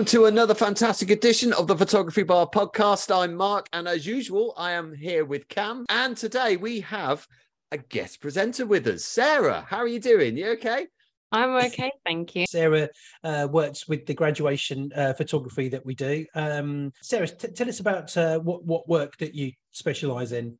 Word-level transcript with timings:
welcome 0.00 0.18
to 0.18 0.24
another 0.24 0.54
fantastic 0.54 1.10
edition 1.10 1.52
of 1.52 1.66
the 1.66 1.76
Photography 1.76 2.22
Bar 2.22 2.48
podcast. 2.48 3.14
I'm 3.14 3.34
Mark, 3.34 3.68
and 3.74 3.86
as 3.86 4.06
usual, 4.06 4.54
I 4.56 4.70
am 4.70 4.94
here 4.94 5.26
with 5.26 5.46
Kam. 5.48 5.84
And 5.90 6.16
today 6.16 6.56
we 6.56 6.80
have 6.80 7.28
a 7.70 7.76
guest 7.76 8.22
presenter 8.22 8.64
with 8.64 8.86
us, 8.86 9.04
Sarah. 9.04 9.66
How 9.68 9.76
are 9.76 9.86
you 9.86 10.00
doing? 10.00 10.38
You 10.38 10.52
okay? 10.52 10.86
I'm 11.32 11.50
okay, 11.66 11.90
thank 12.06 12.34
you. 12.34 12.46
Sarah 12.48 12.88
uh, 13.24 13.46
works 13.50 13.88
with 13.88 14.06
the 14.06 14.14
graduation 14.14 14.90
uh, 14.96 15.12
photography 15.12 15.68
that 15.68 15.84
we 15.84 15.94
do. 15.94 16.24
Um, 16.34 16.94
Sarah, 17.02 17.28
t- 17.28 17.48
tell 17.48 17.68
us 17.68 17.80
about 17.80 18.16
uh, 18.16 18.38
what 18.38 18.64
what 18.64 18.88
work 18.88 19.18
that 19.18 19.34
you 19.34 19.52
specialise 19.72 20.32
in. 20.32 20.56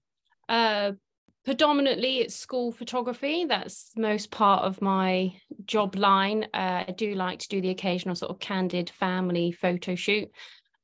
Predominantly, 1.50 2.18
it's 2.18 2.36
school 2.36 2.70
photography. 2.70 3.44
That's 3.44 3.90
most 3.96 4.30
part 4.30 4.62
of 4.62 4.80
my 4.80 5.32
job 5.66 5.96
line. 5.96 6.44
Uh, 6.54 6.84
I 6.86 6.94
do 6.96 7.16
like 7.16 7.40
to 7.40 7.48
do 7.48 7.60
the 7.60 7.70
occasional 7.70 8.14
sort 8.14 8.30
of 8.30 8.38
candid 8.38 8.88
family 8.88 9.50
photo 9.50 9.96
shoot. 9.96 10.30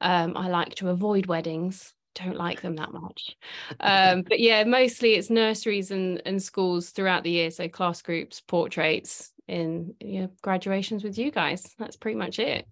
Um, 0.01 0.37
I 0.37 0.49
like 0.49 0.75
to 0.75 0.89
avoid 0.89 1.27
weddings. 1.27 1.95
Don't 2.17 2.37
like 2.37 2.63
them 2.63 2.75
that 2.75 2.93
much. 2.93 3.37
Um, 3.79 4.23
but 4.23 4.41
yeah, 4.41 4.65
mostly 4.65 5.15
it's 5.15 5.31
nurseries 5.31 5.93
and, 5.93 6.21
and 6.27 6.43
schools 6.43 6.91
throughout 6.91 7.23
the 7.23 7.31
year. 7.31 7.53
So 7.53 7.69
class 7.69 8.03
groups, 8.03 8.41
portraits, 8.41 9.31
in 9.47 9.95
you 10.01 10.23
know, 10.23 10.31
graduations 10.43 11.05
with 11.05 11.17
you 11.17 11.31
guys. 11.31 11.77
That's 11.79 11.97
pretty 11.97 12.19
much 12.19 12.41
it. 12.41 12.67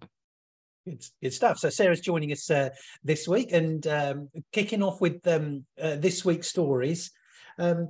Good, 0.85 1.01
good 1.23 1.33
stuff. 1.33 1.59
So 1.59 1.69
Sarah's 1.69 2.01
joining 2.01 2.33
us 2.33 2.51
uh, 2.51 2.71
this 3.05 3.25
week 3.25 3.53
and 3.53 3.87
um, 3.87 4.29
kicking 4.51 4.83
off 4.83 4.99
with 4.99 5.25
um, 5.29 5.63
uh, 5.81 5.95
this 5.95 6.25
week's 6.25 6.49
stories. 6.49 7.11
Um, 7.57 7.89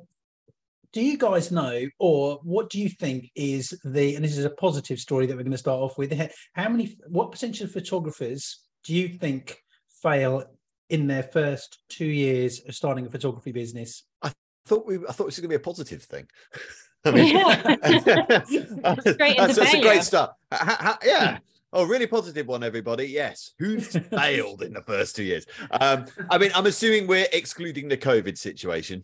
do 0.93 1.01
you 1.01 1.17
guys 1.17 1.51
know, 1.51 1.85
or 1.99 2.39
what 2.43 2.69
do 2.69 2.79
you 2.79 2.87
think 2.87 3.29
is 3.35 3.77
the, 3.83 4.15
and 4.15 4.23
this 4.23 4.37
is 4.37 4.45
a 4.45 4.49
positive 4.49 4.97
story 4.97 5.25
that 5.25 5.35
we're 5.35 5.43
going 5.43 5.51
to 5.51 5.57
start 5.57 5.81
off 5.81 5.97
with, 5.97 6.13
how 6.53 6.69
many, 6.69 6.97
what 7.09 7.31
percentage 7.31 7.61
of 7.61 7.71
photographers 7.71 8.61
do 8.85 8.93
you 8.93 9.09
think 9.09 9.57
fail 10.01 10.43
in 10.89 11.07
their 11.07 11.23
first 11.23 11.79
two 11.89 12.05
years 12.05 12.61
of 12.67 12.75
starting 12.75 13.05
a 13.05 13.09
photography 13.09 13.51
business? 13.51 14.03
I 14.21 14.31
thought 14.65 14.87
we, 14.87 14.95
I 14.97 15.11
thought 15.11 15.25
this 15.25 15.37
was 15.37 15.39
going 15.39 15.49
to 15.49 15.49
be 15.49 15.55
a 15.55 15.59
positive 15.59 16.03
thing. 16.03 16.27
I 17.05 17.11
mean, 17.11 17.35
yeah. 17.35 17.75
that's, 18.81 19.03
that's 19.03 19.73
a 19.73 19.81
great 19.81 20.03
start. 20.03 20.31
yeah. 21.03 21.39
Oh, 21.73 21.83
really 21.83 22.07
positive 22.07 22.47
one, 22.47 22.63
everybody. 22.63 23.05
Yes. 23.05 23.51
Who's 23.59 23.87
failed 24.09 24.63
in 24.63 24.71
the 24.71 24.81
first 24.81 25.15
two 25.15 25.23
years? 25.23 25.45
Um, 25.71 26.05
I 26.29 26.37
mean, 26.37 26.51
I'm 26.55 26.67
assuming 26.67 27.05
we're 27.05 27.27
excluding 27.33 27.89
the 27.89 27.97
COVID 27.97 28.37
situation. 28.37 29.03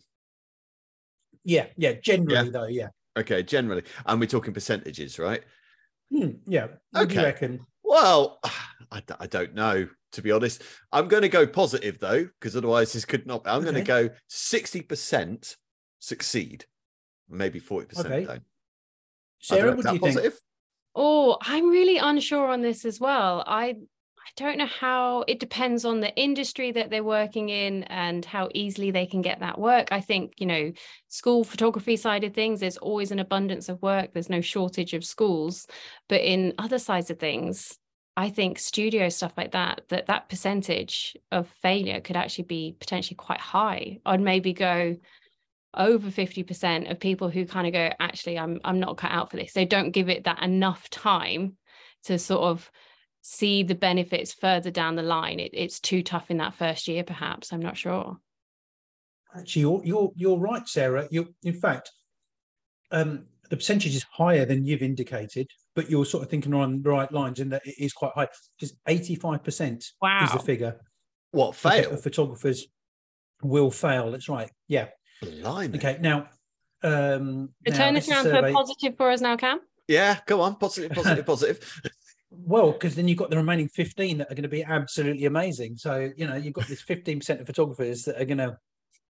Yeah, 1.43 1.67
yeah, 1.77 1.93
generally 1.93 2.45
yeah. 2.45 2.51
though, 2.51 2.67
yeah. 2.67 2.87
Okay, 3.17 3.43
generally. 3.43 3.83
And 4.05 4.19
we're 4.19 4.27
talking 4.27 4.53
percentages, 4.53 5.19
right? 5.19 5.43
Hmm, 6.11 6.29
yeah. 6.47 6.67
What 6.91 7.03
okay. 7.03 7.13
do 7.13 7.19
you 7.19 7.25
reckon? 7.25 7.59
Well, 7.83 8.39
I, 8.91 9.01
I 9.19 9.27
don't 9.27 9.53
know, 9.53 9.87
to 10.13 10.21
be 10.21 10.31
honest. 10.31 10.61
I'm 10.91 11.07
going 11.07 11.23
to 11.23 11.29
go 11.29 11.47
positive 11.47 11.99
though, 11.99 12.27
because 12.39 12.55
otherwise 12.55 12.93
this 12.93 13.05
could 13.05 13.25
not. 13.25 13.41
I'm 13.45 13.61
okay. 13.61 13.71
going 13.71 13.75
to 13.75 13.81
go 13.83 14.09
60% 14.29 15.55
succeed 15.99 16.65
maybe 17.31 17.59
40% 17.59 18.05
okay. 18.05 18.25
don't. 18.25 18.43
Sarah, 19.39 19.75
what 19.75 19.85
do 19.85 19.93
you 19.93 19.99
positive? 19.99 20.33
think? 20.33 20.43
Oh, 20.93 21.37
I'm 21.41 21.69
really 21.69 21.97
unsure 21.97 22.47
on 22.47 22.61
this 22.61 22.85
as 22.85 22.99
well. 22.99 23.43
I 23.47 23.75
I 24.21 24.29
don't 24.35 24.57
know 24.57 24.67
how 24.67 25.23
it 25.27 25.39
depends 25.39 25.83
on 25.83 25.99
the 25.99 26.15
industry 26.15 26.71
that 26.73 26.89
they're 26.89 27.03
working 27.03 27.49
in 27.49 27.83
and 27.83 28.23
how 28.23 28.49
easily 28.53 28.91
they 28.91 29.05
can 29.05 29.21
get 29.21 29.39
that 29.39 29.59
work. 29.59 29.87
I 29.91 29.99
think, 29.99 30.33
you 30.37 30.45
know, 30.45 30.71
school 31.07 31.43
photography 31.43 31.97
side 31.97 32.23
of 32.23 32.33
things, 32.33 32.59
there's 32.59 32.77
always 32.77 33.11
an 33.11 33.19
abundance 33.19 33.67
of 33.67 33.81
work. 33.81 34.13
There's 34.13 34.29
no 34.29 34.41
shortage 34.41 34.93
of 34.93 35.03
schools. 35.03 35.65
But 36.07 36.21
in 36.21 36.53
other 36.59 36.79
sides 36.79 37.09
of 37.09 37.19
things, 37.19 37.77
I 38.15 38.29
think 38.29 38.59
studio 38.59 39.09
stuff 39.09 39.33
like 39.35 39.53
that, 39.53 39.81
that 39.89 40.05
that 40.05 40.29
percentage 40.29 41.17
of 41.31 41.47
failure 41.61 41.99
could 41.99 42.15
actually 42.15 42.45
be 42.45 42.75
potentially 42.79 43.15
quite 43.15 43.39
high. 43.39 43.99
I'd 44.05 44.21
maybe 44.21 44.53
go 44.53 44.97
over 45.73 46.09
50% 46.09 46.91
of 46.91 46.99
people 46.99 47.29
who 47.29 47.45
kind 47.45 47.65
of 47.65 47.71
go 47.71 47.89
actually 48.01 48.37
i'm 48.37 48.59
i'm 48.65 48.81
not 48.81 48.97
cut 48.97 49.09
out 49.09 49.31
for 49.31 49.37
this 49.37 49.53
they 49.53 49.63
don't 49.63 49.91
give 49.91 50.09
it 50.09 50.25
that 50.25 50.43
enough 50.43 50.89
time 50.89 51.55
to 52.03 52.19
sort 52.19 52.41
of 52.41 52.69
see 53.21 53.63
the 53.63 53.75
benefits 53.75 54.33
further 54.33 54.71
down 54.71 54.95
the 54.95 55.03
line 55.03 55.39
it, 55.39 55.51
it's 55.53 55.79
too 55.79 56.01
tough 56.01 56.31
in 56.31 56.37
that 56.37 56.53
first 56.53 56.87
year 56.87 57.03
perhaps 57.03 57.53
i'm 57.53 57.61
not 57.61 57.77
sure 57.77 58.17
actually 59.37 59.61
you're 59.61 59.81
you're, 59.83 60.11
you're 60.15 60.37
right 60.37 60.67
sarah 60.67 61.07
you 61.11 61.33
in 61.43 61.53
fact 61.53 61.91
um 62.91 63.25
the 63.49 63.57
percentage 63.57 63.95
is 63.95 64.05
higher 64.11 64.45
than 64.45 64.65
you've 64.65 64.81
indicated 64.81 65.47
but 65.75 65.89
you're 65.89 66.05
sort 66.05 66.23
of 66.23 66.29
thinking 66.29 66.53
on 66.53 66.81
the 66.81 66.89
right 66.89 67.11
lines 67.11 67.39
in 67.39 67.49
that 67.49 67.65
it 67.65 67.75
is 67.77 67.93
quite 67.93 68.11
high 68.15 68.27
just 68.59 68.75
85% 68.85 69.85
wow. 70.01 70.23
is 70.23 70.31
the 70.31 70.39
figure 70.39 70.79
what 71.31 71.55
fail 71.55 71.95
photographers 71.95 72.65
will 73.43 73.71
fail 73.71 74.11
that's 74.11 74.29
right 74.29 74.49
yeah 74.67 74.87
Blimey. 75.21 75.77
Okay, 75.77 75.97
now. 76.01 76.27
Um, 76.83 77.49
now, 77.67 77.75
turn 77.75 77.93
this 77.93 78.09
around 78.09 78.23
for 78.23 78.51
positive 78.51 78.97
for 78.97 79.11
us 79.11 79.21
now, 79.21 79.37
Kam. 79.37 79.59
Yeah, 79.87 80.17
go 80.25 80.41
on. 80.41 80.55
Positive, 80.55 80.91
positive, 80.91 81.25
positive. 81.27 81.81
Well, 82.43 82.71
because 82.71 82.95
then 82.95 83.07
you've 83.07 83.17
got 83.17 83.29
the 83.29 83.37
remaining 83.37 83.69
15 83.69 84.17
that 84.19 84.31
are 84.31 84.35
going 84.35 84.43
to 84.43 84.49
be 84.49 84.63
absolutely 84.63 85.25
amazing. 85.25 85.77
So, 85.77 86.11
you 86.15 86.27
know, 86.27 86.35
you've 86.35 86.53
got 86.53 86.67
this 86.67 86.83
15% 86.83 87.39
of 87.39 87.45
photographers 87.45 88.03
that 88.03 88.21
are 88.21 88.25
going 88.25 88.39
to 88.39 88.57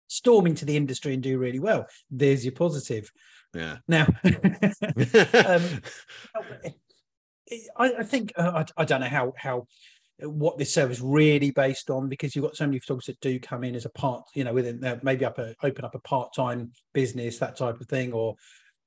storm 0.09 0.47
into 0.47 0.65
the 0.65 0.77
industry 0.77 1.15
and 1.15 1.23
do 1.23 1.39
really 1.39 1.59
well. 1.59 1.87
There's 2.11 2.45
your 2.45 2.53
positive. 2.53 3.11
Yeah. 3.55 3.79
Now, 3.89 4.07
um, 4.25 5.62
I, 7.77 7.93
I, 7.99 8.03
think, 8.03 8.33
uh, 8.37 8.65
I, 8.77 8.83
I, 8.83 8.85
don't 8.85 9.01
know 9.01 9.09
how, 9.09 9.33
how 9.37 9.67
what 10.21 10.59
this 10.59 10.73
service 10.73 11.01
really 11.01 11.51
based 11.51 11.91
on 11.91 12.09
because 12.09 12.35
you've 12.35 12.45
got 12.45 12.56
so 12.56 12.67
many 12.67 12.79
photographers 12.79 13.06
that 13.06 13.21
do 13.21 13.39
come 13.41 13.65
in 13.65 13.75
as 13.75 13.85
a 13.85 13.91
part 13.91 14.23
you 14.35 14.45
know 14.45 14.53
within 14.53 14.83
uh, 14.85 14.97
maybe 15.03 15.25
up 15.25 15.39
a 15.39 15.55
open 15.65 15.85
up 15.85 15.97
a 15.97 15.99
part-time 16.01 16.71
business 16.93 17.39
that 17.39 17.56
type 17.56 17.81
of 17.81 17.87
thing 17.89 18.12
or 18.12 18.37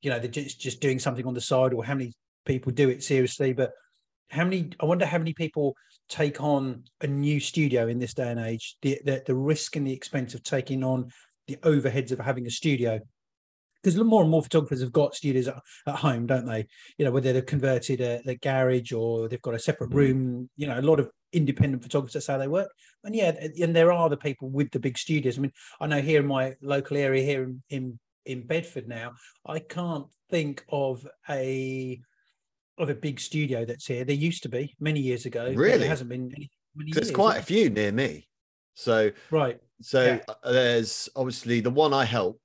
you 0.01 0.09
know 0.09 0.19
they're 0.19 0.29
just, 0.29 0.59
just 0.59 0.79
doing 0.79 0.99
something 0.99 1.25
on 1.25 1.33
the 1.33 1.41
side 1.41 1.73
or 1.73 1.83
how 1.83 1.93
many 1.93 2.13
people 2.45 2.71
do 2.71 2.89
it 2.89 3.03
seriously 3.03 3.51
but 3.51 3.73
how 4.29 4.43
many 4.43 4.69
i 4.79 4.85
wonder 4.85 5.05
how 5.05 5.17
many 5.17 5.33
people 5.33 5.75
take 6.09 6.41
on 6.41 6.83
a 7.01 7.07
new 7.07 7.39
studio 7.39 7.87
in 7.87 7.99
this 7.99 8.13
day 8.13 8.29
and 8.29 8.39
age 8.39 8.77
the 8.81 8.99
the, 9.05 9.23
the 9.25 9.35
risk 9.35 9.75
and 9.75 9.85
the 9.85 9.93
expense 9.93 10.33
of 10.33 10.43
taking 10.43 10.83
on 10.83 11.09
the 11.47 11.55
overheads 11.57 12.11
of 12.11 12.19
having 12.19 12.45
a 12.45 12.51
studio 12.51 12.99
because 13.81 14.03
more 14.03 14.21
and 14.21 14.31
more 14.31 14.43
photographers 14.43 14.81
have 14.81 14.91
got 14.91 15.15
studios 15.15 15.47
at, 15.47 15.61
at 15.85 15.95
home, 15.95 16.25
don't 16.25 16.45
they? 16.45 16.67
You 16.97 17.05
know, 17.05 17.11
whether 17.11 17.31
they've 17.31 17.45
converted 17.45 18.01
a, 18.01 18.21
a, 18.27 18.35
garage 18.35 18.91
or 18.91 19.29
they've 19.29 19.41
got 19.41 19.53
a 19.53 19.59
separate 19.59 19.91
mm. 19.91 19.95
room. 19.95 20.49
You 20.57 20.67
know, 20.67 20.79
a 20.79 20.81
lot 20.81 20.99
of 20.99 21.09
independent 21.31 21.83
photographers. 21.83 22.13
That's 22.13 22.27
how 22.27 22.37
they 22.37 22.47
work. 22.47 22.69
And 23.03 23.15
yeah, 23.15 23.33
and 23.61 23.75
there 23.75 23.91
are 23.91 24.09
the 24.09 24.17
people 24.17 24.49
with 24.49 24.71
the 24.71 24.79
big 24.79 24.97
studios. 24.97 25.37
I 25.37 25.41
mean, 25.41 25.53
I 25.79 25.87
know 25.87 26.01
here 26.01 26.19
in 26.19 26.27
my 26.27 26.55
local 26.61 26.97
area 26.97 27.23
here 27.23 27.43
in 27.43 27.63
in, 27.69 27.99
in 28.25 28.47
Bedford 28.47 28.87
now, 28.87 29.13
I 29.45 29.59
can't 29.59 30.07
think 30.29 30.65
of 30.69 31.07
a 31.29 32.01
of 32.77 32.89
a 32.89 32.95
big 32.95 33.19
studio 33.19 33.65
that's 33.65 33.85
here. 33.85 34.03
There 34.03 34.15
used 34.15 34.43
to 34.43 34.49
be 34.49 34.75
many 34.79 34.99
years 34.99 35.25
ago. 35.25 35.51
Really, 35.55 35.79
there 35.79 35.89
hasn't 35.89 36.09
been. 36.09 36.31
Any, 36.35 36.49
there's 36.91 37.11
quite 37.11 37.37
a 37.37 37.43
few 37.43 37.69
near 37.69 37.91
me. 37.91 38.27
So 38.75 39.11
right. 39.31 39.59
So 39.81 40.03
yeah. 40.03 40.33
Uh, 40.43 40.51
there's 40.51 41.09
obviously 41.15 41.59
the 41.61 41.69
one 41.69 41.93
I 41.93 42.05
help 42.05 42.39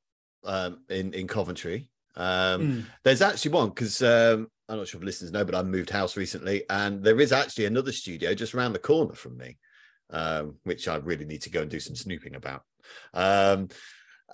um, 0.45 0.81
in 0.89 1.13
in 1.15 1.27
Coventry. 1.27 1.89
Um, 2.17 2.61
mm. 2.61 2.85
There's 3.05 3.23
actually 3.23 3.53
one 3.53 3.69
because 3.71 4.03
um, 4.03 4.49
I'm 4.69 4.79
not 4.79 4.89
sure 4.89 5.01
if 5.01 5.05
listeners 5.05 5.33
know, 5.33 5.45
but 5.45 5.55
I 5.55 5.63
moved 5.63 5.91
house 5.91 6.17
recently, 6.17 6.65
and 6.71 7.03
there 7.03 7.21
is 7.21 7.33
actually 7.33 7.67
another 7.67 7.93
studio 7.93 8.35
just 8.35 8.55
around 8.55 8.73
the 8.73 8.79
corner 8.79 9.15
from 9.15 9.37
me, 9.37 9.59
um, 10.11 10.57
which 10.65 10.89
I 10.89 10.97
really 10.97 11.25
need 11.25 11.43
to 11.43 11.51
go 11.51 11.63
and 11.63 11.71
do 11.71 11.81
some 11.81 11.97
snooping 11.97 12.35
about. 12.35 12.63
Um, 13.15 13.69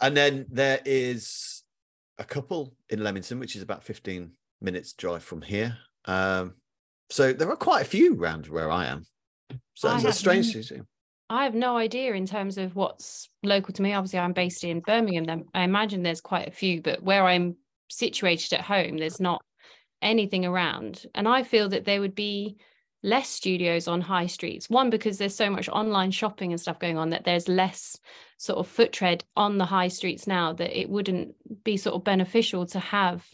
and 0.01 0.17
then 0.17 0.47
there 0.51 0.81
is 0.85 1.63
a 2.19 2.25
couple 2.25 2.75
in 2.89 3.03
Leamington, 3.03 3.39
which 3.39 3.57
is 3.57 3.63
about 3.63 3.85
15 3.85 4.31
minutes 4.61 4.93
drive 4.93 5.23
from 5.23 5.43
here. 5.43 5.77
Um, 6.05 6.55
so 7.11 7.33
there 7.33 7.51
are 7.51 7.57
quite 7.57 7.83
a 7.83 7.89
few 7.89 8.21
around 8.21 8.47
where 8.47 8.71
I 8.71 8.87
am. 8.87 9.07
So 9.75 9.95
it's 9.95 10.19
strange 10.19 10.53
to 10.53 10.63
see. 10.63 10.81
I 11.31 11.45
have 11.45 11.55
no 11.55 11.77
idea 11.77 12.15
in 12.15 12.27
terms 12.27 12.57
of 12.57 12.75
what's 12.75 13.29
local 13.43 13.75
to 13.75 13.83
me. 13.83 13.93
Obviously, 13.93 14.19
I'm 14.19 14.33
based 14.33 14.65
in 14.65 14.81
Birmingham. 14.81 15.25
Then 15.25 15.45
I 15.53 15.63
imagine 15.63 16.03
there's 16.03 16.23
quite 16.23 16.49
a 16.49 16.53
few, 16.53 16.81
but 16.81 17.03
where 17.03 17.25
I'm 17.25 17.57
situated 17.89 18.55
at 18.55 18.65
home, 18.65 18.97
there's 18.97 19.21
not 19.21 19.43
anything 20.01 20.47
around. 20.47 21.05
And 21.15 21.29
I 21.29 21.43
feel 21.43 21.69
that 21.69 21.85
there 21.85 22.01
would 22.01 22.15
be 22.15 22.57
less 23.03 23.29
studios 23.29 23.89
on 23.89 24.01
high 24.01 24.27
streets. 24.27 24.71
One, 24.71 24.91
because 24.91 25.19
there's 25.19 25.37
so 25.37 25.51
much 25.51 25.69
online 25.69 26.11
shopping 26.11 26.53
and 26.53 26.61
stuff 26.61 26.79
going 26.79 26.99
on 26.99 27.11
that 27.11 27.25
there's 27.25 27.49
less 27.49 27.97
sort 28.39 28.59
of 28.59 28.67
foot 28.67 28.93
tread 28.93 29.23
on 29.37 29.59
the 29.59 29.65
high 29.65 29.89
streets 29.89 30.27
now 30.27 30.53
that 30.55 30.79
it 30.79 30.89
wouldn't 30.89 31.35
be 31.63 31.77
sort 31.77 31.95
of 31.95 32.05
beneficial 32.05 32.67
to 32.67 32.79
have 32.79 33.27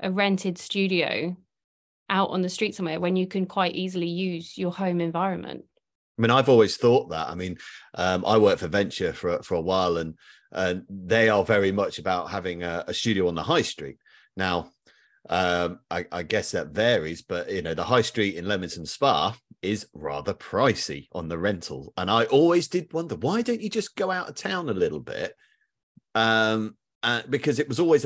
a 0.00 0.10
rented 0.10 0.58
studio 0.58 1.36
out 2.08 2.30
on 2.30 2.42
the 2.42 2.48
street 2.48 2.74
somewhere 2.74 3.00
when 3.00 3.16
you 3.16 3.26
can 3.26 3.46
quite 3.46 3.74
easily 3.74 4.08
use 4.08 4.56
your 4.56 4.72
home 4.72 5.00
environment. 5.00 5.64
I 6.18 6.22
mean, 6.22 6.30
I've 6.30 6.48
always 6.48 6.76
thought 6.76 7.10
that. 7.10 7.28
I 7.28 7.34
mean, 7.34 7.58
um, 7.94 8.24
I 8.26 8.38
worked 8.38 8.60
for 8.60 8.68
Venture 8.68 9.12
for 9.12 9.42
for 9.42 9.54
a 9.54 9.60
while, 9.60 9.98
and 9.98 10.14
and 10.52 10.84
they 10.88 11.28
are 11.28 11.44
very 11.44 11.72
much 11.72 11.98
about 11.98 12.30
having 12.30 12.62
a, 12.62 12.84
a 12.86 12.94
studio 12.94 13.28
on 13.28 13.34
the 13.34 13.42
high 13.42 13.62
street. 13.62 13.98
Now, 14.36 14.70
um, 15.28 15.80
I, 15.90 16.06
I, 16.12 16.22
guess 16.22 16.52
that 16.52 16.68
varies, 16.68 17.22
but 17.22 17.50
you 17.50 17.62
know, 17.62 17.74
the 17.74 17.84
high 17.84 18.02
street 18.02 18.36
in 18.36 18.46
Leamington 18.46 18.86
Spa 18.86 19.36
is 19.60 19.88
rather 19.92 20.34
pricey 20.34 21.08
on 21.12 21.28
the 21.28 21.38
rental. 21.38 21.92
And 21.96 22.10
I 22.10 22.24
always 22.26 22.68
did 22.68 22.92
wonder 22.92 23.16
why 23.16 23.42
don't 23.42 23.60
you 23.60 23.68
just 23.68 23.96
go 23.96 24.10
out 24.10 24.28
of 24.28 24.36
town 24.36 24.68
a 24.68 24.74
little 24.74 25.00
bit? 25.00 25.34
Um, 26.14 26.76
uh, 27.02 27.22
because 27.28 27.58
it 27.58 27.68
was 27.68 27.80
always 27.80 28.04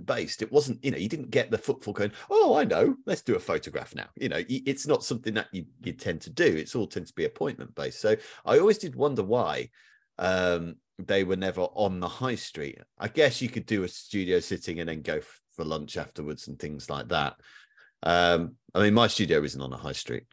based. 0.00 0.42
It 0.42 0.50
wasn't, 0.50 0.84
you 0.84 0.90
know, 0.90 0.98
you 0.98 1.08
didn't 1.08 1.30
get 1.30 1.50
the 1.50 1.58
footfall 1.58 1.94
going, 1.94 2.12
oh, 2.30 2.56
I 2.56 2.64
know, 2.64 2.96
let's 3.06 3.22
do 3.22 3.36
a 3.36 3.40
photograph 3.40 3.94
now. 3.94 4.08
You 4.16 4.28
know, 4.28 4.42
it's 4.48 4.86
not 4.86 5.04
something 5.04 5.34
that 5.34 5.48
you, 5.52 5.66
you 5.82 5.92
tend 5.92 6.22
to 6.22 6.30
do. 6.30 6.44
It's 6.44 6.74
all 6.74 6.86
tends 6.86 7.10
to 7.10 7.14
be 7.14 7.24
appointment 7.24 7.74
based. 7.74 8.00
So 8.00 8.16
I 8.44 8.58
always 8.58 8.78
did 8.78 8.94
wonder 8.94 9.22
why 9.22 9.70
um, 10.18 10.76
they 10.98 11.24
were 11.24 11.36
never 11.36 11.62
on 11.62 12.00
the 12.00 12.08
high 12.08 12.34
street. 12.34 12.78
I 12.98 13.08
guess 13.08 13.42
you 13.42 13.48
could 13.48 13.66
do 13.66 13.84
a 13.84 13.88
studio 13.88 14.40
sitting 14.40 14.80
and 14.80 14.88
then 14.88 15.02
go 15.02 15.16
f- 15.16 15.40
for 15.54 15.64
lunch 15.64 15.96
afterwards 15.96 16.48
and 16.48 16.58
things 16.58 16.88
like 16.90 17.08
that. 17.08 17.36
Um, 18.02 18.56
I 18.74 18.82
mean, 18.82 18.94
my 18.94 19.06
studio 19.06 19.42
isn't 19.42 19.60
on 19.60 19.72
a 19.72 19.78
high 19.78 19.92
street. 19.92 20.24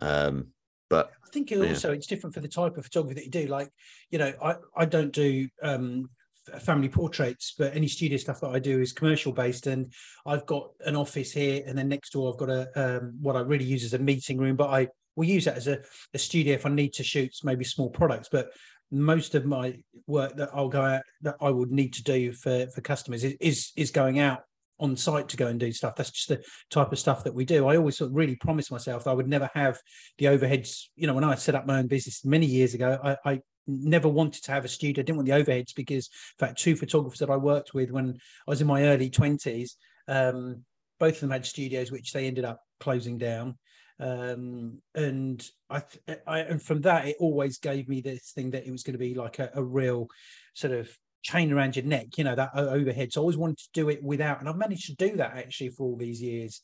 Um, 0.00 0.48
but 0.88 1.10
I 1.24 1.28
think 1.32 1.50
it 1.52 1.58
also 1.58 1.88
yeah. 1.88 1.94
it's 1.94 2.06
different 2.06 2.34
for 2.34 2.40
the 2.40 2.48
type 2.48 2.76
of 2.76 2.84
photography 2.84 3.14
that 3.14 3.24
you 3.24 3.30
do. 3.30 3.46
Like, 3.46 3.70
you 4.10 4.18
know, 4.18 4.32
I, 4.42 4.56
I 4.76 4.84
don't 4.84 5.12
do 5.12 5.48
um, 5.62 6.10
family 6.60 6.88
portraits, 6.88 7.54
but 7.58 7.74
any 7.74 7.88
studio 7.88 8.18
stuff 8.18 8.40
that 8.40 8.50
I 8.50 8.58
do 8.58 8.80
is 8.80 8.92
commercial 8.92 9.32
based. 9.32 9.66
And 9.66 9.92
I've 10.26 10.46
got 10.46 10.70
an 10.84 10.96
office 10.96 11.32
here, 11.32 11.62
and 11.66 11.76
then 11.76 11.88
next 11.88 12.10
door 12.10 12.32
I've 12.32 12.38
got 12.38 12.50
a 12.50 12.98
um, 12.98 13.14
what 13.20 13.36
I 13.36 13.40
really 13.40 13.64
use 13.64 13.84
as 13.84 13.94
a 13.94 13.98
meeting 13.98 14.38
room, 14.38 14.56
but 14.56 14.70
I 14.70 14.88
will 15.16 15.24
use 15.24 15.44
that 15.44 15.56
as 15.56 15.68
a, 15.68 15.80
a 16.14 16.18
studio 16.18 16.54
if 16.54 16.66
I 16.66 16.70
need 16.70 16.92
to 16.94 17.04
shoot 17.04 17.34
maybe 17.44 17.64
small 17.64 17.90
products. 17.90 18.28
But 18.30 18.50
most 18.90 19.34
of 19.34 19.46
my 19.46 19.74
work 20.06 20.36
that 20.36 20.50
I'll 20.52 20.68
go 20.68 20.82
out 20.82 21.02
that 21.22 21.36
I 21.40 21.50
would 21.50 21.70
need 21.70 21.94
to 21.94 22.02
do 22.02 22.32
for 22.32 22.66
for 22.68 22.80
customers 22.80 23.24
is 23.24 23.34
is, 23.40 23.72
is 23.76 23.90
going 23.90 24.18
out 24.18 24.42
on 24.80 24.96
site 24.96 25.28
to 25.28 25.36
go 25.36 25.46
and 25.46 25.60
do 25.60 25.72
stuff. 25.72 25.94
That's 25.94 26.10
just 26.10 26.28
the 26.28 26.42
type 26.70 26.92
of 26.92 26.98
stuff 26.98 27.24
that 27.24 27.34
we 27.34 27.44
do. 27.44 27.68
I 27.68 27.76
always 27.76 27.96
sort 27.96 28.10
of 28.10 28.16
really 28.16 28.36
promised 28.36 28.72
myself 28.72 29.06
I 29.06 29.12
would 29.12 29.28
never 29.28 29.48
have 29.54 29.78
the 30.18 30.26
overheads. 30.26 30.86
You 30.96 31.06
know, 31.06 31.14
when 31.14 31.24
I 31.24 31.34
set 31.36 31.54
up 31.54 31.66
my 31.66 31.78
own 31.78 31.86
business 31.86 32.24
many 32.24 32.46
years 32.46 32.74
ago, 32.74 32.98
I, 33.02 33.16
I 33.24 33.40
never 33.66 34.08
wanted 34.08 34.42
to 34.44 34.52
have 34.52 34.64
a 34.64 34.68
studio. 34.68 35.02
I 35.02 35.04
didn't 35.04 35.18
want 35.18 35.28
the 35.28 35.34
overheads 35.34 35.74
because, 35.74 36.08
in 36.40 36.46
fact, 36.46 36.58
two 36.58 36.74
photographers 36.74 37.20
that 37.20 37.30
I 37.30 37.36
worked 37.36 37.74
with 37.74 37.90
when 37.90 38.16
I 38.46 38.50
was 38.50 38.60
in 38.60 38.66
my 38.66 38.84
early 38.84 39.08
twenties, 39.08 39.76
um, 40.08 40.64
both 40.98 41.14
of 41.14 41.20
them 41.20 41.30
had 41.30 41.46
studios 41.46 41.92
which 41.92 42.12
they 42.12 42.26
ended 42.26 42.44
up 42.44 42.60
closing 42.80 43.18
down. 43.18 43.58
Um, 44.00 44.80
and 44.96 45.48
I, 45.70 45.82
I, 46.26 46.38
and 46.40 46.60
from 46.60 46.80
that, 46.80 47.06
it 47.06 47.16
always 47.20 47.58
gave 47.58 47.88
me 47.88 48.00
this 48.00 48.32
thing 48.32 48.50
that 48.50 48.66
it 48.66 48.72
was 48.72 48.82
going 48.82 48.94
to 48.94 48.98
be 48.98 49.14
like 49.14 49.38
a, 49.38 49.50
a 49.54 49.62
real 49.62 50.08
sort 50.54 50.72
of 50.72 50.90
chain 51.22 51.52
around 51.52 51.76
your 51.76 51.84
neck, 51.84 52.06
you 52.16 52.24
know, 52.24 52.34
that 52.34 52.50
overhead. 52.54 53.12
So 53.12 53.20
I 53.20 53.22
always 53.22 53.36
wanted 53.36 53.58
to 53.58 53.68
do 53.72 53.88
it 53.88 54.02
without, 54.02 54.40
and 54.40 54.48
I've 54.48 54.56
managed 54.56 54.86
to 54.86 54.94
do 54.94 55.16
that 55.16 55.36
actually 55.36 55.70
for 55.70 55.84
all 55.84 55.96
these 55.96 56.20
years 56.20 56.60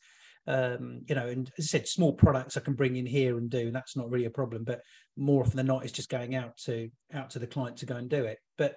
um, 0.49 1.03
you 1.07 1.15
know, 1.15 1.27
and 1.27 1.51
as 1.59 1.67
I 1.67 1.69
said, 1.69 1.87
small 1.87 2.15
products 2.15 2.57
I 2.57 2.61
can 2.61 2.73
bring 2.73 2.97
in 2.97 3.05
here 3.05 3.37
and 3.37 3.51
do, 3.51 3.67
and 3.67 3.75
that's 3.75 3.97
not 3.97 4.11
really 4.11 4.25
a 4.25 4.31
problem. 4.31 4.65
But 4.65 4.81
more 5.15 5.43
often 5.43 5.59
than 5.59 5.67
not, 5.67 5.85
it's 5.85 5.93
just 5.93 6.09
going 6.09 6.35
out 6.35 6.57
to 6.65 6.91
out 7.13 7.31
to 7.31 7.39
the 7.39 7.47
client 7.47 7.77
to 7.79 7.87
go 7.87 7.97
and 7.97 8.09
do 8.09 8.25
it. 8.25 8.39
But 8.57 8.77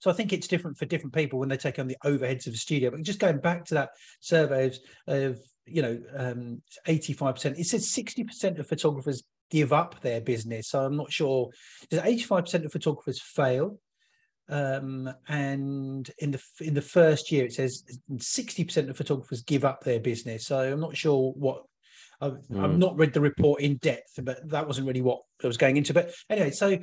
so 0.00 0.10
I 0.10 0.12
think 0.12 0.34
it's 0.34 0.46
different 0.46 0.76
for 0.76 0.84
different 0.84 1.14
people 1.14 1.38
when 1.38 1.48
they 1.48 1.56
take 1.56 1.78
on 1.78 1.88
the 1.88 1.96
overheads 2.04 2.46
of 2.46 2.52
a 2.52 2.58
studio. 2.58 2.90
But 2.90 3.00
just 3.02 3.20
going 3.20 3.38
back 3.38 3.64
to 3.66 3.74
that 3.74 3.90
survey 4.20 4.66
of, 4.66 4.76
of 5.06 5.38
you 5.64 5.80
know, 5.80 5.98
um, 6.14 6.62
85%, 6.86 7.58
it 7.58 7.64
says 7.64 7.86
60% 7.86 8.58
of 8.58 8.66
photographers 8.66 9.22
give 9.50 9.72
up 9.72 10.02
their 10.02 10.20
business. 10.20 10.68
So 10.68 10.84
I'm 10.84 10.96
not 10.96 11.10
sure. 11.10 11.48
Does 11.88 12.00
85% 12.00 12.66
of 12.66 12.72
photographers 12.72 13.22
fail? 13.22 13.78
Um, 14.48 15.12
and 15.28 16.10
in 16.18 16.30
the 16.30 16.42
in 16.60 16.74
the 16.74 16.82
first 16.82 17.32
year 17.32 17.46
it 17.46 17.52
says 17.52 17.82
60% 18.12 18.90
of 18.90 18.96
photographers 18.96 19.42
give 19.42 19.64
up 19.64 19.82
their 19.82 20.00
business. 20.00 20.46
So 20.46 20.58
i'm 20.58 20.80
not 20.80 20.96
sure 20.96 21.32
what 21.32 21.62
I've, 22.20 22.38
mm. 22.50 22.62
I've, 22.62 22.78
not 22.78 22.96
read 22.96 23.12
the 23.12 23.20
report 23.20 23.62
in 23.62 23.76
depth 23.78 24.20
but 24.22 24.48
that 24.50 24.66
wasn't 24.66 24.86
really 24.86 25.02
what 25.02 25.20
i 25.42 25.46
was 25.46 25.56
going 25.56 25.76
into. 25.76 25.94
But 25.94 26.12
anyway 26.28 26.50
so 26.50 26.78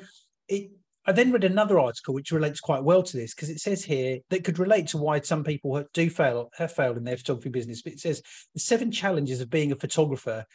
it 0.47 0.71
i 1.05 1.11
then 1.11 1.31
read 1.31 1.43
another 1.43 1.79
article 1.79 2.13
which 2.13 2.31
relates 2.31 2.59
quite 2.59 2.83
well 2.83 3.03
to 3.03 3.17
this 3.17 3.33
because 3.33 3.49
it 3.49 3.59
says 3.59 3.83
here 3.83 4.19
that 4.29 4.43
could 4.43 4.59
relate 4.59 4.87
to 4.87 4.97
why 4.97 5.19
some 5.19 5.43
people 5.43 5.83
do 5.93 6.09
fail 6.09 6.49
have 6.57 6.71
failed 6.71 6.97
in 6.97 7.03
their 7.03 7.17
photography 7.17 7.49
business. 7.49 7.81
But 7.83 7.93
it 7.93 7.99
says 7.99 8.23
the 8.53 8.59
seven 8.59 8.91
challenges 8.91 9.39
of 9.39 9.49
being 9.49 9.71
a 9.71 9.75
photographer 9.75 10.45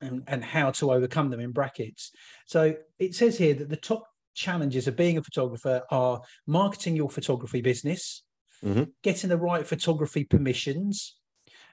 and, 0.00 0.22
and 0.26 0.44
how 0.44 0.70
to 0.72 0.92
overcome 0.92 1.30
them 1.30 1.40
in 1.40 1.52
brackets. 1.52 2.10
So 2.46 2.74
it 2.98 3.14
says 3.14 3.38
here 3.38 3.54
that 3.54 3.68
the 3.68 3.76
top 3.76 4.04
challenges 4.38 4.86
of 4.86 4.96
being 4.96 5.18
a 5.18 5.22
photographer 5.22 5.82
are 5.90 6.22
marketing 6.46 6.96
your 6.96 7.10
photography 7.10 7.60
business, 7.60 8.22
mm-hmm. 8.64 8.84
getting 9.02 9.28
the 9.28 9.36
right 9.36 9.66
photography 9.66 10.24
permissions, 10.24 11.16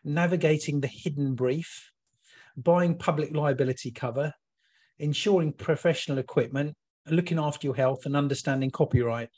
navigating 0.04 0.82
the 0.82 0.88
hidden 0.88 1.36
brief, 1.36 1.92
buying 2.58 2.98
public 2.98 3.36
liability 3.36 3.92
cover, 3.92 4.34
ensuring 5.00 5.54
professional 5.54 6.18
equipment, 6.18 6.76
looking 7.10 7.40
after 7.40 7.68
your 7.68 7.76
health, 7.76 8.06
and 8.06 8.16
understanding 8.16 8.72
copyright. 8.72 9.30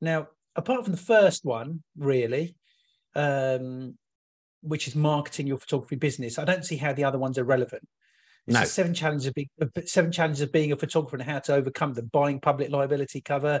Now, 0.00 0.28
apart 0.56 0.84
from 0.84 0.92
the 0.92 0.98
first 0.98 1.44
one, 1.44 1.82
really, 1.96 2.56
um, 3.14 3.96
which 4.62 4.88
is 4.88 4.96
marketing 4.96 5.46
your 5.46 5.58
photography 5.58 5.96
business, 5.96 6.38
I 6.38 6.44
don't 6.44 6.64
see 6.64 6.76
how 6.76 6.92
the 6.92 7.04
other 7.04 7.18
ones 7.18 7.38
are 7.38 7.44
relevant. 7.44 7.86
No. 8.46 8.64
seven 8.64 8.92
challenges 8.92 9.26
of 9.26 9.34
being 9.34 9.48
seven 9.86 10.12
challenges 10.12 10.42
of 10.42 10.52
being 10.52 10.72
a 10.72 10.76
photographer 10.76 11.16
and 11.16 11.24
how 11.24 11.38
to 11.40 11.54
overcome 11.54 11.94
them. 11.94 12.10
Buying 12.12 12.40
public 12.40 12.70
liability 12.70 13.20
cover, 13.20 13.60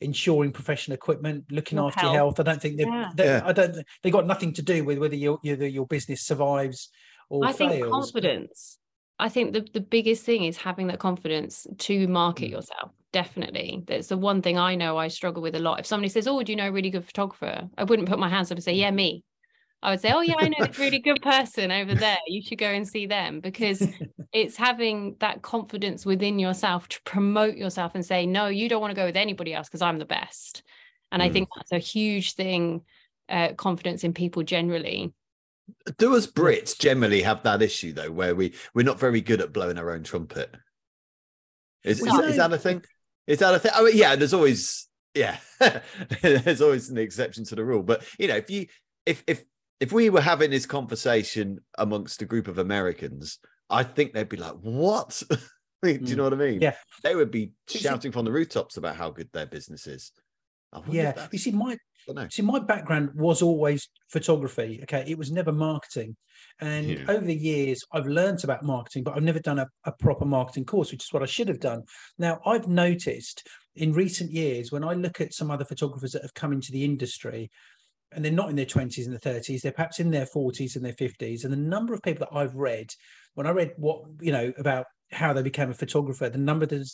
insuring 0.00 0.52
professional 0.52 0.94
equipment, 0.94 1.44
looking 1.50 1.78
your 1.78 1.88
after 1.88 2.00
health. 2.00 2.12
your 2.12 2.18
health. 2.18 2.40
I 2.40 2.42
don't 2.44 2.62
think 2.62 2.78
they, 2.78 2.84
yeah. 2.84 3.10
yeah. 3.18 3.42
I 3.44 3.52
don't. 3.52 3.76
They 4.02 4.10
got 4.10 4.26
nothing 4.26 4.52
to 4.54 4.62
do 4.62 4.84
with 4.84 4.98
whether 4.98 5.16
your 5.16 5.38
whether 5.42 5.66
your 5.66 5.86
business 5.86 6.22
survives 6.22 6.90
or 7.28 7.44
I 7.44 7.52
fails. 7.52 7.72
think 7.72 7.90
confidence. 7.90 8.78
I 9.18 9.28
think 9.28 9.52
the, 9.52 9.66
the 9.72 9.80
biggest 9.80 10.24
thing 10.24 10.44
is 10.44 10.56
having 10.56 10.86
that 10.88 11.00
confidence 11.00 11.66
to 11.78 12.06
market 12.06 12.48
mm. 12.48 12.52
yourself. 12.52 12.92
Definitely. 13.12 13.82
That's 13.86 14.08
the 14.08 14.16
one 14.16 14.42
thing 14.42 14.58
I 14.58 14.76
know 14.76 14.96
I 14.96 15.08
struggle 15.08 15.42
with 15.42 15.56
a 15.56 15.60
lot. 15.60 15.80
If 15.80 15.86
somebody 15.86 16.08
says, 16.08 16.28
Oh, 16.28 16.42
do 16.42 16.52
you 16.52 16.56
know 16.56 16.68
a 16.68 16.72
really 16.72 16.90
good 16.90 17.04
photographer? 17.04 17.68
I 17.76 17.84
wouldn't 17.84 18.08
put 18.08 18.18
my 18.18 18.28
hands 18.28 18.52
up 18.52 18.56
and 18.58 18.64
say, 18.64 18.74
Yeah, 18.74 18.90
me. 18.90 19.24
I 19.82 19.90
would 19.90 20.00
say, 20.00 20.12
oh 20.12 20.20
yeah, 20.20 20.34
I 20.38 20.48
know 20.48 20.66
this 20.66 20.78
really 20.78 20.98
good 21.04 21.22
person 21.22 21.70
over 21.70 21.94
there. 21.94 22.18
You 22.26 22.42
should 22.42 22.58
go 22.58 22.66
and 22.66 22.86
see 22.86 23.06
them 23.06 23.40
because 23.40 23.86
it's 24.32 24.56
having 24.56 25.16
that 25.20 25.42
confidence 25.42 26.04
within 26.04 26.38
yourself 26.38 26.88
to 26.88 27.02
promote 27.02 27.56
yourself 27.56 27.94
and 27.94 28.04
say, 28.04 28.26
no, 28.26 28.46
you 28.46 28.68
don't 28.68 28.80
want 28.80 28.90
to 28.90 29.00
go 29.00 29.06
with 29.06 29.16
anybody 29.16 29.54
else 29.54 29.68
because 29.68 29.82
I'm 29.82 29.98
the 29.98 30.04
best. 30.04 30.62
And 31.12 31.22
mm. 31.22 31.26
I 31.26 31.30
think 31.30 31.48
that's 31.54 31.72
a 31.72 31.78
huge 31.78 32.34
thing. 32.34 32.82
Uh, 33.28 33.52
confidence 33.52 34.04
in 34.04 34.14
people 34.14 34.42
generally. 34.42 35.12
Do 35.98 36.16
us 36.16 36.26
Brits 36.26 36.78
generally 36.78 37.20
have 37.20 37.42
that 37.42 37.60
issue 37.60 37.92
though, 37.92 38.10
where 38.10 38.34
we 38.34 38.54
we're 38.72 38.86
not 38.86 38.98
very 38.98 39.20
good 39.20 39.42
at 39.42 39.52
blowing 39.52 39.76
our 39.76 39.90
own 39.90 40.02
trumpet? 40.02 40.54
Is, 41.84 42.00
is, 42.00 42.06
that, 42.06 42.24
is 42.24 42.36
that 42.38 42.52
a 42.54 42.56
thing? 42.56 42.82
Is 43.26 43.40
that 43.40 43.52
a 43.52 43.58
thing? 43.58 43.72
Oh 43.74 43.86
yeah, 43.86 44.16
there's 44.16 44.32
always 44.32 44.88
yeah, 45.14 45.36
there's 46.22 46.62
always 46.62 46.88
an 46.88 46.96
exception 46.96 47.44
to 47.44 47.54
the 47.54 47.64
rule. 47.64 47.82
But 47.82 48.02
you 48.18 48.28
know, 48.28 48.36
if 48.36 48.48
you 48.48 48.66
if 49.04 49.22
if 49.26 49.44
if 49.80 49.92
we 49.92 50.10
were 50.10 50.20
having 50.20 50.50
this 50.50 50.66
conversation 50.66 51.60
amongst 51.76 52.22
a 52.22 52.26
group 52.26 52.48
of 52.48 52.58
Americans, 52.58 53.38
I 53.70 53.82
think 53.82 54.12
they'd 54.12 54.28
be 54.28 54.36
like, 54.36 54.54
"What?" 54.60 55.22
Do 55.82 55.90
you 55.90 55.98
mm. 55.98 56.16
know 56.16 56.24
what 56.24 56.32
I 56.32 56.36
mean? 56.36 56.60
Yeah, 56.60 56.74
they 57.02 57.14
would 57.14 57.30
be 57.30 57.52
shouting 57.68 58.10
from 58.10 58.24
the 58.24 58.32
rooftops 58.32 58.76
about 58.76 58.96
how 58.96 59.10
good 59.10 59.30
their 59.32 59.46
business 59.46 59.86
is. 59.86 60.12
Yeah, 60.90 61.28
you 61.32 61.38
see, 61.38 61.52
my 61.52 61.76
see, 62.30 62.42
my 62.42 62.58
background 62.58 63.10
was 63.14 63.40
always 63.40 63.88
photography. 64.10 64.80
Okay, 64.82 65.04
it 65.06 65.16
was 65.16 65.30
never 65.30 65.52
marketing, 65.52 66.16
and 66.60 66.86
yeah. 66.86 67.04
over 67.08 67.24
the 67.24 67.34
years, 67.34 67.82
I've 67.92 68.06
learned 68.06 68.44
about 68.44 68.64
marketing, 68.64 69.04
but 69.04 69.16
I've 69.16 69.22
never 69.22 69.38
done 69.38 69.60
a, 69.60 69.68
a 69.84 69.92
proper 69.92 70.24
marketing 70.24 70.64
course, 70.64 70.90
which 70.90 71.04
is 71.04 71.12
what 71.12 71.22
I 71.22 71.26
should 71.26 71.48
have 71.48 71.60
done. 71.60 71.84
Now, 72.18 72.40
I've 72.44 72.68
noticed 72.68 73.46
in 73.76 73.92
recent 73.92 74.30
years 74.30 74.72
when 74.72 74.84
I 74.84 74.92
look 74.92 75.20
at 75.20 75.32
some 75.32 75.50
other 75.50 75.64
photographers 75.64 76.12
that 76.12 76.22
have 76.22 76.34
come 76.34 76.52
into 76.52 76.72
the 76.72 76.84
industry, 76.84 77.50
and 78.12 78.24
they're 78.24 78.32
not 78.32 78.50
in 78.50 78.56
their 78.56 78.66
20s 78.66 79.06
and 79.06 79.14
the 79.14 79.18
30s 79.18 79.60
they're 79.60 79.72
perhaps 79.72 80.00
in 80.00 80.10
their 80.10 80.26
40s 80.26 80.76
and 80.76 80.84
their 80.84 80.92
50s 80.92 81.44
and 81.44 81.52
the 81.52 81.56
number 81.56 81.94
of 81.94 82.02
people 82.02 82.26
that 82.26 82.36
i've 82.36 82.54
read 82.54 82.92
when 83.34 83.46
i 83.46 83.50
read 83.50 83.72
what 83.76 84.02
you 84.20 84.32
know 84.32 84.52
about 84.58 84.86
how 85.10 85.32
they 85.32 85.42
became 85.42 85.70
a 85.70 85.74
photographer 85.74 86.28
the 86.28 86.38
number 86.38 86.66
that, 86.66 86.86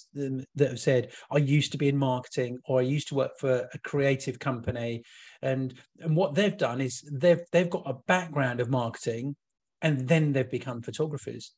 that 0.55 0.69
have 0.69 0.81
said 0.81 1.11
i 1.31 1.37
used 1.37 1.73
to 1.73 1.79
be 1.79 1.89
in 1.89 1.97
marketing 1.97 2.59
or 2.67 2.81
i 2.81 2.83
used 2.83 3.09
to 3.09 3.15
work 3.15 3.33
for 3.39 3.69
a 3.73 3.79
creative 3.81 4.39
company 4.39 5.03
and 5.43 5.75
and 6.01 6.17
what 6.17 6.35
they've 6.35 6.57
done 6.57 6.81
is 6.81 7.03
they've 7.13 7.43
they've 7.53 7.71
got 7.71 7.83
a 7.87 7.95
background 8.07 8.61
of 8.61 8.71
marketing 8.71 9.35
and 9.83 10.09
then 10.09 10.33
they've 10.33 10.51
become 10.51 10.81
photographers. 10.81 11.53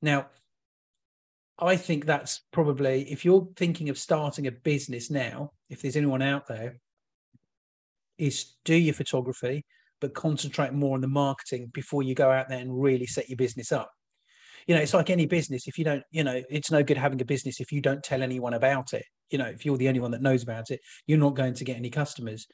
Now 0.00 0.28
i 1.58 1.76
think 1.76 2.06
that's 2.06 2.42
probably 2.52 3.10
if 3.10 3.24
you're 3.24 3.48
thinking 3.56 3.88
of 3.88 3.98
starting 3.98 4.46
a 4.46 4.52
business 4.52 5.10
now 5.10 5.50
if 5.68 5.82
there's 5.82 5.96
anyone 5.96 6.22
out 6.22 6.46
there 6.46 6.78
is 8.18 8.54
do 8.64 8.74
your 8.74 8.94
photography, 8.94 9.64
but 10.00 10.14
concentrate 10.14 10.72
more 10.72 10.94
on 10.94 11.00
the 11.00 11.08
marketing 11.08 11.70
before 11.72 12.02
you 12.02 12.14
go 12.14 12.30
out 12.30 12.48
there 12.48 12.58
and 12.58 12.80
really 12.80 13.06
set 13.06 13.28
your 13.28 13.36
business 13.36 13.72
up. 13.72 13.90
You 14.66 14.74
know, 14.74 14.82
it's 14.82 14.94
like 14.94 15.10
any 15.10 15.26
business. 15.26 15.66
If 15.66 15.78
you 15.78 15.84
don't, 15.84 16.02
you 16.10 16.24
know, 16.24 16.42
it's 16.50 16.70
no 16.70 16.82
good 16.82 16.98
having 16.98 17.20
a 17.22 17.24
business 17.24 17.60
if 17.60 17.72
you 17.72 17.80
don't 17.80 18.02
tell 18.02 18.22
anyone 18.22 18.54
about 18.54 18.92
it. 18.92 19.04
You 19.30 19.38
know, 19.38 19.46
if 19.46 19.64
you're 19.64 19.78
the 19.78 19.88
only 19.88 20.00
one 20.00 20.10
that 20.10 20.22
knows 20.22 20.42
about 20.42 20.70
it, 20.70 20.80
you're 21.06 21.18
not 21.18 21.34
going 21.34 21.54
to 21.54 21.64
get 21.64 21.76
any 21.76 21.90
customers. 21.90 22.46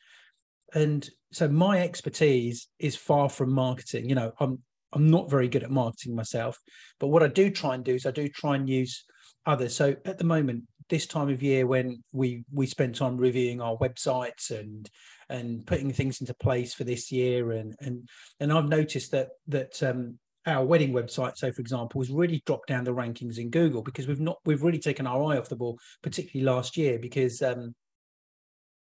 And 0.74 1.08
so 1.32 1.48
my 1.48 1.80
expertise 1.80 2.68
is 2.78 2.96
far 2.96 3.28
from 3.28 3.52
marketing. 3.52 4.08
You 4.08 4.14
know, 4.14 4.32
I'm 4.38 4.62
I'm 4.92 5.10
not 5.10 5.28
very 5.28 5.48
good 5.48 5.64
at 5.64 5.70
marketing 5.70 6.14
myself, 6.14 6.60
but 7.00 7.08
what 7.08 7.22
I 7.24 7.28
do 7.28 7.50
try 7.50 7.74
and 7.74 7.84
do 7.84 7.94
is 7.94 8.06
I 8.06 8.12
do 8.12 8.28
try 8.28 8.54
and 8.54 8.68
use 8.68 9.04
others. 9.44 9.74
So 9.74 9.96
at 10.04 10.18
the 10.18 10.24
moment, 10.24 10.64
this 10.88 11.06
time 11.06 11.28
of 11.30 11.42
year 11.42 11.66
when 11.66 12.02
we 12.12 12.44
we 12.52 12.66
spend 12.66 12.94
time 12.94 13.16
reviewing 13.16 13.60
our 13.60 13.76
websites 13.78 14.50
and 14.50 14.88
and 15.34 15.66
putting 15.66 15.92
things 15.92 16.20
into 16.20 16.34
place 16.34 16.72
for 16.74 16.84
this 16.84 17.10
year 17.10 17.52
and 17.52 17.74
and 17.80 18.08
and 18.40 18.52
I've 18.52 18.68
noticed 18.68 19.10
that 19.10 19.30
that 19.48 19.82
um, 19.82 20.18
our 20.46 20.64
wedding 20.64 20.92
website, 20.92 21.36
so 21.36 21.50
for 21.50 21.60
example, 21.60 22.00
has 22.00 22.10
really 22.10 22.42
dropped 22.46 22.68
down 22.68 22.84
the 22.84 22.94
rankings 22.94 23.38
in 23.38 23.50
Google 23.50 23.82
because 23.82 24.06
we've 24.06 24.20
not 24.20 24.38
we've 24.44 24.62
really 24.62 24.78
taken 24.78 25.06
our 25.06 25.32
eye 25.32 25.38
off 25.38 25.48
the 25.48 25.56
ball, 25.56 25.78
particularly 26.02 26.44
last 26.44 26.76
year 26.76 26.98
because 26.98 27.42
um, 27.42 27.74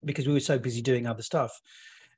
because 0.04 0.28
we 0.28 0.34
were 0.34 0.40
so 0.40 0.60
busy 0.60 0.82
doing 0.82 1.08
other 1.08 1.24
stuff. 1.24 1.52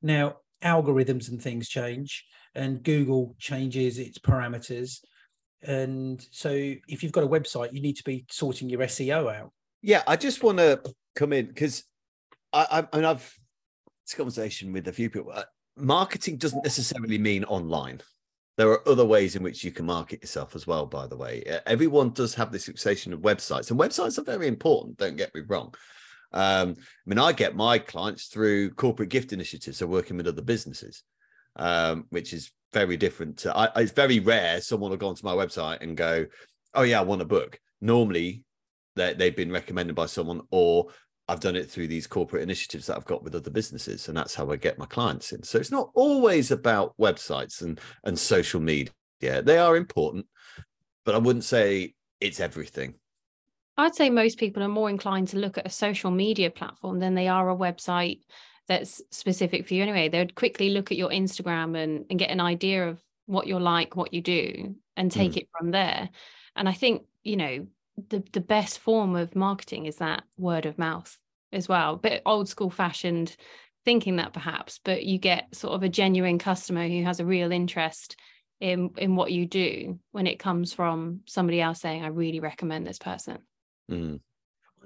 Now 0.01 0.37
algorithms 0.63 1.29
and 1.29 1.41
things 1.41 1.69
change, 1.69 2.25
and 2.55 2.81
Google 2.81 3.35
changes 3.37 3.99
its 3.99 4.17
parameters, 4.17 5.01
and 5.61 6.25
so 6.31 6.49
if 6.51 7.03
you've 7.03 7.11
got 7.11 7.23
a 7.23 7.27
website, 7.27 7.73
you 7.73 7.81
need 7.81 7.97
to 7.97 8.03
be 8.03 8.25
sorting 8.31 8.69
your 8.69 8.81
SEO 8.81 9.35
out. 9.35 9.51
Yeah, 9.81 10.01
I 10.07 10.15
just 10.15 10.41
want 10.41 10.57
to 10.57 10.81
come 11.15 11.31
in 11.33 11.47
because 11.47 11.83
I, 12.53 12.87
I, 12.91 13.03
I've 13.03 13.37
this 14.05 14.13
conversation 14.13 14.71
with 14.71 14.87
a 14.87 14.93
few 14.93 15.09
people. 15.09 15.31
Uh, 15.33 15.43
marketing 15.77 16.37
doesn't 16.37 16.63
necessarily 16.63 17.17
mean 17.17 17.43
online. 17.45 18.01
There 18.57 18.69
are 18.69 18.87
other 18.87 19.05
ways 19.05 19.35
in 19.35 19.43
which 19.43 19.63
you 19.63 19.71
can 19.71 19.85
market 19.85 20.21
yourself 20.21 20.55
as 20.55 20.65
well, 20.65 20.85
by 20.85 21.07
the 21.07 21.17
way. 21.17 21.43
Everyone 21.65 22.11
does 22.11 22.33
have 22.35 22.51
this 22.51 22.65
fixation 22.65 23.11
of 23.11 23.19
websites, 23.19 23.69
and 23.69 23.79
websites 23.79 24.17
are 24.17 24.23
very 24.23 24.47
important, 24.47 24.97
don't 24.97 25.17
get 25.17 25.33
me 25.35 25.41
wrong. 25.47 25.73
Um, 26.31 26.75
I 26.77 26.83
mean, 27.05 27.19
I 27.19 27.33
get 27.33 27.55
my 27.55 27.79
clients 27.79 28.27
through 28.27 28.71
corporate 28.71 29.09
gift 29.09 29.33
initiatives, 29.33 29.77
so 29.77 29.87
working 29.87 30.17
with 30.17 30.27
other 30.27 30.41
businesses, 30.41 31.03
um, 31.57 32.05
which 32.09 32.31
is 32.31 32.51
very 32.71 32.97
different. 32.97 33.39
To, 33.39 33.55
I, 33.55 33.69
it's 33.81 33.91
very 33.91 34.19
rare 34.19 34.61
someone 34.61 34.91
will 34.91 34.97
go 34.97 35.07
onto 35.07 35.25
my 35.25 35.33
website 35.33 35.81
and 35.81 35.97
go, 35.97 36.25
Oh, 36.73 36.83
yeah, 36.83 36.99
I 36.99 37.03
want 37.03 37.21
a 37.21 37.25
book. 37.25 37.59
Normally, 37.79 38.43
they've 38.95 39.35
been 39.35 39.51
recommended 39.51 39.95
by 39.95 40.07
someone, 40.07 40.41
or 40.51 40.87
I've 41.27 41.39
done 41.39 41.55
it 41.55 41.69
through 41.69 41.87
these 41.87 42.07
corporate 42.07 42.43
initiatives 42.43 42.87
that 42.87 42.97
I've 42.97 43.05
got 43.05 43.23
with 43.23 43.35
other 43.35 43.49
businesses, 43.49 44.07
and 44.07 44.17
that's 44.17 44.35
how 44.35 44.51
I 44.51 44.57
get 44.57 44.77
my 44.77 44.85
clients 44.85 45.31
in. 45.31 45.43
So 45.43 45.57
it's 45.57 45.71
not 45.71 45.89
always 45.95 46.51
about 46.51 46.95
websites 46.99 47.61
and 47.61 47.79
and 48.03 48.17
social 48.17 48.59
media. 48.59 48.91
They 49.19 49.57
are 49.57 49.75
important, 49.75 50.27
but 51.03 51.15
I 51.15 51.19
wouldn't 51.19 51.45
say 51.45 51.95
it's 52.21 52.39
everything. 52.39 52.95
I'd 53.77 53.95
say 53.95 54.09
most 54.09 54.37
people 54.37 54.63
are 54.63 54.69
more 54.69 54.89
inclined 54.89 55.29
to 55.29 55.37
look 55.37 55.57
at 55.57 55.65
a 55.65 55.69
social 55.69 56.11
media 56.11 56.49
platform 56.49 56.99
than 56.99 57.15
they 57.15 57.27
are 57.27 57.49
a 57.49 57.55
website 57.55 58.21
that's 58.67 59.01
specific 59.11 59.67
for 59.67 59.73
you 59.73 59.83
anyway. 59.83 60.09
They 60.09 60.19
would 60.19 60.35
quickly 60.35 60.69
look 60.69 60.91
at 60.91 60.97
your 60.97 61.09
Instagram 61.09 61.77
and, 61.77 62.05
and 62.09 62.17
get 62.17 62.31
an 62.31 62.39
idea 62.39 62.87
of 62.87 63.01
what 63.25 63.47
you're 63.47 63.59
like, 63.59 63.95
what 63.95 64.13
you 64.13 64.21
do, 64.21 64.75
and 64.95 65.11
take 65.11 65.33
mm. 65.33 65.37
it 65.37 65.49
from 65.57 65.71
there. 65.71 66.09
And 66.55 66.69
I 66.69 66.73
think, 66.73 67.03
you 67.23 67.35
know, 67.35 67.67
the 68.09 68.23
the 68.33 68.41
best 68.41 68.79
form 68.79 69.15
of 69.15 69.35
marketing 69.35 69.85
is 69.85 69.97
that 69.97 70.23
word 70.37 70.65
of 70.65 70.77
mouth 70.77 71.17
as 71.53 71.69
well 71.69 71.95
bit 71.95 72.21
old 72.25 72.49
school 72.49 72.69
fashioned 72.69 73.35
thinking 73.85 74.17
that 74.17 74.33
perhaps 74.33 74.79
but 74.83 75.03
you 75.03 75.17
get 75.17 75.53
sort 75.53 75.73
of 75.73 75.83
a 75.83 75.89
genuine 75.89 76.39
customer 76.39 76.87
who 76.87 77.03
has 77.03 77.19
a 77.19 77.25
real 77.25 77.51
interest 77.51 78.15
in 78.59 78.89
in 78.97 79.15
what 79.15 79.31
you 79.31 79.45
do 79.45 79.99
when 80.11 80.27
it 80.27 80.39
comes 80.39 80.73
from 80.73 81.21
somebody 81.25 81.61
else 81.61 81.79
saying 81.79 82.03
i 82.03 82.07
really 82.07 82.39
recommend 82.39 82.85
this 82.85 82.99
person 82.99 83.37
mm. 83.89 84.19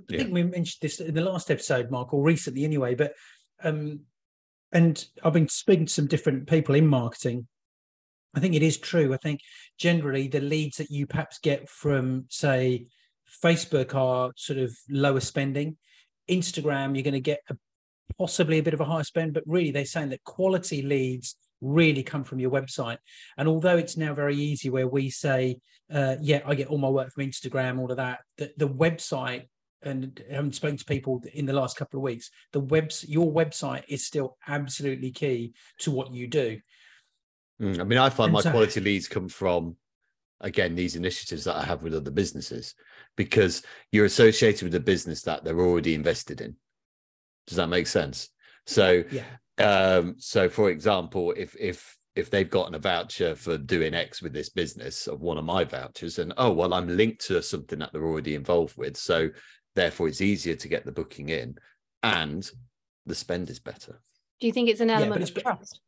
yeah. 0.10 0.20
i 0.20 0.24
think 0.24 0.34
we 0.34 0.44
mentioned 0.44 0.80
this 0.82 1.00
in 1.00 1.14
the 1.14 1.22
last 1.22 1.50
episode 1.50 1.90
mark 1.90 2.14
or 2.14 2.24
recently 2.24 2.64
anyway 2.64 2.94
but 2.94 3.14
um 3.64 4.00
and 4.72 5.06
i've 5.24 5.34
been 5.34 5.48
speaking 5.48 5.86
to 5.86 5.94
some 5.94 6.08
different 6.08 6.48
people 6.48 6.76
in 6.76 6.86
marketing 6.86 7.48
I 8.36 8.40
think 8.40 8.54
it 8.54 8.64
is 8.64 8.78
true. 8.78 9.14
I 9.14 9.18
think 9.18 9.42
generally 9.78 10.28
the 10.28 10.40
leads 10.40 10.78
that 10.78 10.92
you 10.92 11.08
perhaps 11.08 11.40
get 11.40 11.68
from, 11.68 12.26
say, 12.30 12.86
Facebook 13.44 13.96
are 13.96 14.32
sort 14.36 14.60
of 14.60 14.76
lower 14.90 15.20
spending. 15.20 15.78
Instagram, 16.30 16.96
you're 16.96 17.04
going 17.04 17.14
to 17.14 17.20
get 17.20 17.42
a, 17.50 17.58
possibly 18.18 18.60
a 18.60 18.64
bit 18.64 18.74
of 18.74 18.82
a 18.82 18.86
higher 18.86 19.04
spend, 19.04 19.34
but 19.34 19.44
really 19.46 19.72
they're 19.72 19.86
saying 19.86 20.10
that 20.10 20.24
quality 20.24 20.82
leads 20.82 21.36
really 21.62 22.04
come 22.04 22.24
from 22.24 22.40
your 22.40 22.52
website. 22.52 22.98
And 23.38 23.48
although 23.48 23.78
it's 23.78 23.98
now 23.98 24.14
very 24.14 24.36
easy 24.36 24.70
where 24.70 24.88
we 24.88 25.10
say, 25.10 25.58
uh, 25.92 26.16
yeah, 26.22 26.42
I 26.46 26.56
get 26.56 26.68
all 26.68 26.78
my 26.78 26.90
work 26.90 27.12
from 27.12 27.26
Instagram, 27.26 27.80
all 27.80 27.92
of 27.92 27.98
that, 27.98 28.20
the, 28.38 28.52
the 28.58 28.68
website, 28.68 29.48
and 29.82 30.22
I 30.30 30.36
haven't 30.36 30.56
spoken 30.56 30.78
to 30.78 30.86
people 30.86 31.24
in 31.34 31.46
the 31.46 31.54
last 31.54 31.78
couple 31.78 32.00
of 32.00 32.04
weeks, 32.04 32.30
the 32.52 32.60
webs 32.60 33.06
your 33.08 33.32
website 33.32 33.84
is 33.88 34.06
still 34.06 34.38
absolutely 34.48 35.12
key 35.12 35.54
to 35.80 35.92
what 35.92 36.14
you 36.14 36.28
do. 36.28 36.60
Mm, 37.62 37.80
I 37.80 37.84
mean, 37.84 38.00
I 38.00 38.10
find 38.10 38.28
and 38.28 38.34
my 38.34 38.42
so, 38.42 38.52
quality 38.52 38.80
leads 38.82 39.08
come 39.08 39.30
from 39.30 39.76
again 40.42 40.76
these 40.76 40.96
initiatives 40.96 41.44
that 41.44 41.56
I 41.56 41.64
have 41.64 41.84
with 41.84 41.94
other 41.94 42.12
businesses 42.12 42.76
because 43.16 43.62
you're 43.92 44.06
associated 44.06 44.64
with 44.64 44.76
a 44.76 44.80
business 44.80 45.24
that 45.24 45.44
they're 45.44 45.60
already 45.60 45.94
invested 45.94 46.42
in. 46.42 46.56
Does 47.48 47.58
that 47.58 47.68
make 47.68 47.88
sense? 47.88 48.30
So, 48.66 49.04
yeah. 49.12 49.24
um, 49.58 50.16
so 50.18 50.50
for 50.50 50.70
example, 50.70 51.34
if 51.36 51.56
if 51.60 51.98
if 52.16 52.30
they've 52.30 52.50
gotten 52.50 52.76
a 52.76 52.80
voucher 52.80 53.36
for 53.36 53.58
doing 53.58 53.94
X 53.94 54.22
with 54.22 54.34
this 54.34 54.50
business 54.50 55.08
of 55.08 55.22
one 55.22 55.38
of 55.38 55.46
my 55.46 55.64
vouchers, 55.64 56.20
and 56.20 56.34
oh 56.38 56.52
well, 56.52 56.74
I'm 56.74 56.96
linked 56.96 57.26
to 57.28 57.42
something 57.42 57.80
that 57.80 57.92
they're 57.92 58.06
already 58.06 58.36
involved 58.36 58.78
with, 58.78 58.98
so 58.98 59.30
therefore 59.76 60.08
it's 60.08 60.22
easier 60.22 60.56
to 60.56 60.68
get 60.68 60.86
the 60.86 60.92
booking 60.92 61.30
in, 61.30 61.58
and 62.04 62.50
the 63.06 63.16
spend 63.16 63.50
is 63.50 63.60
better. 63.60 64.02
Do 64.40 64.48
you 64.48 64.54
think 64.54 64.70
it's 64.70 64.82
an 64.82 64.90
element 64.90 65.22
yeah, 65.22 65.38
of 65.38 65.44
trust? 65.44 65.82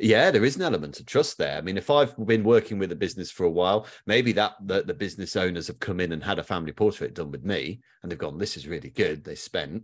Yeah, 0.00 0.30
there 0.30 0.44
is 0.44 0.54
an 0.54 0.62
element 0.62 1.00
of 1.00 1.06
trust 1.06 1.38
there. 1.38 1.58
I 1.58 1.60
mean, 1.60 1.76
if 1.76 1.90
I've 1.90 2.14
been 2.24 2.44
working 2.44 2.78
with 2.78 2.92
a 2.92 2.96
business 2.96 3.32
for 3.32 3.44
a 3.44 3.50
while, 3.50 3.86
maybe 4.06 4.30
that 4.32 4.54
the, 4.64 4.82
the 4.82 4.94
business 4.94 5.34
owners 5.34 5.66
have 5.66 5.80
come 5.80 5.98
in 5.98 6.12
and 6.12 6.22
had 6.22 6.38
a 6.38 6.44
family 6.44 6.70
portrait 6.70 7.14
done 7.14 7.32
with 7.32 7.44
me, 7.44 7.80
and 8.02 8.10
they've 8.10 8.18
gone, 8.18 8.38
"This 8.38 8.56
is 8.56 8.68
really 8.68 8.90
good." 8.90 9.24
They 9.24 9.34
spent, 9.34 9.82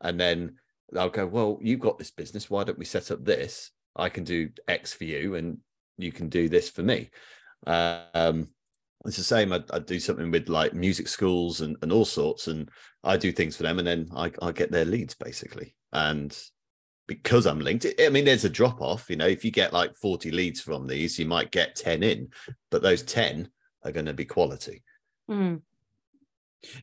and 0.00 0.20
then 0.20 0.56
I'll 0.96 1.10
go, 1.10 1.26
"Well, 1.26 1.58
you've 1.60 1.80
got 1.80 1.98
this 1.98 2.12
business. 2.12 2.48
Why 2.48 2.62
don't 2.62 2.78
we 2.78 2.84
set 2.84 3.10
up 3.10 3.24
this? 3.24 3.72
I 3.96 4.08
can 4.08 4.22
do 4.22 4.50
X 4.68 4.92
for 4.92 5.04
you, 5.04 5.34
and 5.34 5.58
you 5.98 6.12
can 6.12 6.28
do 6.28 6.48
this 6.48 6.70
for 6.70 6.84
me." 6.84 7.10
Um, 7.66 8.48
it's 9.04 9.16
the 9.16 9.24
same. 9.24 9.52
I, 9.52 9.64
I, 9.72 9.80
do 9.80 9.98
something 9.98 10.30
with 10.30 10.48
like 10.48 10.74
music 10.74 11.08
schools 11.08 11.60
and, 11.60 11.76
and 11.82 11.90
all 11.90 12.04
sorts, 12.04 12.46
and 12.46 12.70
I 13.02 13.16
do 13.16 13.32
things 13.32 13.56
for 13.56 13.64
them, 13.64 13.80
and 13.80 13.86
then 13.86 14.08
I, 14.14 14.30
I 14.40 14.52
get 14.52 14.70
their 14.70 14.84
leads 14.84 15.14
basically. 15.14 15.74
And 15.92 16.36
because 17.06 17.46
I'm 17.46 17.60
linked. 17.60 17.86
I 18.00 18.08
mean, 18.08 18.24
there's 18.24 18.44
a 18.44 18.50
drop 18.50 18.80
off. 18.80 19.08
You 19.08 19.16
know, 19.16 19.26
if 19.26 19.44
you 19.44 19.50
get 19.50 19.72
like 19.72 19.94
40 19.94 20.30
leads 20.30 20.60
from 20.60 20.86
these, 20.86 21.18
you 21.18 21.26
might 21.26 21.50
get 21.50 21.76
10 21.76 22.02
in, 22.02 22.28
but 22.70 22.82
those 22.82 23.02
10 23.02 23.48
are 23.84 23.92
going 23.92 24.06
to 24.06 24.14
be 24.14 24.24
quality. 24.24 24.82
Mm. 25.30 25.62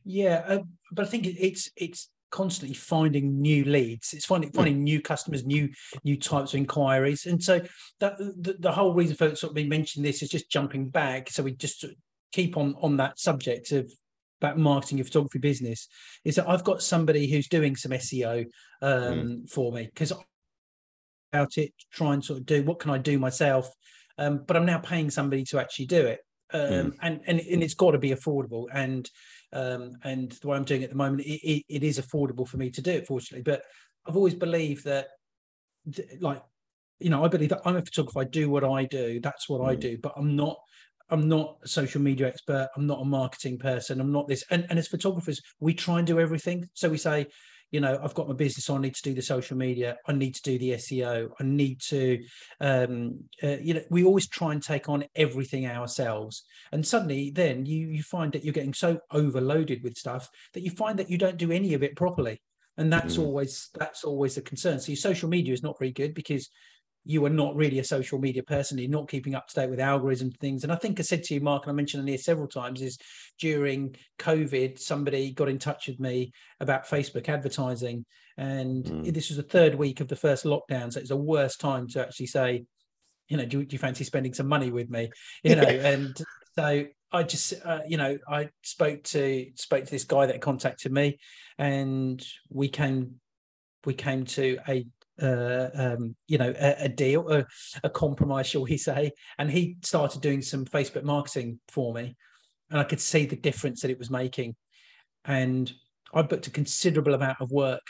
Yeah, 0.04 0.44
uh, 0.46 0.62
but 0.92 1.06
I 1.06 1.08
think 1.08 1.26
it's 1.26 1.70
it's 1.76 2.08
constantly 2.30 2.74
finding 2.74 3.40
new 3.40 3.64
leads. 3.64 4.12
It's 4.12 4.24
finding 4.24 4.50
hmm. 4.50 4.56
finding 4.56 4.76
mm. 4.78 4.84
new 4.84 5.02
customers, 5.02 5.44
new 5.44 5.68
new 6.04 6.16
types 6.16 6.54
of 6.54 6.58
inquiries, 6.58 7.26
and 7.26 7.42
so 7.42 7.60
that 8.00 8.16
the, 8.18 8.56
the 8.58 8.72
whole 8.72 8.94
reason 8.94 9.16
for 9.16 9.34
sort 9.36 9.50
of 9.50 9.56
me 9.56 9.66
mentioning 9.66 10.04
this 10.04 10.22
is 10.22 10.30
just 10.30 10.50
jumping 10.50 10.88
back. 10.88 11.28
So 11.30 11.42
we 11.42 11.52
just 11.52 11.84
keep 12.32 12.56
on 12.56 12.74
on 12.80 12.96
that 12.96 13.18
subject 13.18 13.72
of 13.72 13.92
about 14.44 14.58
marketing 14.58 14.98
your 14.98 15.04
photography 15.04 15.38
business 15.38 15.88
is 16.24 16.36
that 16.36 16.48
I've 16.48 16.64
got 16.64 16.82
somebody 16.82 17.30
who's 17.30 17.48
doing 17.48 17.76
some 17.76 17.92
SEO 17.92 18.46
um, 18.82 18.92
mm. 18.92 19.50
for 19.50 19.72
me 19.72 19.84
because 19.92 20.12
about 21.32 21.58
it, 21.58 21.72
try 21.92 22.14
and 22.14 22.24
sort 22.24 22.40
of 22.40 22.46
do 22.46 22.62
what 22.62 22.78
can 22.78 22.90
I 22.90 22.98
do 22.98 23.18
myself, 23.18 23.70
um, 24.18 24.44
but 24.46 24.56
I'm 24.56 24.66
now 24.66 24.78
paying 24.78 25.10
somebody 25.10 25.44
to 25.44 25.58
actually 25.58 25.86
do 25.86 26.06
it, 26.06 26.20
um, 26.52 26.60
mm. 26.60 26.94
and 27.02 27.20
and 27.26 27.40
and 27.40 27.62
it's 27.62 27.74
got 27.74 27.92
to 27.92 27.98
be 27.98 28.10
affordable 28.10 28.66
and 28.72 29.08
um, 29.54 29.92
and 30.02 30.32
the 30.32 30.48
way 30.48 30.56
I'm 30.56 30.64
doing 30.64 30.82
it 30.82 30.86
at 30.86 30.90
the 30.90 30.96
moment, 30.96 31.22
it, 31.22 31.40
it, 31.48 31.64
it 31.68 31.82
is 31.84 32.00
affordable 32.00 32.46
for 32.46 32.56
me 32.56 32.70
to 32.70 32.82
do 32.82 32.90
it, 32.90 33.06
fortunately. 33.06 33.44
But 33.44 33.62
I've 34.04 34.16
always 34.16 34.34
believed 34.34 34.84
that, 34.84 35.06
like, 36.20 36.42
you 36.98 37.08
know, 37.08 37.24
I 37.24 37.28
believe 37.28 37.50
that 37.50 37.62
I'm 37.64 37.76
a 37.76 37.82
photographer. 37.82 38.20
I 38.20 38.24
do 38.24 38.50
what 38.50 38.64
I 38.64 38.84
do. 38.84 39.20
That's 39.20 39.48
what 39.48 39.60
mm. 39.60 39.68
I 39.68 39.76
do. 39.76 39.96
But 40.02 40.14
I'm 40.16 40.34
not 40.34 40.58
I'm 41.10 41.28
not 41.28 41.58
a 41.62 41.68
social 41.68 42.00
media 42.00 42.26
expert. 42.26 42.68
I'm 42.76 42.86
not 42.86 43.00
a 43.00 43.04
marketing 43.04 43.58
person. 43.58 44.00
I'm 44.00 44.12
not 44.12 44.28
this. 44.28 44.44
And, 44.50 44.66
and 44.70 44.78
as 44.78 44.88
photographers, 44.88 45.40
we 45.60 45.74
try 45.74 45.98
and 45.98 46.06
do 46.06 46.18
everything. 46.18 46.68
So 46.74 46.88
we 46.88 46.98
say, 46.98 47.26
you 47.70 47.80
know, 47.80 47.98
I've 48.02 48.14
got 48.14 48.28
my 48.28 48.34
business. 48.34 48.66
So 48.66 48.76
I 48.76 48.80
need 48.80 48.94
to 48.94 49.02
do 49.02 49.14
the 49.14 49.22
social 49.22 49.56
media. 49.56 49.96
I 50.06 50.12
need 50.12 50.36
to 50.36 50.42
do 50.42 50.58
the 50.58 50.70
SEO. 50.72 51.30
I 51.40 51.42
need 51.42 51.80
to, 51.88 52.22
um, 52.60 53.18
uh, 53.42 53.56
you 53.60 53.74
know, 53.74 53.82
we 53.90 54.04
always 54.04 54.28
try 54.28 54.52
and 54.52 54.62
take 54.62 54.88
on 54.88 55.04
everything 55.16 55.66
ourselves. 55.66 56.44
And 56.70 56.86
suddenly, 56.86 57.30
then 57.30 57.66
you 57.66 57.88
you 57.88 58.04
find 58.04 58.32
that 58.32 58.44
you're 58.44 58.52
getting 58.52 58.74
so 58.74 59.00
overloaded 59.10 59.82
with 59.82 59.96
stuff 59.96 60.30
that 60.52 60.62
you 60.62 60.70
find 60.70 60.98
that 61.00 61.10
you 61.10 61.18
don't 61.18 61.36
do 61.36 61.50
any 61.50 61.74
of 61.74 61.82
it 61.82 61.96
properly. 61.96 62.40
And 62.76 62.92
that's 62.92 63.16
mm. 63.16 63.24
always 63.24 63.70
that's 63.74 64.04
always 64.04 64.36
a 64.36 64.42
concern. 64.42 64.78
So 64.78 64.92
your 64.92 64.96
social 64.96 65.28
media 65.28 65.52
is 65.52 65.64
not 65.64 65.78
very 65.78 65.92
good 65.92 66.14
because 66.14 66.48
you 67.04 67.24
are 67.24 67.30
not 67.30 67.54
really 67.54 67.78
a 67.78 67.84
social 67.84 68.18
media 68.18 68.42
person. 68.42 68.78
You're 68.78 68.88
not 68.88 69.10
keeping 69.10 69.34
up 69.34 69.46
to 69.48 69.54
date 69.54 69.70
with 69.70 69.78
algorithms 69.78 70.22
and 70.22 70.36
things. 70.38 70.64
And 70.64 70.72
I 70.72 70.76
think 70.76 70.98
I 70.98 71.02
said 71.02 71.22
to 71.24 71.34
you, 71.34 71.40
Mark, 71.40 71.64
and 71.64 71.70
I 71.70 71.74
mentioned 71.74 72.08
it 72.08 72.12
here 72.12 72.18
several 72.18 72.48
times, 72.48 72.80
is 72.80 72.98
during 73.38 73.94
COVID, 74.18 74.78
somebody 74.78 75.30
got 75.32 75.48
in 75.48 75.58
touch 75.58 75.86
with 75.86 76.00
me 76.00 76.32
about 76.60 76.88
Facebook 76.88 77.28
advertising. 77.28 78.06
And 78.38 78.84
mm. 78.84 79.12
this 79.12 79.28
was 79.28 79.36
the 79.36 79.42
third 79.42 79.74
week 79.74 80.00
of 80.00 80.08
the 80.08 80.16
first 80.16 80.44
lockdown. 80.44 80.92
So 80.92 81.00
it's 81.00 81.10
the 81.10 81.16
worst 81.16 81.60
time 81.60 81.88
to 81.88 82.00
actually 82.00 82.26
say, 82.26 82.64
you 83.28 83.36
know, 83.36 83.44
do, 83.44 83.64
do 83.64 83.74
you 83.74 83.78
fancy 83.78 84.04
spending 84.04 84.34
some 84.34 84.48
money 84.48 84.70
with 84.70 84.88
me? 84.88 85.10
You 85.42 85.56
know, 85.56 85.62
and 85.62 86.16
so 86.56 86.86
I 87.12 87.22
just, 87.22 87.54
uh, 87.64 87.80
you 87.86 87.96
know, 87.96 88.18
I 88.28 88.48
spoke 88.62 89.04
to 89.04 89.46
spoke 89.54 89.84
to 89.84 89.90
this 89.90 90.04
guy 90.04 90.26
that 90.26 90.40
contacted 90.40 90.92
me, 90.92 91.18
and 91.58 92.24
we 92.50 92.68
came 92.68 93.20
we 93.84 93.94
came 93.94 94.24
to 94.24 94.58
a 94.68 94.86
uh, 95.20 95.68
um, 95.74 96.16
you 96.26 96.38
know 96.38 96.52
a, 96.58 96.84
a 96.84 96.88
deal, 96.88 97.28
a, 97.30 97.46
a, 97.82 97.90
compromise, 97.90 98.46
shall 98.46 98.62
we 98.62 98.76
say? 98.76 99.12
And 99.38 99.50
he 99.50 99.76
started 99.82 100.20
doing 100.20 100.42
some 100.42 100.64
Facebook 100.64 101.04
marketing 101.04 101.60
for 101.68 101.94
me, 101.94 102.16
and 102.70 102.80
I 102.80 102.84
could 102.84 103.00
see 103.00 103.26
the 103.26 103.36
difference 103.36 103.82
that 103.82 103.90
it 103.90 103.98
was 103.98 104.10
making. 104.10 104.56
And 105.24 105.72
I 106.12 106.22
booked 106.22 106.46
a 106.46 106.50
considerable 106.50 107.14
amount 107.14 107.40
of 107.40 107.50
work 107.50 107.82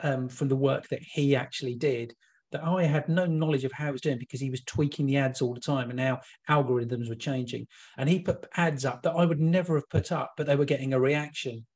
um, 0.00 0.28
from 0.28 0.48
the 0.48 0.56
work 0.56 0.88
that 0.88 1.02
he 1.02 1.36
actually 1.36 1.74
did 1.74 2.14
that 2.52 2.62
I 2.62 2.84
had 2.84 3.08
no 3.08 3.26
knowledge 3.26 3.64
of 3.64 3.72
how 3.72 3.88
it 3.88 3.92
was 3.92 4.00
doing 4.00 4.18
because 4.18 4.40
he 4.40 4.50
was 4.50 4.62
tweaking 4.62 5.06
the 5.06 5.16
ads 5.16 5.42
all 5.42 5.54
the 5.54 5.60
time 5.60 5.90
and 5.90 5.96
now 5.96 6.20
algorithms 6.48 7.08
were 7.08 7.16
changing. 7.16 7.66
And 7.98 8.08
he 8.08 8.20
put 8.20 8.46
ads 8.56 8.84
up 8.84 9.02
that 9.02 9.12
I 9.12 9.24
would 9.24 9.40
never 9.40 9.74
have 9.74 9.88
put 9.88 10.12
up, 10.12 10.32
but 10.36 10.46
they 10.46 10.56
were 10.56 10.64
getting 10.64 10.92
a 10.92 11.00
reaction. 11.00 11.66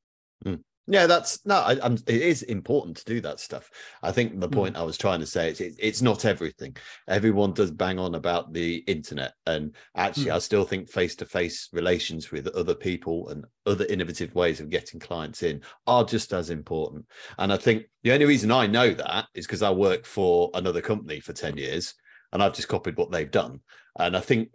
Mm. 0.45 0.61
Yeah, 0.87 1.07
that's 1.07 1.45
no. 1.47 1.57
I, 1.57 1.73
it 1.73 2.09
is 2.09 2.43
important 2.43 2.97
to 2.97 3.05
do 3.05 3.21
that 3.21 3.39
stuff. 3.39 3.71
I 4.03 4.11
think 4.11 4.41
the 4.41 4.49
hmm. 4.49 4.55
point 4.55 4.75
mm. 4.75 4.81
I 4.81 4.83
was 4.83 4.99
trying 4.99 5.21
to 5.21 5.27
say 5.27 5.51
is 5.51 5.61
it, 5.61 5.75
it's 5.79 6.03
not 6.03 6.25
everything. 6.25 6.77
Everyone 7.07 7.53
does 7.53 7.71
bang 7.71 7.99
on 7.99 8.17
about 8.17 8.53
the 8.53 8.77
internet, 8.89 9.35
and 9.47 9.75
actually, 9.95 10.27
mm. 10.27 10.35
I 10.35 10.39
still 10.41 10.65
think 10.65 10.91
face-to-face 10.91 11.69
relations 11.73 12.33
with 12.33 12.49
other 12.49 12.75
people 12.75 13.29
and 13.29 13.45
other 13.67 13.85
innovative 13.85 14.35
ways 14.35 14.59
of 14.59 14.71
getting 14.71 14.99
clients 14.99 15.43
in 15.43 15.63
are 15.87 16.05
just 16.05 16.33
as 16.33 16.51
important. 16.51 17.07
And 17.39 17.53
I 17.53 17.57
think 17.57 17.85
the 18.03 18.13
only 18.13 18.27
reason 18.27 18.51
I 18.51 18.67
know 18.67 18.93
that 18.93 19.27
is 19.35 19.47
because 19.47 19.63
I 19.63 19.71
work 19.71 20.07
for 20.07 20.51
another 20.55 20.81
company 20.81 21.21
for 21.21 21.33
ten 21.33 21.57
years, 21.57 21.95
and 22.33 22.43
I've 22.43 22.55
just 22.55 22.69
copied 22.69 22.97
what 22.97 23.13
they've 23.13 23.31
done. 23.31 23.61
And 23.99 24.17
I 24.17 24.21
think 24.21 24.49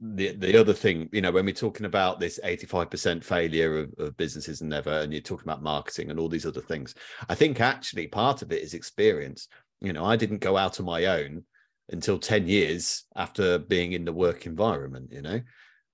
the 0.00 0.32
the 0.32 0.58
other 0.58 0.72
thing, 0.72 1.08
you 1.12 1.20
know, 1.20 1.30
when 1.30 1.44
we're 1.44 1.52
talking 1.52 1.86
about 1.86 2.20
this 2.20 2.40
85% 2.42 3.22
failure 3.22 3.80
of, 3.80 3.94
of, 3.98 4.16
businesses 4.16 4.60
and 4.60 4.70
never, 4.70 4.90
and 4.90 5.12
you're 5.12 5.20
talking 5.20 5.46
about 5.46 5.62
marketing 5.62 6.10
and 6.10 6.18
all 6.18 6.28
these 6.28 6.46
other 6.46 6.62
things, 6.62 6.94
I 7.28 7.34
think 7.34 7.60
actually 7.60 8.06
part 8.06 8.42
of 8.42 8.50
it 8.50 8.62
is 8.62 8.74
experience. 8.74 9.48
You 9.80 9.92
know, 9.92 10.04
I 10.04 10.16
didn't 10.16 10.38
go 10.38 10.56
out 10.56 10.80
on 10.80 10.86
my 10.86 11.04
own 11.06 11.44
until 11.90 12.18
10 12.18 12.46
years 12.46 13.04
after 13.16 13.58
being 13.58 13.92
in 13.92 14.04
the 14.04 14.12
work 14.12 14.46
environment, 14.46 15.10
you 15.12 15.22
know. 15.22 15.40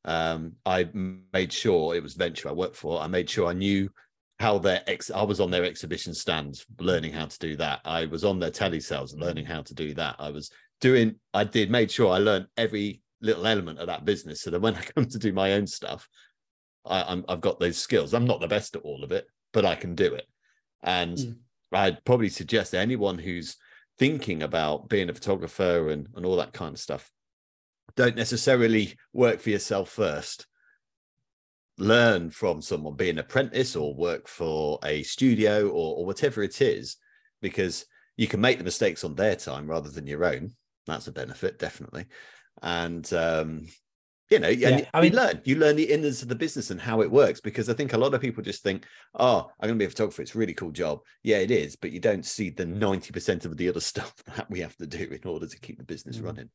Um, 0.04 0.52
I 0.64 0.88
made 1.32 1.52
sure 1.52 1.96
it 1.96 2.02
was 2.02 2.14
venture 2.14 2.48
I 2.48 2.52
worked 2.52 2.76
for, 2.76 3.00
I 3.00 3.08
made 3.08 3.28
sure 3.28 3.48
I 3.48 3.54
knew 3.54 3.90
how 4.38 4.58
their 4.58 4.82
ex 4.86 5.10
I 5.10 5.22
was 5.22 5.40
on 5.40 5.50
their 5.50 5.64
exhibition 5.64 6.14
stands 6.14 6.66
learning 6.78 7.12
how 7.12 7.26
to 7.26 7.38
do 7.38 7.56
that. 7.56 7.80
I 7.84 8.06
was 8.06 8.22
on 8.22 8.38
their 8.38 8.50
telesales 8.50 9.18
learning 9.18 9.46
how 9.46 9.62
to 9.62 9.74
do 9.74 9.94
that. 9.94 10.16
I 10.18 10.30
was 10.30 10.50
doing 10.80 11.16
I 11.32 11.44
did 11.44 11.70
made 11.70 11.90
sure 11.90 12.12
I 12.12 12.18
learned 12.18 12.46
every 12.56 13.00
little 13.20 13.46
element 13.46 13.78
of 13.78 13.86
that 13.86 14.04
business 14.04 14.40
so 14.40 14.50
that 14.50 14.60
when 14.60 14.74
I 14.76 14.82
come 14.82 15.06
to 15.06 15.18
do 15.18 15.32
my 15.32 15.52
own 15.52 15.66
stuff, 15.66 16.08
I, 16.84 17.22
I've 17.28 17.40
got 17.40 17.58
those 17.58 17.78
skills. 17.78 18.14
I'm 18.14 18.26
not 18.26 18.40
the 18.40 18.48
best 18.48 18.76
at 18.76 18.82
all 18.82 19.02
of 19.02 19.12
it, 19.12 19.26
but 19.52 19.64
I 19.64 19.74
can 19.74 19.94
do 19.94 20.14
it. 20.14 20.26
And 20.82 21.16
mm. 21.16 21.36
I'd 21.72 22.04
probably 22.04 22.28
suggest 22.28 22.74
anyone 22.74 23.18
who's 23.18 23.56
thinking 23.98 24.42
about 24.42 24.88
being 24.88 25.10
a 25.10 25.14
photographer 25.14 25.88
and, 25.88 26.08
and 26.14 26.24
all 26.24 26.36
that 26.36 26.52
kind 26.52 26.74
of 26.74 26.80
stuff, 26.80 27.10
don't 27.96 28.16
necessarily 28.16 28.94
work 29.12 29.40
for 29.40 29.50
yourself 29.50 29.88
first. 29.90 30.46
Learn 31.78 32.30
from 32.30 32.62
someone, 32.62 32.94
be 32.94 33.10
an 33.10 33.18
apprentice 33.18 33.74
or 33.76 33.94
work 33.94 34.28
for 34.28 34.78
a 34.84 35.02
studio 35.02 35.68
or, 35.68 35.96
or 35.96 36.06
whatever 36.06 36.42
it 36.42 36.60
is, 36.60 36.96
because 37.42 37.86
you 38.16 38.26
can 38.28 38.40
make 38.40 38.58
the 38.58 38.64
mistakes 38.64 39.04
on 39.04 39.14
their 39.14 39.36
time 39.36 39.66
rather 39.66 39.90
than 39.90 40.06
your 40.06 40.24
own. 40.24 40.52
That's 40.86 41.08
a 41.08 41.12
benefit, 41.12 41.58
definitely 41.58 42.06
and 42.62 43.12
um, 43.12 43.66
you 44.30 44.40
know, 44.40 44.48
yeah, 44.48 44.68
and 44.68 44.88
I 44.92 45.00
mean, 45.00 45.12
you 45.12 45.18
learn 45.18 45.40
you 45.44 45.56
learn 45.56 45.76
the 45.76 45.90
innards 45.90 46.22
of 46.22 46.28
the 46.28 46.34
business 46.34 46.70
and 46.70 46.80
how 46.80 47.00
it 47.00 47.10
works 47.10 47.40
because 47.40 47.68
I 47.68 47.74
think 47.74 47.92
a 47.92 47.98
lot 47.98 48.12
of 48.12 48.20
people 48.20 48.42
just 48.42 48.62
think, 48.62 48.84
oh, 49.14 49.48
I'm 49.60 49.68
going 49.68 49.78
to 49.78 49.82
be 49.82 49.86
a 49.86 49.90
photographer. 49.90 50.22
It's 50.22 50.34
a 50.34 50.38
really 50.38 50.54
cool 50.54 50.72
job. 50.72 51.00
Yeah, 51.22 51.38
it 51.38 51.52
is, 51.52 51.76
but 51.76 51.92
you 51.92 52.00
don't 52.00 52.24
see 52.24 52.50
the 52.50 52.66
ninety 52.66 53.12
percent 53.12 53.44
of 53.44 53.56
the 53.56 53.68
other 53.68 53.80
stuff 53.92 54.14
that 54.34 54.50
we 54.50 54.60
have 54.60 54.76
to 54.76 54.86
do 54.86 55.08
in 55.10 55.28
order 55.28 55.46
to 55.46 55.60
keep 55.60 55.78
the 55.78 55.84
business 55.84 56.18
mm. 56.18 56.24
running. 56.24 56.50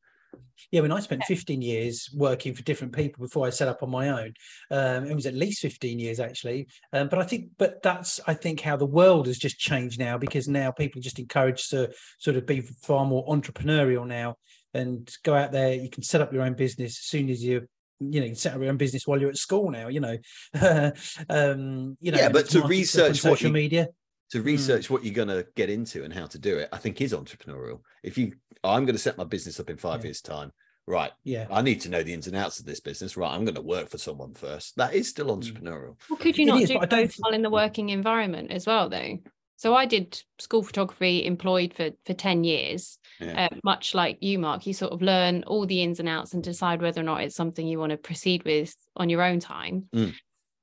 Yeah, 0.70 0.80
when 0.80 0.92
I 0.92 1.00
spent 1.00 1.24
15 1.24 1.60
years 1.60 2.08
working 2.14 2.54
for 2.54 2.62
different 2.62 2.94
people 2.94 3.22
before 3.22 3.46
I 3.46 3.50
set 3.50 3.68
up 3.68 3.82
on 3.82 3.90
my 3.90 4.08
own, 4.08 4.32
um, 4.70 5.04
it 5.04 5.14
was 5.14 5.26
at 5.26 5.34
least 5.34 5.60
15 5.60 5.98
years 5.98 6.20
actually. 6.20 6.68
Um, 6.94 7.08
but 7.08 7.18
I 7.18 7.24
think, 7.24 7.48
but 7.58 7.82
that's 7.82 8.18
I 8.26 8.32
think 8.32 8.60
how 8.60 8.76
the 8.76 8.86
world 8.86 9.26
has 9.26 9.36
just 9.36 9.58
changed 9.58 9.98
now 9.98 10.16
because 10.16 10.48
now 10.48 10.70
people 10.70 11.00
are 11.00 11.02
just 11.02 11.18
encouraged 11.18 11.70
to 11.70 11.90
sort 12.18 12.36
of 12.36 12.46
be 12.46 12.60
far 12.60 13.04
more 13.04 13.26
entrepreneurial 13.26 14.06
now 14.06 14.36
and 14.74 15.10
go 15.22 15.34
out 15.34 15.52
there. 15.52 15.74
You 15.74 15.90
can 15.90 16.02
set 16.02 16.20
up 16.20 16.32
your 16.32 16.42
own 16.42 16.54
business 16.54 16.98
as 16.98 17.04
soon 17.04 17.30
as 17.30 17.42
you 17.42 17.66
you 18.10 18.20
know, 18.20 18.26
you 18.26 18.34
set 18.34 18.54
up 18.54 18.60
your 18.60 18.70
own 18.70 18.76
business 18.76 19.06
while 19.06 19.20
you're 19.20 19.30
at 19.30 19.36
school 19.36 19.70
now, 19.70 19.88
you 19.88 20.00
know. 20.00 20.16
um, 21.30 21.96
you 22.00 22.10
know, 22.10 22.18
yeah, 22.18 22.28
but 22.28 22.48
to 22.50 22.62
research 22.62 23.24
what 23.24 23.34
social 23.34 23.48
you, 23.48 23.52
media. 23.52 23.88
To 24.32 24.38
hmm. 24.38 24.46
research 24.46 24.88
mm. 24.88 24.90
what 24.90 25.04
you're 25.04 25.14
gonna 25.14 25.44
get 25.56 25.70
into 25.70 26.04
and 26.04 26.12
how 26.12 26.26
to 26.26 26.38
do 26.38 26.58
it, 26.58 26.68
I 26.72 26.78
think 26.78 27.00
is 27.00 27.12
entrepreneurial. 27.12 27.80
If 28.02 28.18
you 28.18 28.32
I'm 28.64 28.86
gonna 28.86 28.98
set 28.98 29.18
my 29.18 29.24
business 29.24 29.60
up 29.60 29.70
in 29.70 29.76
five 29.76 30.00
yeah. 30.00 30.06
years' 30.06 30.20
time. 30.20 30.52
Right. 30.84 31.12
Yeah. 31.22 31.46
I 31.48 31.62
need 31.62 31.80
to 31.82 31.88
know 31.88 32.02
the 32.02 32.12
ins 32.12 32.26
and 32.26 32.34
outs 32.34 32.58
of 32.58 32.66
this 32.66 32.80
business. 32.80 33.16
Right. 33.16 33.32
I'm 33.32 33.44
going 33.44 33.54
to 33.54 33.62
work 33.62 33.88
for 33.88 33.98
someone 33.98 34.34
first. 34.34 34.74
That 34.76 34.94
is 34.94 35.08
still 35.08 35.32
hmm. 35.32 35.40
entrepreneurial. 35.40 35.96
Well, 36.10 36.18
could 36.18 36.36
you 36.36 36.44
not 36.44 36.60
is, 36.60 36.70
do 36.70 36.80
both 36.80 37.14
while 37.20 37.34
in 37.34 37.42
the 37.42 37.50
working 37.50 37.90
environment 37.90 38.50
as 38.50 38.66
well, 38.66 38.88
though? 38.88 39.18
So 39.62 39.76
I 39.76 39.86
did 39.86 40.20
school 40.40 40.64
photography 40.64 41.24
employed 41.24 41.72
for 41.72 41.90
for 42.04 42.14
10 42.14 42.42
years. 42.42 42.98
Yeah. 43.20 43.46
Uh, 43.52 43.56
much 43.62 43.94
like 43.94 44.18
you, 44.20 44.40
Mark, 44.40 44.66
you 44.66 44.74
sort 44.74 44.90
of 44.90 45.02
learn 45.02 45.44
all 45.44 45.66
the 45.66 45.84
ins 45.84 46.00
and 46.00 46.08
outs 46.08 46.34
and 46.34 46.42
decide 46.42 46.82
whether 46.82 47.00
or 47.00 47.04
not 47.04 47.20
it's 47.20 47.36
something 47.36 47.64
you 47.64 47.78
want 47.78 47.90
to 47.90 47.96
proceed 47.96 48.42
with 48.44 48.74
on 48.96 49.08
your 49.08 49.22
own 49.22 49.38
time. 49.38 49.84
Mm. 49.94 50.14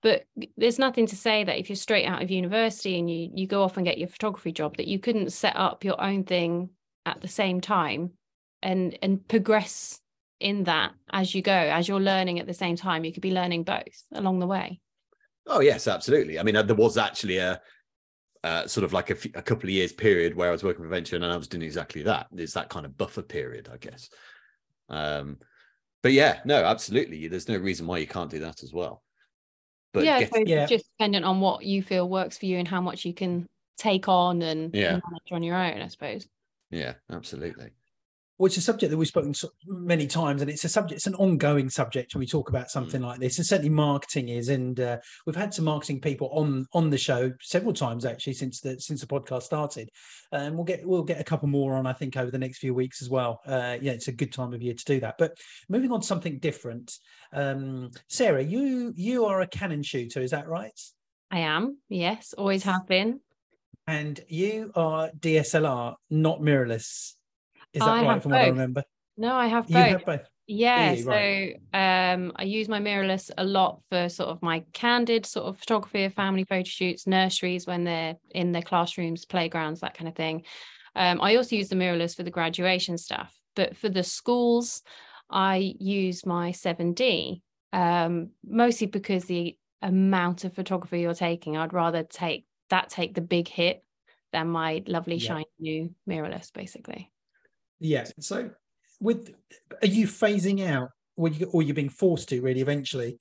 But 0.03 0.25
there's 0.57 0.79
nothing 0.79 1.07
to 1.07 1.15
say 1.15 1.45
that 1.45 1.57
if 1.57 1.69
you're 1.69 1.77
straight 1.77 2.07
out 2.07 2.21
of 2.21 2.29
university 2.29 2.99
and 2.99 3.09
you 3.09 3.31
you 3.33 3.47
go 3.47 3.63
off 3.63 3.77
and 3.77 3.85
get 3.85 3.99
your 3.99 4.09
photography 4.09 4.51
job, 4.51 4.75
that 4.75 4.87
you 4.89 4.99
couldn't 4.99 5.31
set 5.31 5.55
up 5.55 5.85
your 5.85 6.01
own 6.01 6.25
thing 6.25 6.71
at 7.05 7.21
the 7.21 7.29
same 7.29 7.61
time 7.61 8.11
and 8.61 8.99
and 9.01 9.25
progress 9.29 10.01
in 10.41 10.65
that 10.65 10.91
as 11.09 11.33
you 11.33 11.41
go, 11.41 11.53
as 11.53 11.87
you're 11.87 12.01
learning 12.01 12.39
at 12.39 12.47
the 12.47 12.53
same 12.53 12.75
time. 12.75 13.05
You 13.05 13.13
could 13.13 13.21
be 13.21 13.31
learning 13.31 13.63
both 13.63 14.03
along 14.11 14.39
the 14.39 14.47
way. 14.47 14.81
Oh 15.47 15.61
yes, 15.61 15.87
absolutely. 15.87 16.37
I 16.37 16.43
mean, 16.43 16.57
uh, 16.57 16.63
there 16.63 16.75
was 16.75 16.97
actually 16.97 17.37
a 17.37 17.61
uh, 18.43 18.67
sort 18.67 18.85
of 18.85 18.93
like 18.93 19.09
a, 19.09 19.15
f- 19.15 19.35
a 19.35 19.41
couple 19.41 19.65
of 19.65 19.71
years 19.71 19.91
period 19.91 20.35
where 20.35 20.49
I 20.49 20.51
was 20.51 20.63
working 20.63 20.83
for 20.83 20.89
venture 20.89 21.15
and 21.15 21.25
I 21.25 21.35
was 21.37 21.47
doing 21.47 21.63
exactly 21.63 22.03
that. 22.03 22.27
It's 22.35 22.53
that 22.53 22.69
kind 22.69 22.85
of 22.85 22.97
buffer 22.97 23.21
period, 23.21 23.69
I 23.71 23.77
guess. 23.77 24.09
Um, 24.89 25.37
but 26.01 26.13
yeah, 26.13 26.39
no, 26.45 26.63
absolutely. 26.63 27.27
There's 27.27 27.49
no 27.49 27.57
reason 27.57 27.87
why 27.87 27.97
you 27.97 28.07
can't 28.07 28.31
do 28.31 28.39
that 28.39 28.63
as 28.63 28.73
well. 28.73 29.03
But 29.93 30.05
yeah, 30.05 30.19
get- 30.19 30.33
so 30.33 30.43
yeah. 30.45 30.65
just 30.65 30.85
dependent 30.97 31.25
on 31.25 31.41
what 31.41 31.65
you 31.65 31.83
feel 31.83 32.07
works 32.07 32.37
for 32.37 32.45
you 32.45 32.57
and 32.57 32.67
how 32.67 32.81
much 32.81 33.05
you 33.05 33.13
can 33.13 33.47
take 33.77 34.07
on 34.07 34.41
and, 34.41 34.73
yeah. 34.73 34.93
and 34.93 35.03
manage 35.09 35.31
on 35.31 35.43
your 35.43 35.55
own, 35.55 35.81
I 35.81 35.87
suppose. 35.87 36.27
Yeah, 36.71 36.93
absolutely 37.11 37.71
well, 38.39 38.47
it's 38.47 38.55
a 38.55 38.61
subject 38.61 38.89
that 38.89 38.97
we've 38.97 39.05
spoken 39.05 39.33
so 39.33 39.49
many 39.67 40.07
times, 40.07 40.41
and 40.41 40.49
it's 40.49 40.63
a 40.63 40.69
subject, 40.69 40.97
it's 40.99 41.07
an 41.07 41.15
ongoing 41.15 41.69
subject 41.69 42.15
when 42.15 42.21
we 42.21 42.25
talk 42.25 42.47
about 42.47 42.71
something 42.71 43.01
mm. 43.01 43.05
like 43.05 43.19
this. 43.19 43.37
And 43.37 43.45
certainly, 43.45 43.69
marketing 43.69 44.29
is, 44.29 44.47
and 44.47 44.79
uh, 44.79 44.97
we've 45.25 45.35
had 45.35 45.53
some 45.53 45.65
marketing 45.65 45.99
people 45.99 46.29
on 46.31 46.65
on 46.73 46.89
the 46.89 46.97
show 46.97 47.33
several 47.41 47.73
times 47.73 48.05
actually 48.05 48.33
since 48.33 48.61
the 48.61 48.79
since 48.79 49.01
the 49.01 49.07
podcast 49.07 49.43
started, 49.43 49.89
and 50.31 50.55
we'll 50.55 50.63
get 50.63 50.87
we'll 50.87 51.03
get 51.03 51.19
a 51.19 51.23
couple 51.25 51.49
more 51.49 51.75
on 51.75 51.85
I 51.85 51.91
think 51.91 52.15
over 52.15 52.31
the 52.31 52.37
next 52.37 52.59
few 52.59 52.73
weeks 52.73 53.01
as 53.01 53.09
well. 53.09 53.41
Uh, 53.45 53.77
yeah, 53.81 53.91
it's 53.91 54.07
a 54.07 54.13
good 54.13 54.31
time 54.31 54.53
of 54.53 54.61
year 54.61 54.73
to 54.73 54.85
do 54.85 55.01
that. 55.01 55.15
But 55.19 55.37
moving 55.67 55.91
on 55.91 55.99
to 55.99 56.07
something 56.07 56.39
different, 56.39 56.93
um, 57.33 57.91
Sarah, 58.07 58.41
you 58.41 58.93
you 58.95 59.25
are 59.25 59.41
a 59.41 59.47
Canon 59.47 59.83
shooter, 59.83 60.21
is 60.21 60.31
that 60.31 60.47
right? 60.47 60.79
I 61.29 61.39
am. 61.39 61.77
Yes, 61.89 62.33
always 62.37 62.63
have 62.63 62.87
been. 62.87 63.19
And 63.85 64.17
you 64.29 64.71
are 64.75 65.09
DSLR, 65.19 65.95
not 66.09 66.39
mirrorless. 66.39 67.15
Is 67.73 67.81
that 67.81 67.89
I 67.89 68.05
right 68.05 68.21
from 68.21 68.31
both. 68.31 68.39
what 68.39 68.45
I 68.45 68.49
remember? 68.49 68.83
No, 69.17 69.33
I 69.33 69.47
have 69.47 69.67
both. 69.67 69.87
You 69.87 69.93
have 69.93 70.05
both. 70.05 70.21
Yeah, 70.47 70.95
so 70.95 71.11
right. 71.11 71.55
um, 71.73 72.31
I 72.35 72.43
use 72.43 72.67
my 72.67 72.79
mirrorless 72.79 73.29
a 73.37 73.43
lot 73.43 73.81
for 73.89 74.09
sort 74.09 74.29
of 74.29 74.41
my 74.41 74.63
candid 74.73 75.27
sort 75.27 75.45
of 75.45 75.59
photography 75.59 76.05
of 76.05 76.13
family 76.15 76.43
photo 76.43 76.63
shoots, 76.63 77.05
nurseries 77.05 77.67
when 77.67 77.83
they're 77.83 78.15
in 78.31 78.51
their 78.51 78.63
classrooms, 78.63 79.25
playgrounds, 79.25 79.81
that 79.81 79.95
kind 79.95 80.07
of 80.07 80.15
thing. 80.15 80.43
Um, 80.95 81.21
I 81.21 81.35
also 81.35 81.55
use 81.55 81.69
the 81.69 81.75
mirrorless 81.75 82.15
for 82.15 82.23
the 82.23 82.31
graduation 82.31 82.97
stuff, 82.97 83.31
but 83.55 83.77
for 83.77 83.89
the 83.89 84.03
schools, 84.03 84.81
I 85.29 85.75
use 85.79 86.25
my 86.25 86.51
7D 86.51 87.41
um, 87.73 88.31
mostly 88.45 88.87
because 88.87 89.25
the 89.25 89.57
amount 89.81 90.43
of 90.43 90.55
photography 90.55 91.01
you're 91.01 91.13
taking, 91.13 91.57
I'd 91.57 91.73
rather 91.73 92.03
take 92.03 92.45
that 92.69 92.89
take 92.89 93.15
the 93.15 93.21
big 93.21 93.47
hit 93.47 93.83
than 94.31 94.47
my 94.47 94.83
lovely 94.87 95.15
yeah. 95.15 95.27
shiny 95.27 95.45
new 95.59 95.95
mirrorless, 96.07 96.53
basically. 96.53 97.11
Yeah. 97.79 98.05
So, 98.19 98.51
with 98.99 99.33
are 99.81 99.87
you 99.87 100.07
phasing 100.07 100.67
out, 100.67 100.89
or 101.15 101.29
you 101.29 101.47
or 101.47 101.63
you're 101.63 101.75
being 101.75 101.89
forced 101.89 102.29
to 102.29 102.41
really 102.41 102.61
eventually? 102.61 103.17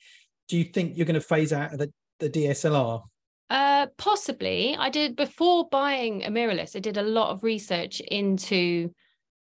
Do 0.49 0.57
you 0.57 0.65
think 0.65 0.97
you're 0.97 1.07
going 1.07 1.15
to 1.15 1.21
phase 1.21 1.53
out 1.53 1.73
the 1.73 1.93
the 2.19 2.31
DSLR? 2.31 3.03
Uh, 3.51 3.87
possibly. 3.97 4.77
I 4.77 4.91
did 4.91 5.17
before 5.17 5.69
buying 5.71 6.25
a 6.25 6.31
mirrorless. 6.31 6.77
I 6.77 6.81
did 6.81 6.99
a 6.99 7.03
lot 7.03 7.31
of 7.31 7.43
research 7.43 8.01
into 8.01 8.93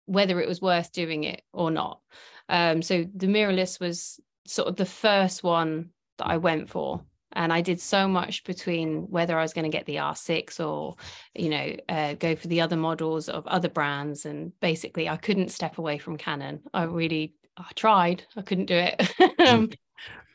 whether 0.06 0.40
it 0.40 0.48
was 0.48 0.62
worth 0.62 0.92
doing 0.94 1.26
it 1.26 1.42
or 1.52 1.72
not. 1.72 2.00
Um, 2.48 2.82
so 2.82 3.06
the 3.14 3.28
mirrorless 3.28 3.80
was 3.80 4.20
sort 4.46 4.70
of 4.70 4.78
the 4.78 4.86
first 4.86 5.44
one 5.44 5.90
that 6.18 6.28
I 6.28 6.38
went 6.38 6.70
for. 6.70 7.02
And 7.34 7.52
I 7.52 7.62
did 7.62 7.80
so 7.80 8.08
much 8.08 8.44
between 8.44 9.10
whether 9.10 9.38
I 9.38 9.42
was 9.42 9.54
going 9.54 9.70
to 9.70 9.76
get 9.76 9.86
the 9.86 9.98
R6 9.98 10.66
or, 10.66 10.96
you 11.36 11.50
know, 11.50 11.76
uh, 11.90 12.14
go 12.14 12.36
for 12.36 12.48
the 12.48 12.62
other 12.62 12.78
models 12.78 13.30
of 13.30 13.46
other 13.48 13.70
brands. 13.70 14.26
And 14.26 14.58
basically, 14.60 15.10
I 15.10 15.18
couldn't 15.18 15.52
step 15.52 15.78
away 15.78 15.98
from 15.98 16.18
Canon. 16.18 16.62
I 16.74 16.84
really, 16.84 17.34
I 17.58 17.70
tried, 17.76 18.24
I 18.36 18.42
couldn't 18.42 18.66
do 18.66 18.76
it. 18.76 19.40
um, 19.48 19.70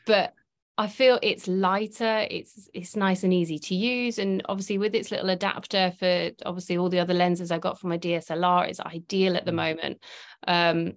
but 0.05 0.33
I 0.77 0.87
feel 0.87 1.19
it's 1.21 1.47
lighter, 1.47 2.25
it's 2.31 2.67
it's 2.73 2.95
nice 2.95 3.23
and 3.23 3.31
easy 3.31 3.59
to 3.59 3.75
use, 3.75 4.17
and 4.17 4.41
obviously 4.49 4.79
with 4.79 4.95
its 4.95 5.11
little 5.11 5.29
adapter 5.29 5.93
for 5.99 6.31
obviously 6.47 6.77
all 6.77 6.89
the 6.89 6.99
other 6.99 7.13
lenses 7.13 7.51
I 7.51 7.59
got 7.59 7.79
from 7.79 7.91
my 7.91 7.99
DSLR, 7.99 8.67
it's 8.67 8.79
ideal 8.79 9.37
at 9.37 9.45
the 9.45 9.51
mm. 9.51 9.55
moment. 9.55 10.03
Um, 10.47 10.93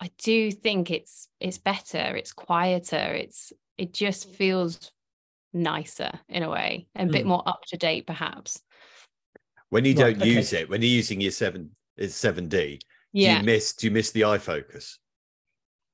I 0.00 0.10
do 0.16 0.50
think 0.50 0.90
it's 0.90 1.28
it's 1.40 1.58
better, 1.58 2.16
it's 2.16 2.32
quieter, 2.32 2.96
it's 2.96 3.52
it 3.76 3.92
just 3.92 4.30
feels 4.30 4.90
nicer 5.52 6.10
in 6.28 6.42
a 6.42 6.50
way, 6.50 6.86
and 6.94 7.10
a 7.10 7.12
bit 7.12 7.24
mm. 7.24 7.28
more 7.28 7.42
up 7.46 7.62
to 7.68 7.76
date 7.76 8.06
perhaps. 8.06 8.60
When 9.70 9.84
you 9.84 9.94
don't 9.94 10.14
right, 10.14 10.22
okay. 10.22 10.30
use 10.30 10.52
it, 10.52 10.68
when 10.68 10.82
you're 10.82 10.90
using 10.90 11.20
your 11.20 11.30
seven 11.30 11.70
is 11.96 12.14
seven 12.14 12.48
D, 12.48 12.80
yeah. 13.12 13.34
do 13.34 13.40
you 13.40 13.46
miss 13.46 13.72
do 13.74 13.86
you 13.86 13.90
miss 13.90 14.10
the 14.10 14.24
eye 14.24 14.38
focus? 14.38 14.98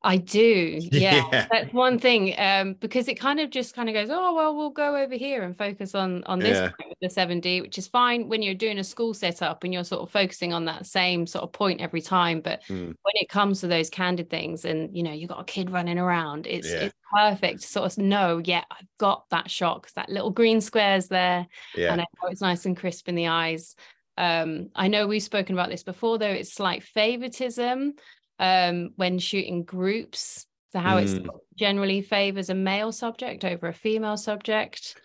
I 0.02 0.16
do. 0.16 0.80
Yeah. 0.98 1.28
yeah. 1.32 1.46
That's 1.50 1.72
one 1.72 1.98
thing. 1.98 2.34
Um, 2.38 2.74
because 2.74 3.08
it 3.08 3.20
kind 3.20 3.40
of 3.40 3.50
just 3.50 3.74
kind 3.74 3.88
of 3.88 3.94
goes, 3.94 4.08
oh 4.10 4.34
well, 4.34 4.56
we'll 4.56 4.70
go 4.70 4.96
over 4.96 5.14
here 5.14 5.42
and 5.42 5.56
focus 5.56 5.94
on 5.94 6.24
on 6.24 6.38
this 6.38 6.56
yeah. 6.56 6.70
with 6.78 7.14
the 7.14 7.20
7D, 7.20 7.62
which 7.62 7.78
is 7.78 7.86
fine 7.86 8.28
when 8.28 8.42
you're 8.42 8.54
doing 8.54 8.78
a 8.78 8.84
school 8.84 9.14
setup 9.14 9.62
and 9.64 9.72
you're 9.72 9.84
sort 9.84 10.02
of 10.02 10.10
focusing 10.10 10.52
on 10.52 10.64
that 10.64 10.86
same 10.86 11.26
sort 11.26 11.44
of 11.44 11.52
point 11.52 11.80
every 11.80 12.00
time. 12.00 12.40
But 12.40 12.62
mm. 12.64 12.86
when 12.86 13.14
it 13.14 13.28
comes 13.28 13.60
to 13.60 13.68
those 13.68 13.90
candid 13.90 14.28
things 14.28 14.64
and 14.64 14.96
you 14.96 15.02
know, 15.02 15.12
you've 15.12 15.28
got 15.28 15.40
a 15.40 15.44
kid 15.44 15.70
running 15.70 15.98
around, 15.98 16.46
it's 16.46 16.68
yeah. 16.68 16.80
it's 16.84 16.94
perfect 17.14 17.62
to 17.62 17.68
sort 17.68 17.92
of 17.92 17.98
know, 17.98 18.40
yeah, 18.42 18.64
I've 18.70 18.88
got 18.98 19.24
that 19.30 19.50
shot 19.50 19.82
because 19.82 19.94
that 19.94 20.08
little 20.08 20.30
green 20.30 20.60
square's 20.60 21.08
there. 21.08 21.46
Yeah. 21.76 21.92
And 21.92 22.00
I 22.00 22.04
know 22.04 22.30
it's 22.30 22.40
nice 22.40 22.66
and 22.66 22.76
crisp 22.76 23.08
in 23.08 23.14
the 23.14 23.28
eyes. 23.28 23.76
Um, 24.16 24.70
I 24.74 24.88
know 24.88 25.06
we've 25.06 25.22
spoken 25.22 25.54
about 25.54 25.70
this 25.70 25.84
before, 25.84 26.18
though. 26.18 26.26
It's 26.26 26.52
slight 26.52 26.82
favoritism 26.82 27.94
um, 28.38 28.90
when 28.96 29.18
shooting 29.18 29.64
groups. 29.64 30.46
So 30.72 30.80
how 30.80 30.98
mm. 30.98 31.24
it 31.24 31.30
generally 31.56 32.02
favors 32.02 32.50
a 32.50 32.54
male 32.54 32.92
subject 32.92 33.44
over 33.44 33.68
a 33.68 33.72
female 33.72 34.16
subject. 34.16 34.96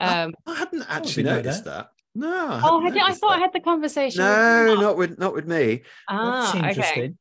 Um, 0.00 0.34
I, 0.46 0.52
I 0.52 0.54
hadn't 0.54 0.84
actually 0.88 1.24
noticed 1.24 1.64
that. 1.64 1.88
that. 1.88 1.88
No. 2.14 2.60
Oh, 2.62 2.84
I, 2.84 2.88
I 2.88 3.12
thought 3.14 3.30
that. 3.30 3.36
I 3.36 3.38
had 3.38 3.52
the 3.52 3.60
conversation. 3.60 4.20
No, 4.20 4.66
with 4.70 4.80
not 4.80 4.96
with 4.96 5.18
not 5.18 5.34
with 5.34 5.46
me. 5.46 5.82
Ah, 6.08 6.70
okay. 6.70 7.12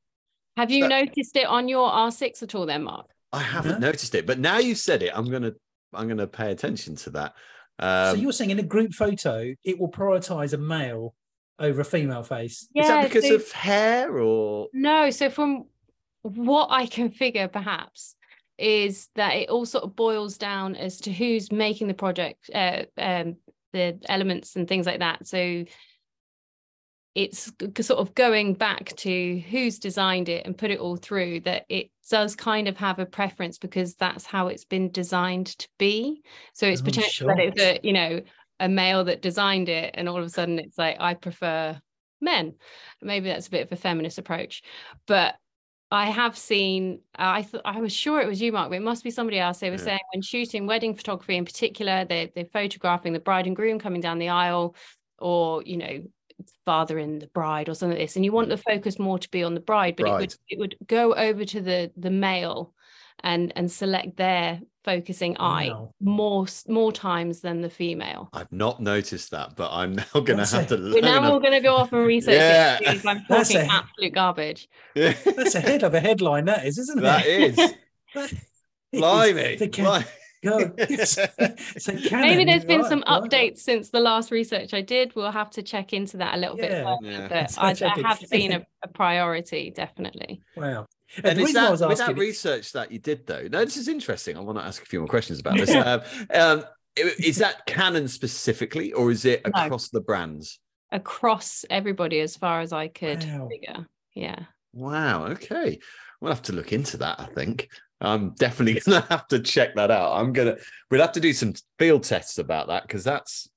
Have 0.57 0.71
you 0.71 0.87
noticed 0.87 1.35
it 1.35 1.45
on 1.45 1.67
your 1.67 1.87
R6 1.87 2.41
at 2.41 2.55
all, 2.55 2.65
then, 2.65 2.83
Mark? 2.83 3.05
I 3.31 3.41
haven't 3.41 3.73
yeah. 3.73 3.77
noticed 3.77 4.15
it, 4.15 4.25
but 4.25 4.39
now 4.39 4.57
you've 4.57 4.79
said 4.79 5.03
it, 5.03 5.11
I'm 5.13 5.29
gonna 5.29 5.53
I'm 5.93 6.07
gonna 6.07 6.27
pay 6.27 6.51
attention 6.51 6.95
to 6.97 7.09
that. 7.11 7.33
Um, 7.79 8.15
so 8.15 8.21
you're 8.21 8.31
saying 8.31 8.49
in 8.49 8.59
a 8.59 8.63
group 8.63 8.93
photo, 8.93 9.53
it 9.63 9.79
will 9.79 9.91
prioritize 9.91 10.53
a 10.53 10.57
male 10.57 11.13
over 11.59 11.81
a 11.81 11.85
female 11.85 12.23
face. 12.23 12.67
Yeah, 12.73 12.83
Is 12.83 12.89
that 12.89 13.03
because 13.03 13.27
so, 13.27 13.35
of 13.35 13.51
hair 13.51 14.19
or 14.19 14.67
no? 14.73 15.09
So 15.09 15.29
from 15.29 15.65
what 16.21 16.67
I 16.71 16.85
can 16.85 17.09
figure, 17.09 17.47
perhaps 17.47 18.15
is 18.57 19.09
that 19.15 19.35
it 19.35 19.49
all 19.49 19.65
sort 19.65 19.83
of 19.83 19.95
boils 19.95 20.37
down 20.37 20.75
as 20.75 20.99
to 21.01 21.11
who's 21.11 21.51
making 21.51 21.87
the 21.87 21.93
project, 21.93 22.49
uh, 22.53 22.83
um, 22.97 23.35
the 23.71 23.99
elements 24.09 24.55
and 24.55 24.67
things 24.67 24.85
like 24.87 24.99
that. 24.99 25.27
So 25.27 25.65
it's 27.17 27.51
sort 27.81 27.99
of 27.99 28.13
going 28.13 28.53
back 28.53 28.95
to 28.95 29.39
who's 29.49 29.79
designed 29.79 30.29
it 30.29 30.45
and 30.45 30.55
put 30.55 30.69
it 30.69 30.79
all 30.79 30.95
through 30.95 31.39
that 31.39 31.65
it 31.67 31.89
does 32.11 32.35
kind 32.35 32.67
of 32.67 32.77
have 32.77 32.99
a 32.99 33.07
preference 33.07 33.57
because 33.57 33.95
that's 33.95 34.23
how 34.23 34.47
it's 34.47 34.65
been 34.65 34.91
designed 34.91 35.47
to 35.47 35.67
be 35.79 36.21
so 36.53 36.67
it's 36.67 36.81
oh, 36.81 36.85
potential 36.85 37.27
that 37.27 37.39
it's 37.39 37.59
a 37.59 37.79
you 37.81 37.91
know 37.91 38.21
a 38.59 38.69
male 38.69 39.03
that 39.03 39.21
designed 39.21 39.69
it 39.69 39.91
and 39.95 40.09
all 40.09 40.17
of 40.17 40.25
a 40.25 40.29
sudden 40.29 40.59
it's 40.59 40.77
like 40.77 40.97
i 40.99 41.13
prefer 41.13 41.79
men 42.21 42.53
maybe 43.01 43.29
that's 43.29 43.47
a 43.47 43.51
bit 43.51 43.65
of 43.65 43.71
a 43.71 43.75
feminist 43.75 44.17
approach 44.17 44.63
but 45.05 45.35
I 45.89 46.07
have 46.07 46.37
seen. 46.37 46.99
Uh, 47.17 47.39
I 47.39 47.43
thought 47.43 47.61
I 47.63 47.79
was 47.79 47.93
sure 47.93 48.19
it 48.19 48.27
was 48.27 48.41
you, 48.41 48.51
Mark, 48.51 48.69
but 48.69 48.77
it 48.77 48.81
must 48.81 49.03
be 49.03 49.11
somebody 49.11 49.39
else. 49.39 49.59
They 49.59 49.69
were 49.69 49.77
yeah. 49.77 49.83
saying 49.83 49.99
when 50.13 50.21
shooting 50.21 50.67
wedding 50.67 50.93
photography 50.93 51.37
in 51.37 51.45
particular, 51.45 52.05
they're 52.05 52.27
they're 52.35 52.45
photographing 52.45 53.13
the 53.13 53.19
bride 53.19 53.47
and 53.47 53.55
groom 53.55 53.79
coming 53.79 54.01
down 54.01 54.19
the 54.19 54.29
aisle, 54.29 54.75
or 55.17 55.63
you 55.63 55.77
know, 55.77 56.03
father 56.65 56.97
and 56.97 57.21
the 57.21 57.27
bride, 57.27 57.69
or 57.69 57.73
something 57.73 57.97
like 57.97 58.07
this, 58.07 58.17
and 58.17 58.25
you 58.25 58.33
want 58.33 58.49
the 58.49 58.57
focus 58.57 58.99
more 58.99 59.17
to 59.17 59.29
be 59.29 59.43
on 59.43 59.53
the 59.53 59.61
bride, 59.61 59.95
but 59.95 60.07
it 60.07 60.19
would 60.19 60.35
it 60.49 60.59
would 60.59 60.75
go 60.85 61.13
over 61.13 61.45
to 61.45 61.61
the 61.61 61.91
the 61.95 62.11
male, 62.11 62.73
and 63.23 63.53
and 63.55 63.71
select 63.71 64.17
their 64.17 64.59
focusing 64.87 65.35
eye 65.37 65.67
wow. 65.67 65.93
more 65.99 66.45
more 66.69 66.93
times 66.93 67.41
than 67.41 67.59
the 67.59 67.69
female. 67.69 68.29
I've 68.31 68.51
not 68.53 68.81
noticed 68.81 69.31
that, 69.31 69.57
but 69.57 69.69
I'm 69.73 69.95
now 69.95 70.05
going 70.13 70.37
to 70.39 70.45
have 70.45 70.67
to. 70.67 70.77
We're 70.77 71.01
now 71.01 71.29
all 71.29 71.41
going 71.41 71.51
to 71.51 71.59
go 71.59 71.75
off 71.75 71.91
and 71.91 72.07
research 72.07 72.35
yeah. 72.35 72.79
it. 72.79 73.05
I'm 73.05 73.21
talking 73.27 73.57
a, 73.57 73.67
absolute 73.69 74.13
garbage. 74.13 74.69
Yeah. 74.95 75.13
That's 75.25 75.55
ahead 75.55 75.83
of 75.83 75.93
a 75.93 75.99
headline, 75.99 76.45
that 76.45 76.65
is, 76.65 76.77
isn't 76.77 76.99
it? 76.99 77.01
That 77.01 77.25
is. 77.25 77.59
Blimey. 78.93 79.57
The 79.57 80.05
so 80.43 81.93
Maybe 82.11 82.45
there's 82.45 82.63
been 82.63 82.81
right, 82.81 82.89
some 82.89 83.03
right. 83.05 83.21
updates 83.21 83.57
since 83.57 83.89
the 83.89 83.99
last 83.99 84.31
research 84.31 84.73
I 84.73 84.81
did. 84.81 85.13
We'll 85.15 85.31
have 85.31 85.49
to 85.51 85.63
check 85.63 85.91
into 85.91 86.15
that 86.17 86.35
a 86.35 86.37
little 86.37 86.57
yeah, 86.57 86.95
bit. 87.01 87.11
Yeah. 87.11 87.27
But 87.27 87.57
I, 87.57 87.71
I, 87.85 88.07
have 88.07 88.19
seen 88.19 88.53
a, 88.53 88.65
a 88.83 88.87
priority, 88.87 89.71
definitely. 89.75 90.41
Wow. 90.55 90.87
And 91.23 91.39
is 91.39 91.53
that, 91.53 91.79
with 91.87 91.97
that 91.97 92.17
research 92.17 92.73
that 92.73 92.91
you 92.91 92.99
did, 92.99 93.25
though, 93.25 93.47
no, 93.49 93.63
this 93.63 93.77
is 93.77 93.87
interesting. 93.87 94.37
I 94.37 94.41
want 94.41 94.57
to 94.57 94.63
ask 94.63 94.81
a 94.81 94.85
few 94.85 94.99
more 94.99 95.07
questions 95.07 95.39
about 95.39 95.57
this. 95.57 95.73
um, 95.73 96.01
um, 96.33 96.63
is 96.95 97.37
that 97.37 97.65
Canon 97.65 98.07
specifically, 98.07 98.93
or 98.93 99.11
is 99.11 99.25
it 99.25 99.41
across 99.45 99.93
no. 99.93 99.99
the 99.99 100.03
brands? 100.03 100.59
Across 100.91 101.65
everybody, 101.69 102.19
as 102.19 102.35
far 102.35 102.61
as 102.61 102.73
I 102.73 102.87
could 102.87 103.23
wow. 103.23 103.47
figure. 103.49 103.87
Yeah. 104.13 104.39
Wow. 104.73 105.27
Okay. 105.27 105.79
We'll 106.19 106.31
have 106.31 106.41
to 106.43 106.53
look 106.53 106.73
into 106.73 106.97
that. 106.97 107.19
I 107.19 107.25
think 107.25 107.69
I'm 108.01 108.31
definitely 108.31 108.79
gonna 108.85 109.05
have 109.09 109.27
to 109.27 109.39
check 109.39 109.75
that 109.75 109.91
out. 109.91 110.19
I'm 110.19 110.33
gonna. 110.33 110.57
We'll 110.89 111.01
have 111.01 111.13
to 111.13 111.19
do 111.19 111.33
some 111.33 111.53
field 111.77 112.03
tests 112.03 112.37
about 112.37 112.67
that 112.67 112.83
because 112.83 113.03
that's 113.03 113.49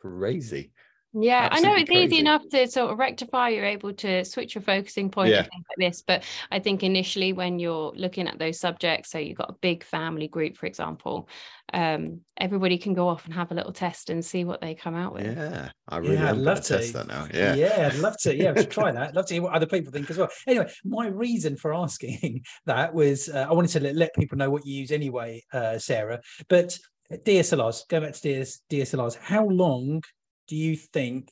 crazy. 0.00 0.72
Yeah, 1.12 1.48
Absolutely 1.50 1.68
I 1.68 1.70
know 1.70 1.80
it's 1.80 1.90
crazy. 1.90 2.04
easy 2.04 2.18
enough 2.20 2.48
to 2.50 2.68
sort 2.68 2.92
of 2.92 2.98
rectify. 2.98 3.48
You're 3.48 3.64
able 3.64 3.92
to 3.94 4.24
switch 4.24 4.54
your 4.54 4.62
focusing 4.62 5.10
point 5.10 5.30
yeah. 5.30 5.42
things 5.42 5.64
like 5.68 5.90
this. 5.90 6.02
But 6.06 6.22
I 6.52 6.60
think 6.60 6.84
initially, 6.84 7.32
when 7.32 7.58
you're 7.58 7.92
looking 7.96 8.28
at 8.28 8.38
those 8.38 8.60
subjects, 8.60 9.10
so 9.10 9.18
you've 9.18 9.36
got 9.36 9.50
a 9.50 9.54
big 9.54 9.82
family 9.82 10.28
group, 10.28 10.56
for 10.56 10.66
example, 10.66 11.28
um, 11.72 12.20
everybody 12.36 12.78
can 12.78 12.94
go 12.94 13.08
off 13.08 13.24
and 13.24 13.34
have 13.34 13.50
a 13.50 13.54
little 13.54 13.72
test 13.72 14.08
and 14.08 14.24
see 14.24 14.44
what 14.44 14.60
they 14.60 14.74
come 14.76 14.94
out 14.94 15.12
with. 15.12 15.36
Yeah, 15.36 15.70
I 15.88 15.96
really 15.96 16.14
yeah, 16.14 16.30
love 16.30 16.62
to 16.62 16.76
test 16.78 16.92
that 16.92 17.08
now. 17.08 17.26
Yeah, 17.34 17.54
yeah, 17.54 17.90
I'd 17.92 17.98
love 17.98 18.16
to. 18.20 18.36
Yeah, 18.36 18.52
to 18.52 18.64
try 18.64 18.92
that. 18.92 19.08
I'd 19.08 19.16
love 19.16 19.26
to 19.26 19.34
hear 19.34 19.42
what 19.42 19.54
other 19.54 19.66
people 19.66 19.92
think 19.92 20.10
as 20.10 20.18
well. 20.18 20.28
Anyway, 20.46 20.70
my 20.84 21.08
reason 21.08 21.56
for 21.56 21.74
asking 21.74 22.44
that 22.66 22.94
was 22.94 23.28
uh, 23.28 23.46
I 23.50 23.52
wanted 23.52 23.72
to 23.72 23.80
let, 23.80 23.96
let, 23.96 24.14
people 24.14 24.38
know 24.38 24.50
what 24.50 24.64
you 24.64 24.74
use 24.74 24.92
anyway, 24.92 25.42
uh, 25.52 25.76
Sarah. 25.78 26.20
But 26.48 26.78
DSLRs, 27.12 27.88
go 27.88 28.00
back 28.00 28.14
to 28.14 28.22
DS, 28.22 28.60
DSLRs. 28.70 29.16
How 29.16 29.46
long 29.46 30.02
do 30.50 30.56
you 30.56 30.76
think 30.76 31.30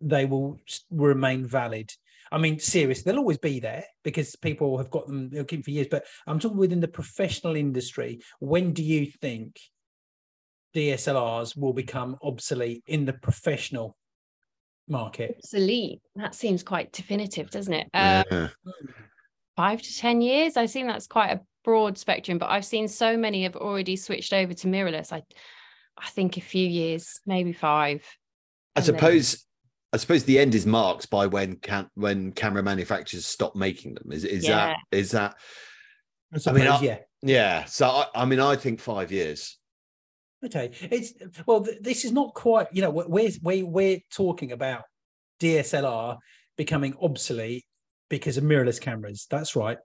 they 0.00 0.24
will 0.24 0.58
remain 0.90 1.46
valid? 1.46 1.92
I 2.32 2.38
mean, 2.38 2.58
seriously, 2.58 3.04
they'll 3.04 3.20
always 3.20 3.38
be 3.38 3.60
there 3.60 3.84
because 4.02 4.34
people 4.36 4.78
have 4.78 4.90
got 4.90 5.06
them 5.06 5.28
looking 5.30 5.62
for 5.62 5.70
years. 5.70 5.86
But 5.90 6.06
I'm 6.26 6.38
talking 6.38 6.56
within 6.56 6.80
the 6.80 6.88
professional 6.88 7.56
industry. 7.56 8.22
When 8.40 8.72
do 8.72 8.82
you 8.82 9.06
think 9.20 9.60
DSLRs 10.74 11.56
will 11.56 11.74
become 11.74 12.16
obsolete 12.22 12.82
in 12.86 13.04
the 13.04 13.12
professional 13.12 13.96
market? 14.88 15.36
Obsolete. 15.38 16.00
That 16.16 16.34
seems 16.34 16.62
quite 16.62 16.90
definitive, 16.90 17.50
doesn't 17.50 17.74
it? 17.74 17.88
Um, 17.92 18.24
yeah. 18.30 18.48
Five 19.56 19.82
to 19.82 19.96
ten 19.96 20.22
years. 20.22 20.56
I 20.56 20.66
think 20.66 20.88
that's 20.88 21.06
quite 21.06 21.32
a 21.32 21.40
broad 21.64 21.98
spectrum, 21.98 22.38
but 22.38 22.50
I've 22.50 22.64
seen 22.64 22.88
so 22.88 23.18
many 23.18 23.42
have 23.42 23.56
already 23.56 23.96
switched 23.96 24.32
over 24.32 24.54
to 24.54 24.66
mirrorless. 24.66 25.12
I, 25.12 25.22
I 25.98 26.08
think 26.08 26.38
a 26.38 26.40
few 26.40 26.66
years, 26.66 27.20
maybe 27.26 27.52
five. 27.52 28.02
I 28.76 28.80
suppose 28.80 29.32
then... 29.32 29.40
I 29.92 29.96
suppose 29.96 30.24
the 30.24 30.40
end 30.40 30.56
is 30.56 30.66
marked 30.66 31.08
by 31.08 31.26
when 31.26 31.56
can 31.56 31.88
when 31.94 32.32
camera 32.32 32.62
manufacturers 32.64 33.26
stop 33.26 33.54
making 33.54 33.94
them. 33.94 34.10
Is 34.10 34.24
is 34.24 34.44
yeah. 34.44 34.50
that 34.50 34.76
is 34.90 35.12
that? 35.12 35.36
I, 36.32 36.38
suppose, 36.38 36.60
I 36.60 36.64
mean, 36.64 36.72
I, 36.72 36.80
yeah, 36.80 36.98
yeah. 37.22 37.64
So 37.66 37.86
I, 37.86 38.06
I 38.14 38.24
mean, 38.24 38.40
I 38.40 38.56
think 38.56 38.80
five 38.80 39.12
years. 39.12 39.56
Okay, 40.44 40.72
it's 40.80 41.12
well. 41.46 41.64
This 41.80 42.04
is 42.04 42.10
not 42.10 42.34
quite. 42.34 42.66
You 42.72 42.82
know, 42.82 42.90
we're 42.90 43.30
we're 43.40 43.64
we're 43.64 44.00
talking 44.10 44.50
about 44.50 44.82
DSLR 45.40 46.18
becoming 46.56 46.96
obsolete 47.00 47.64
because 48.10 48.36
of 48.36 48.42
mirrorless 48.42 48.80
cameras. 48.80 49.26
That's 49.30 49.54
right. 49.54 49.78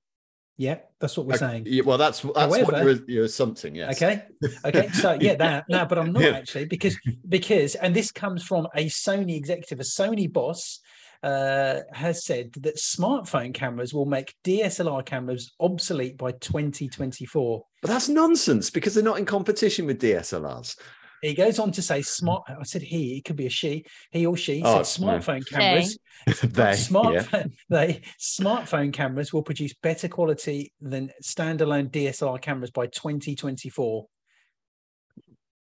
Yeah, 0.59 0.79
that's 0.99 1.15
what 1.15 1.25
we're 1.25 1.37
saying. 1.37 1.63
Yeah, 1.67 1.83
well, 1.85 1.97
that's 1.97 2.19
that's 2.19 2.37
However, 2.37 2.83
what 2.83 3.07
you're, 3.07 3.29
something. 3.29 3.75
Yes. 3.75 3.95
Okay. 3.95 4.25
Okay. 4.65 4.89
So 4.89 5.17
yeah, 5.21 5.35
that 5.35 5.63
no, 5.69 5.85
but 5.85 5.97
I'm 5.97 6.11
not 6.11 6.21
yeah. 6.21 6.31
actually 6.31 6.65
because 6.65 6.97
because 7.29 7.75
and 7.75 7.95
this 7.95 8.11
comes 8.11 8.43
from 8.43 8.67
a 8.75 8.87
Sony 8.87 9.37
executive, 9.37 9.79
a 9.79 9.83
Sony 9.83 10.29
boss, 10.29 10.81
uh, 11.23 11.79
has 11.93 12.25
said 12.25 12.51
that 12.59 12.75
smartphone 12.75 13.53
cameras 13.53 13.93
will 13.93 14.05
make 14.05 14.35
DSLR 14.43 15.05
cameras 15.05 15.53
obsolete 15.61 16.17
by 16.17 16.33
2024. 16.33 17.63
But 17.81 17.87
that's 17.87 18.09
nonsense 18.09 18.69
because 18.69 18.93
they're 18.95 19.01
not 19.01 19.17
in 19.17 19.25
competition 19.25 19.85
with 19.85 20.01
DSLRs. 20.01 20.75
He 21.21 21.33
goes 21.33 21.59
on 21.59 21.71
to 21.73 21.81
say 21.81 22.01
smart. 22.01 22.43
I 22.47 22.63
said 22.63 22.81
he. 22.81 23.17
It 23.17 23.25
could 23.25 23.35
be 23.35 23.45
a 23.45 23.49
she. 23.49 23.85
He 24.11 24.25
or 24.25 24.37
she 24.37 24.61
Oh, 24.63 24.83
said 24.83 25.01
smartphone 25.03 25.45
cameras. 25.47 25.97
they, 26.43 26.73
smart, 26.75 27.13
yeah. 27.13 27.43
they 27.69 28.01
smartphone 28.19 28.93
cameras 28.93 29.33
will 29.33 29.43
produce 29.43 29.73
better 29.83 30.07
quality 30.07 30.71
than 30.81 31.11
standalone 31.23 31.89
DSLR 31.89 32.41
cameras 32.41 32.71
by 32.71 32.87
2024. 32.87 34.05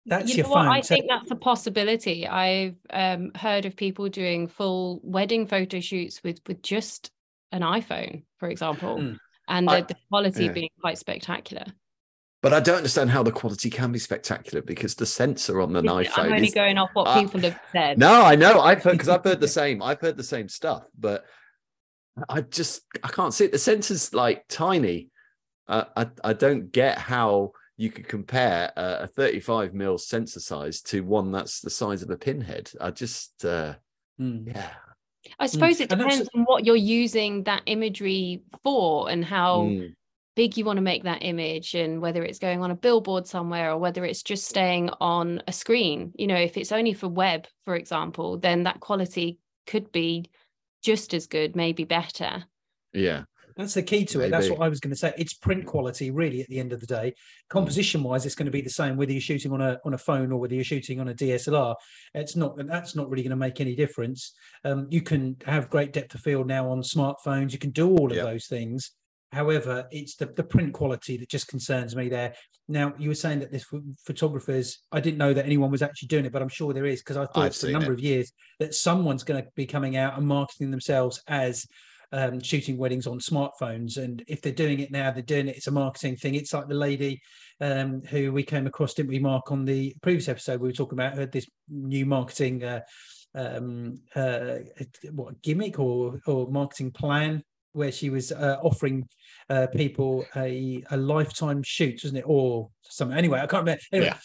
That's 0.05 0.29
you 0.29 0.37
your 0.37 0.45
know 0.45 0.51
what? 0.51 0.59
phone. 0.65 0.67
I 0.69 0.81
think 0.81 1.05
that's 1.09 1.31
a 1.31 1.35
possibility. 1.35 2.25
I've 2.27 2.75
um, 2.91 3.31
heard 3.35 3.65
of 3.65 3.75
people 3.75 4.07
doing 4.07 4.47
full 4.47 5.01
wedding 5.03 5.47
photo 5.47 5.79
shoots 5.81 6.23
with 6.23 6.39
with 6.47 6.61
just 6.61 7.11
an 7.51 7.61
iPhone, 7.61 8.23
for 8.37 8.49
example, 8.49 8.97
Mm. 8.97 9.17
and 9.49 9.69
I- 9.69 9.81
the, 9.81 9.87
the 9.87 9.95
quality 10.09 10.45
yeah. 10.45 10.51
being 10.51 10.69
quite 10.81 10.97
spectacular. 10.97 11.65
But 12.43 12.53
I 12.53 12.59
don't 12.59 12.77
understand 12.77 13.09
how 13.09 13.23
the 13.23 13.31
quality 13.31 13.69
can 13.69 13.91
be 13.91 13.97
spectacular 13.99 14.61
because 14.61 14.93
the 14.93 15.05
sensor 15.07 15.59
on 15.59 15.73
the 15.73 15.79
an 15.79 15.89
I'm 15.89 16.05
iPhone 16.05 16.31
only 16.33 16.47
is 16.47 16.53
going 16.53 16.77
off 16.77 16.91
what 16.93 17.07
Uh, 17.07 17.19
people 17.21 17.41
have 17.41 17.59
said. 17.71 17.97
No, 17.97 18.21
I 18.23 18.35
know. 18.35 18.59
I've 18.61 18.83
heard 18.83 18.91
because 18.93 19.09
I've 19.09 19.23
heard 19.23 19.39
the 19.39 19.47
same. 19.61 19.81
I've 19.81 19.99
heard 19.99 20.17
the 20.17 20.23
same 20.23 20.47
stuff, 20.47 20.83
but 20.97 21.25
I 22.29 22.41
just 22.41 22.81
I 23.03 23.07
can't 23.07 23.33
see 23.33 23.45
it. 23.45 23.51
The 23.51 23.57
sensor's 23.59 24.13
like 24.13 24.45
tiny. 24.49 25.09
Uh, 25.67 25.85
I 25.95 26.07
I 26.23 26.33
don't 26.33 26.71
get 26.71 26.97
how 26.99 27.51
you 27.75 27.91
could 27.91 28.07
compare 28.07 28.71
a, 28.75 29.03
a 29.03 29.07
35 29.07 29.73
mil 29.73 29.97
sensor 29.97 30.39
size 30.39 30.81
to 30.81 31.01
one 31.03 31.31
that's 31.31 31.61
the 31.61 31.69
size 31.69 32.01
of 32.03 32.09
a 32.09 32.17
pinhead. 32.17 32.71
I 32.79 32.91
just 32.91 33.45
uh, 33.45 33.73
Mm. 34.19 34.47
yeah. 34.47 34.71
I 35.39 35.45
suppose 35.47 35.79
it 35.79 35.89
depends 35.89 36.27
on 36.33 36.43
what 36.45 36.65
you're 36.65 36.75
using 36.75 37.43
that 37.43 37.61
imagery 37.65 38.41
for 38.63 39.09
and 39.11 39.23
how 39.25 39.63
Mm, 39.65 39.93
big 40.37 40.55
you 40.55 40.63
want 40.63 40.77
to 40.77 40.83
make 40.83 41.03
that 41.03 41.23
image 41.23 41.73
and 41.73 41.99
whether 41.99 42.23
it's 42.23 42.37
going 42.37 42.61
on 42.61 42.69
a 42.69 42.75
billboard 42.75 43.25
somewhere 43.25 43.71
or 43.71 43.77
whether 43.79 44.05
it's 44.05 44.21
just 44.21 44.45
staying 44.47 44.91
on 45.01 45.41
a 45.47 45.51
screen. 45.51 46.13
You 46.15 46.27
know, 46.27 46.35
if 46.37 46.57
it's 46.57 46.71
only 46.71 46.93
for 46.93 47.07
web, 47.09 47.47
for 47.65 47.75
example, 47.75 48.37
then 48.37 48.63
that 48.63 48.79
quality 48.79 49.39
could 49.65 49.91
be 49.91 50.29
just 50.83 51.15
as 51.15 51.25
good, 51.25 51.55
maybe 51.55 51.83
better. 51.83 52.45
yeah. 52.93 53.23
That's 53.55 53.73
the 53.73 53.81
key 53.81 54.05
to 54.05 54.19
it. 54.19 54.29
That's 54.29 54.51
what 54.51 54.61
I 54.61 54.69
was 54.69 54.79
going 54.79 54.91
to 54.91 54.95
say. 54.95 55.11
It's 55.17 55.33
print 55.33 55.65
quality, 55.65 56.11
really. 56.11 56.41
At 56.41 56.47
the 56.47 56.59
end 56.59 56.73
of 56.73 56.79
the 56.79 56.85
day, 56.85 57.15
composition 57.49 58.03
wise, 58.03 58.23
it's 58.23 58.35
going 58.35 58.45
to 58.45 58.51
be 58.51 58.61
the 58.61 58.69
same 58.69 58.97
whether 58.97 59.11
you're 59.11 59.19
shooting 59.19 59.51
on 59.51 59.61
a 59.61 59.79
on 59.83 59.95
a 59.95 59.97
phone 59.97 60.31
or 60.31 60.39
whether 60.39 60.53
you're 60.53 60.63
shooting 60.63 60.99
on 60.99 61.07
a 61.07 61.13
DSLR. 61.15 61.73
It's 62.13 62.35
not. 62.35 62.55
That's 62.67 62.95
not 62.95 63.09
really 63.09 63.23
going 63.23 63.31
to 63.31 63.35
make 63.35 63.59
any 63.59 63.75
difference. 63.75 64.33
Um, 64.63 64.85
you 64.91 65.01
can 65.01 65.37
have 65.47 65.71
great 65.71 65.91
depth 65.91 66.13
of 66.13 66.21
field 66.21 66.45
now 66.45 66.69
on 66.69 66.83
smartphones. 66.83 67.51
You 67.51 67.57
can 67.57 67.71
do 67.71 67.89
all 67.97 68.11
of 68.11 68.17
Yep. 68.17 68.25
those 68.27 68.45
things. 68.45 68.91
However, 69.31 69.87
it's 69.91 70.15
the, 70.15 70.27
the 70.27 70.43
print 70.43 70.73
quality 70.73 71.17
that 71.17 71.29
just 71.29 71.47
concerns 71.47 71.95
me 71.95 72.07
there. 72.07 72.33
Now, 72.69 72.93
you 72.97 73.09
were 73.09 73.15
saying 73.15 73.39
that 73.39 73.51
this 73.51 73.65
ph- 73.65 73.83
photographers, 74.05 74.79
I 74.91 75.01
didn't 75.01 75.17
know 75.17 75.33
that 75.33 75.45
anyone 75.45 75.69
was 75.69 75.81
actually 75.81 76.07
doing 76.07 76.25
it, 76.25 76.31
but 76.31 76.41
I'm 76.41 76.49
sure 76.49 76.73
there 76.73 76.85
is 76.85 77.01
because 77.01 77.17
I 77.17 77.25
thought 77.25 77.43
I've 77.43 77.55
for 77.55 77.67
a 77.67 77.71
number 77.71 77.91
it. 77.91 77.95
of 77.95 77.99
years 77.99 78.31
that 78.59 78.73
someone's 78.73 79.23
going 79.23 79.43
to 79.43 79.49
be 79.55 79.65
coming 79.65 79.97
out 79.97 80.17
and 80.17 80.25
marketing 80.25 80.71
themselves 80.71 81.21
as 81.27 81.65
um, 82.13 82.39
shooting 82.39 82.77
weddings 82.77 83.05
on 83.05 83.19
smartphones. 83.19 83.97
And 83.97 84.23
if 84.27 84.41
they're 84.41 84.53
doing 84.53 84.79
it 84.79 84.91
now, 84.91 85.11
they're 85.11 85.21
doing 85.21 85.49
it. 85.49 85.57
It's 85.57 85.67
a 85.67 85.71
marketing 85.71 86.15
thing. 86.15 86.35
It's 86.35 86.53
like 86.53 86.69
the 86.69 86.73
lady 86.73 87.21
um, 87.59 88.01
who 88.09 88.31
we 88.31 88.43
came 88.43 88.65
across, 88.65 88.93
didn't 88.93 89.09
we, 89.09 89.19
Mark, 89.19 89.51
on 89.51 89.65
the 89.65 89.93
previous 90.01 90.29
episode 90.29 90.61
we 90.61 90.69
were 90.69 90.73
talking 90.73 90.97
about, 90.97 91.17
had 91.17 91.33
this 91.33 91.47
new 91.69 92.05
marketing, 92.05 92.63
uh, 92.63 92.79
um, 93.35 93.99
uh, 94.15 94.59
what 95.11 95.41
gimmick 95.41 95.79
or 95.79 96.19
or 96.25 96.49
marketing 96.49 96.91
plan 96.91 97.43
where 97.73 97.91
she 97.91 98.09
was 98.09 98.31
uh, 98.31 98.57
offering 98.61 99.07
uh, 99.49 99.67
people 99.67 100.25
a, 100.35 100.83
a 100.91 100.97
lifetime 100.97 101.61
shoot, 101.63 102.01
wasn't 102.03 102.19
it, 102.19 102.25
or 102.27 102.69
something? 102.81 103.17
Anyway, 103.17 103.39
I 103.39 103.47
can't 103.47 103.61
remember. 103.61 103.81
Anyway, 103.91 104.07
Yeah. 104.13 104.17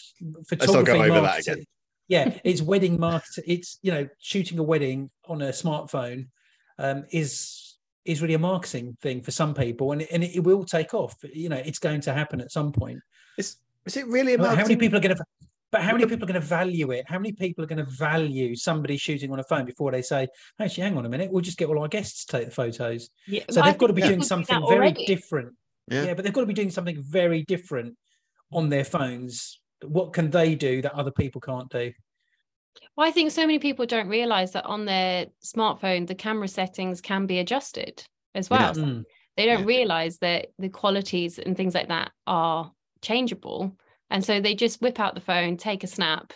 photography 0.47 0.99
over 0.99 1.09
that 1.09 1.21
marketing- 1.21 1.53
again. 1.53 1.65
yeah, 2.07 2.37
it's 2.43 2.61
wedding 2.61 2.99
market. 2.99 3.43
It's 3.47 3.79
you 3.81 3.91
know 3.91 4.07
shooting 4.19 4.59
a 4.59 4.63
wedding 4.63 5.09
on 5.27 5.41
a 5.41 5.49
smartphone 5.49 6.27
um, 6.79 7.03
is 7.11 7.77
is 8.05 8.21
really 8.21 8.33
a 8.33 8.39
marketing 8.39 8.97
thing 9.01 9.21
for 9.21 9.31
some 9.31 9.53
people, 9.53 9.91
and 9.93 10.01
it, 10.01 10.09
and 10.11 10.23
it 10.23 10.43
will 10.43 10.65
take 10.65 10.93
off. 10.93 11.15
You 11.23 11.49
know, 11.49 11.57
it's 11.57 11.79
going 11.79 12.01
to 12.01 12.13
happen 12.13 12.41
at 12.41 12.51
some 12.51 12.71
point. 12.71 12.99
Is 13.37 13.57
is 13.85 13.97
it 13.97 14.07
really 14.07 14.35
But 14.35 14.43
about 14.45 14.57
how 14.57 14.63
many 14.63 14.75
people 14.77 14.97
are 14.97 15.01
going 15.01 15.15
to? 15.15 15.23
But 15.73 15.81
how 15.81 15.91
many 15.93 16.05
people 16.05 16.25
are 16.25 16.31
going 16.31 16.39
to 16.39 16.47
value 16.47 16.91
it? 16.91 17.03
How 17.07 17.17
many 17.17 17.31
people 17.31 17.63
are 17.63 17.67
going 17.67 17.83
to 17.83 17.91
value 17.91 18.55
somebody 18.55 18.95
shooting 18.95 19.31
on 19.31 19.39
a 19.39 19.43
phone 19.43 19.65
before 19.65 19.91
they 19.91 20.03
say, 20.03 20.27
"Actually, 20.59 20.83
hang 20.83 20.97
on 20.99 21.07
a 21.07 21.09
minute, 21.09 21.31
we'll 21.31 21.41
just 21.41 21.57
get 21.57 21.67
all 21.67 21.79
our 21.79 21.87
guests 21.87 22.25
to 22.25 22.37
take 22.37 22.45
the 22.45 22.51
photos." 22.53 23.09
Yeah, 23.25 23.41
So 23.49 23.63
they've 23.63 23.77
got 23.77 23.87
to 23.87 23.93
be 23.93 24.03
doing 24.03 24.21
something 24.21 24.59
that 24.61 24.69
very 24.69 24.91
different. 24.91 25.55
Yeah. 25.91 26.03
yeah, 26.03 26.13
but 26.13 26.23
they've 26.23 26.31
got 26.33 26.41
to 26.41 26.45
be 26.47 26.53
doing 26.53 26.69
something 26.69 27.01
very 27.01 27.41
different 27.41 27.97
on 28.51 28.69
their 28.69 28.83
phones. 28.83 29.59
What 29.83 30.13
can 30.13 30.29
they 30.29 30.53
do 30.53 30.83
that 30.83 30.93
other 30.93 31.09
people 31.09 31.41
can't 31.41 31.69
do? 31.69 31.91
Well, 32.95 33.07
I 33.07 33.11
think 33.11 33.31
so 33.31 33.41
many 33.41 33.57
people 33.57 33.87
don't 33.87 34.07
realize 34.07 34.51
that 34.51 34.65
on 34.65 34.85
their 34.85 35.25
smartphone, 35.43 36.05
the 36.05 36.13
camera 36.13 36.47
settings 36.47 37.01
can 37.01 37.25
be 37.25 37.39
adjusted 37.39 38.03
as 38.35 38.47
Yeah. 38.51 38.57
well. 38.59 38.75
Mm. 38.75 39.03
They 39.37 39.47
don't 39.47 39.61
Yeah. 39.61 39.65
realize 39.65 40.19
that 40.19 40.49
the 40.59 40.69
qualities 40.69 41.39
and 41.39 41.57
things 41.57 41.73
like 41.73 41.87
that 41.87 42.11
are 42.27 42.71
changeable. 43.01 43.75
And 44.13 44.23
so 44.23 44.39
they 44.39 44.53
just 44.53 44.79
whip 44.79 44.99
out 44.99 45.15
the 45.15 45.21
phone, 45.21 45.57
take 45.57 45.83
a 45.83 45.87
snap, 45.87 46.33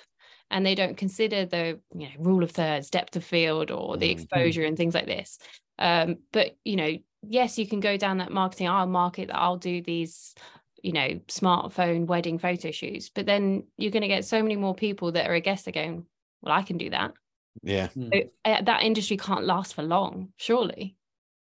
and 0.49 0.65
they 0.65 0.73
don't 0.73 0.97
consider 0.97 1.45
the 1.45 1.79
you 1.95 2.07
know, 2.07 2.13
rule 2.17 2.43
of 2.43 2.49
thirds, 2.49 2.89
depth 2.89 3.15
of 3.15 3.23
field, 3.23 3.69
or 3.69 3.97
the 3.97 4.09
Mhm. 4.09 4.11
exposure 4.13 4.63
and 4.63 4.75
things 4.75 4.95
like 4.95 5.05
this. 5.05 5.37
Um, 5.77 6.17
but 6.33 6.57
you 6.65 6.75
know, 6.75 6.97
yes, 7.21 7.59
you 7.59 7.67
can 7.67 7.79
go 7.79 7.95
down 7.95 8.17
that 8.17 8.31
marketing. 8.31 8.67
I'll 8.67 8.87
market 8.87 9.27
that 9.27 9.37
I'll 9.37 9.57
do 9.57 9.83
these, 9.83 10.33
you 10.81 10.91
know, 10.91 11.19
smartphone 11.27 12.07
wedding 12.07 12.39
photo 12.39 12.71
shoots. 12.71 13.09
But 13.09 13.27
then 13.27 13.67
you're 13.77 13.91
going 13.91 14.01
to 14.01 14.07
get 14.07 14.25
so 14.25 14.41
many 14.41 14.55
more 14.55 14.73
people 14.73 15.11
that 15.11 15.29
are 15.29 15.35
a 15.35 15.39
guest. 15.39 15.65
They're 15.65 15.71
going, 15.71 16.07
well, 16.41 16.55
I 16.55 16.63
can 16.63 16.77
do 16.77 16.89
that. 16.89 17.13
yeah. 17.61 17.89
Mm. 17.95 18.11
So, 18.11 18.29
uh, 18.43 18.61
that 18.63 18.83
industry 18.83 19.17
can't 19.17 19.45
last 19.45 19.75
for 19.75 19.83
long, 19.83 20.33
surely. 20.37 20.95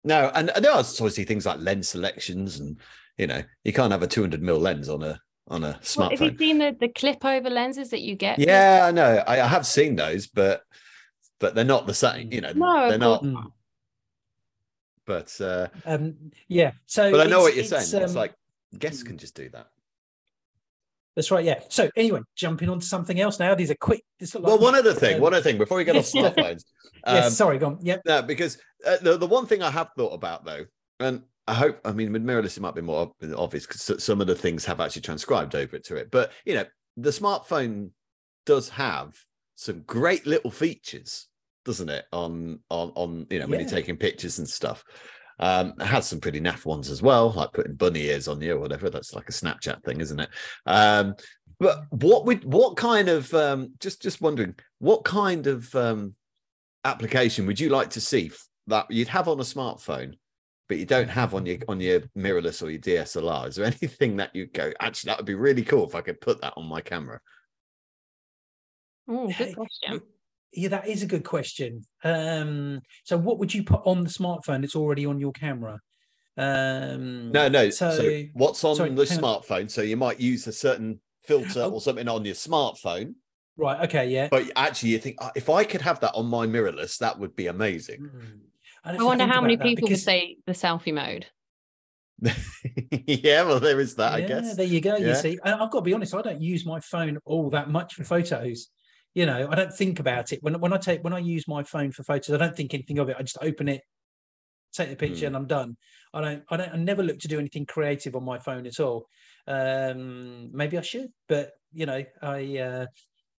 No, 0.04 0.30
and, 0.34 0.50
and 0.50 0.62
there 0.62 0.72
are 0.72 0.78
obviously 0.80 1.24
things 1.24 1.46
like 1.46 1.60
lens 1.60 1.88
selections, 1.88 2.60
and 2.60 2.78
you 3.16 3.26
know, 3.26 3.42
you 3.64 3.72
can't 3.72 3.92
have 3.92 4.02
a 4.02 4.06
200 4.06 4.42
mil 4.42 4.58
lens 4.58 4.90
on 4.90 5.02
a 5.02 5.18
on 5.48 5.62
a 5.64 5.78
Well, 5.96 6.10
have 6.10 6.20
you 6.20 6.36
seen 6.36 6.58
the, 6.58 6.76
the 6.78 6.88
clip 6.88 7.24
over 7.24 7.48
lenses 7.50 7.90
that 7.90 8.00
you 8.00 8.16
get? 8.16 8.38
Yeah, 8.38 8.82
I 8.84 8.90
know. 8.90 9.22
I, 9.26 9.40
I 9.42 9.46
have 9.46 9.66
seen 9.66 9.96
those, 9.96 10.26
but 10.26 10.62
but 11.38 11.54
they're 11.54 11.64
not 11.64 11.86
the 11.86 11.94
same. 11.94 12.32
You 12.32 12.40
know, 12.40 12.52
No, 12.52 12.88
they're 12.88 12.98
not. 12.98 13.20
course 13.20 13.32
Mm. 13.32 13.52
But 15.06 15.40
uh, 15.40 15.68
Um, 15.84 16.16
yeah. 16.48 16.72
So, 16.86 17.10
but 17.12 17.20
I 17.20 17.30
know 17.30 17.40
what 17.40 17.54
you're 17.54 17.60
it's, 17.60 17.70
saying. 17.70 18.02
it's 18.02 18.12
um, 18.12 18.16
like 18.16 18.34
guests 18.76 19.04
can 19.04 19.18
just 19.18 19.36
do 19.36 19.48
that. 19.50 19.68
that's 21.14 21.30
right. 21.30 21.44
Yeah. 21.44 21.60
So 21.68 21.88
anyway, 21.94 22.20
jumping 22.34 22.68
on 22.68 22.80
to 22.80 22.86
something 22.86 23.20
else 23.20 23.38
now. 23.38 23.54
These 23.54 23.70
are 23.70 23.76
quick. 23.76 24.02
This 24.18 24.34
look 24.34 24.42
Well, 24.44 24.54
like- 24.56 24.62
one 24.62 24.74
other 24.74 24.94
thing, 24.94 25.16
um, 25.16 25.20
one 25.20 25.32
other 25.34 25.42
thing 25.44 25.58
before 25.58 25.76
we 25.76 25.84
get 25.84 25.94
off 25.96 26.10
Yeah. 26.14 26.30
smartphones. 26.30 26.64
yes. 27.06 27.26
um, 27.26 27.30
sorry. 27.30 27.58
Go 27.58 27.66
on. 27.66 27.78
Yep. 27.82 28.02
No, 28.04 28.22
because 28.22 28.58
uh, 28.84 28.96
the 29.00 29.16
the 29.16 29.26
one 29.28 29.46
thing 29.46 29.62
I 29.62 29.70
have 29.70 29.90
thought 29.96 30.12
about 30.12 30.44
though, 30.44 30.64
and 30.98 31.22
I 31.48 31.54
hope, 31.54 31.80
I 31.84 31.92
mean, 31.92 32.12
with 32.12 32.24
mirrorless 32.24 32.56
it 32.56 32.60
might 32.60 32.74
be 32.74 32.82
more 32.82 33.12
obvious 33.36 33.66
because 33.66 34.02
some 34.02 34.20
of 34.20 34.26
the 34.26 34.34
things 34.34 34.64
have 34.64 34.80
actually 34.80 35.02
transcribed 35.02 35.54
over 35.54 35.78
to 35.78 35.96
it. 35.96 36.10
But 36.10 36.32
you 36.44 36.54
know, 36.54 36.64
the 36.96 37.10
smartphone 37.10 37.90
does 38.46 38.68
have 38.70 39.14
some 39.54 39.82
great 39.82 40.26
little 40.26 40.50
features, 40.50 41.28
doesn't 41.64 41.88
it? 41.88 42.04
On 42.12 42.60
on 42.70 42.92
on 42.94 43.26
you 43.30 43.38
know 43.38 43.46
when 43.46 43.60
you're 43.60 43.68
taking 43.68 43.96
pictures 43.96 44.38
and 44.38 44.48
stuff. 44.48 44.84
Um, 45.38 45.74
it 45.78 45.84
has 45.86 46.06
some 46.06 46.20
pretty 46.20 46.40
naff 46.40 46.64
ones 46.64 46.90
as 46.90 47.02
well, 47.02 47.30
like 47.30 47.52
putting 47.52 47.74
bunny 47.74 48.04
ears 48.04 48.26
on 48.26 48.40
you 48.40 48.54
or 48.54 48.60
whatever. 48.60 48.88
That's 48.88 49.14
like 49.14 49.28
a 49.28 49.32
Snapchat 49.32 49.84
thing, 49.84 50.00
isn't 50.00 50.20
it? 50.20 50.30
Um, 50.64 51.14
but 51.58 51.84
what 51.90 52.24
would 52.24 52.44
what 52.44 52.76
kind 52.76 53.08
of 53.08 53.32
um, 53.34 53.72
just 53.80 54.02
just 54.02 54.20
wondering 54.20 54.54
what 54.78 55.04
kind 55.04 55.46
of 55.46 55.74
um, 55.74 56.14
application 56.84 57.46
would 57.46 57.60
you 57.60 57.68
like 57.68 57.90
to 57.90 58.00
see 58.00 58.30
that 58.66 58.86
you'd 58.90 59.08
have 59.08 59.28
on 59.28 59.40
a 59.40 59.44
smartphone, 59.44 60.14
but 60.68 60.78
you 60.78 60.86
don't 60.86 61.08
have 61.08 61.34
on 61.34 61.46
your 61.46 61.58
on 61.68 61.80
your 61.80 62.00
mirrorless 62.16 62.62
or 62.62 62.70
your 62.70 62.80
DSLR? 62.80 63.48
Is 63.48 63.56
there 63.56 63.66
anything 63.82 64.16
that 64.16 64.34
you 64.34 64.46
go? 64.46 64.72
Actually, 64.80 65.08
that 65.10 65.18
would 65.18 65.26
be 65.26 65.34
really 65.34 65.62
cool 65.62 65.86
if 65.86 65.94
I 65.94 66.00
could 66.00 66.20
put 66.20 66.40
that 66.40 66.54
on 66.56 66.66
my 66.66 66.80
camera. 66.80 67.20
Oh, 69.08 69.28
Yeah, 69.28 69.38
good 69.38 69.54
question. 69.56 70.00
Yeah, 70.52 70.68
that 70.70 70.88
is 70.88 71.02
a 71.02 71.06
good 71.06 71.24
question. 71.24 71.84
Um, 72.02 72.80
so 73.04 73.16
what 73.18 73.38
would 73.38 73.52
you 73.52 73.62
put 73.62 73.82
on 73.84 74.02
the 74.04 74.10
smartphone 74.10 74.62
that's 74.62 74.76
already 74.76 75.04
on 75.06 75.20
your 75.20 75.32
camera? 75.32 75.80
Um, 76.36 77.30
No, 77.30 77.48
no. 77.48 77.70
So, 77.70 77.90
So, 77.92 78.22
what's 78.34 78.62
on 78.64 78.76
sorry, 78.76 78.90
the 78.90 79.04
hang 79.06 79.22
on. 79.22 79.42
smartphone? 79.42 79.70
So 79.70 79.82
you 79.82 79.96
might 79.96 80.20
use 80.20 80.46
a 80.46 80.52
certain 80.52 81.00
filter 81.24 81.60
Oh. 81.62 81.70
or 81.72 81.80
something 81.80 82.08
on 82.08 82.24
your 82.24 82.34
smartphone, 82.34 83.14
right. 83.56 83.80
Okay. 83.88 84.08
Yeah. 84.08 84.28
but 84.30 84.50
actually 84.56 84.90
you 84.90 84.98
think 84.98 85.16
"Oh, 85.20 85.30
if 85.34 85.50
I 85.50 85.64
could 85.64 85.80
have 85.82 85.98
that 86.00 86.12
on 86.14 86.26
my 86.26 86.46
mirrorless, 86.46 86.98
that 86.98 87.18
would 87.18 87.34
be 87.36 87.48
amazing. 87.48 88.00
Mm. 88.02 88.40
I 88.86 89.02
wonder 89.02 89.26
how 89.26 89.40
many 89.40 89.56
people 89.56 89.86
would 89.86 89.92
would 89.92 90.00
say 90.00 90.36
the 90.46 90.52
selfie 90.52 90.94
mode. 90.94 91.26
yeah, 93.06 93.42
well, 93.42 93.60
there 93.60 93.78
is 93.80 93.94
that, 93.96 94.14
I 94.14 94.20
guess. 94.22 94.56
there 94.56 94.64
you 94.66 94.80
go. 94.80 94.96
You 94.96 95.14
see, 95.14 95.38
and 95.44 95.54
I've 95.54 95.70
got 95.70 95.80
to 95.80 95.82
be 95.82 95.92
honest. 95.92 96.14
I 96.14 96.22
don't 96.22 96.40
use 96.40 96.64
my 96.64 96.80
phone 96.80 97.18
all 97.26 97.50
that 97.50 97.68
much 97.68 97.94
for 97.94 98.04
photos. 98.04 98.68
You 99.14 99.26
know, 99.26 99.48
I 99.50 99.54
don't 99.54 99.72
think 99.72 99.98
about 100.00 100.32
it 100.32 100.42
when 100.42 100.58
when 100.60 100.72
I 100.72 100.78
take 100.78 101.02
when 101.04 101.12
I 101.12 101.18
use 101.18 101.46
my 101.48 101.62
phone 101.62 101.92
for 101.92 102.02
photos. 102.04 102.34
I 102.34 102.38
don't 102.38 102.56
think 102.56 102.72
anything 102.74 102.98
of 102.98 103.08
it. 103.08 103.16
I 103.18 103.22
just 103.22 103.38
open 103.42 103.68
it, 103.68 103.82
take 104.72 104.90
the 104.90 104.96
picture, 104.96 105.24
Mm. 105.24 105.28
and 105.28 105.36
I'm 105.36 105.46
done. 105.46 105.76
I 106.14 106.20
don't. 106.22 106.44
I 106.50 106.56
don't. 106.56 106.72
I 106.72 106.76
never 106.76 107.02
look 107.02 107.18
to 107.20 107.28
do 107.28 107.38
anything 107.38 107.66
creative 107.66 108.14
on 108.16 108.24
my 108.24 108.38
phone 108.38 108.66
at 108.66 108.80
all. 108.80 109.08
Um, 109.46 110.50
maybe 110.54 110.78
I 110.78 110.82
should, 110.82 111.08
but 111.28 111.50
you 111.72 111.86
know, 111.86 112.02
I. 112.22 112.58
Uh, 112.58 112.86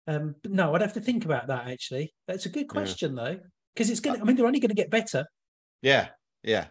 um, 0.07 0.35
but 0.41 0.51
no, 0.51 0.73
I'd 0.73 0.81
have 0.81 0.93
to 0.93 1.01
think 1.01 1.25
about 1.25 1.47
that. 1.47 1.67
Actually, 1.67 2.13
that's 2.27 2.45
a 2.45 2.49
good 2.49 2.61
Yeah. 2.67 2.73
question 2.73 3.15
though, 3.15 3.39
because 3.73 3.89
it's 3.89 3.99
going. 3.99 4.17
to 4.17 4.21
I 4.21 4.25
mean, 4.25 4.35
they're 4.35 4.45
only 4.47 4.59
going 4.59 4.69
to 4.69 4.75
get 4.75 4.89
better. 4.91 5.25
Yeah, 5.87 6.07
yeah, 6.43 6.67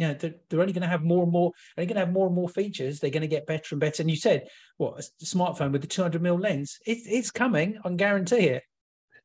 you 0.00 0.08
know, 0.08 0.14
they're, 0.14 0.34
they're 0.48 0.60
only 0.62 0.72
going 0.72 0.80
to 0.80 0.88
have 0.88 1.02
more 1.02 1.22
and 1.24 1.30
more. 1.30 1.52
They're 1.76 1.84
going 1.84 1.96
to 1.96 2.06
have 2.06 2.12
more 2.12 2.26
and 2.26 2.34
more 2.34 2.48
features. 2.48 3.00
They're 3.00 3.10
going 3.10 3.20
to 3.20 3.28
get 3.28 3.46
better 3.46 3.66
and 3.74 3.80
better. 3.80 4.02
And 4.02 4.08
you 4.08 4.16
said, 4.16 4.48
what 4.78 4.94
a 4.94 4.98
s- 4.98 5.10
smartphone 5.22 5.72
with 5.72 5.82
the 5.82 5.86
200 5.86 6.22
mil 6.22 6.38
lens? 6.38 6.78
It, 6.86 7.00
it's 7.04 7.30
coming. 7.30 7.76
I 7.84 7.88
can 7.88 7.98
guarantee 7.98 8.46
it. 8.48 8.62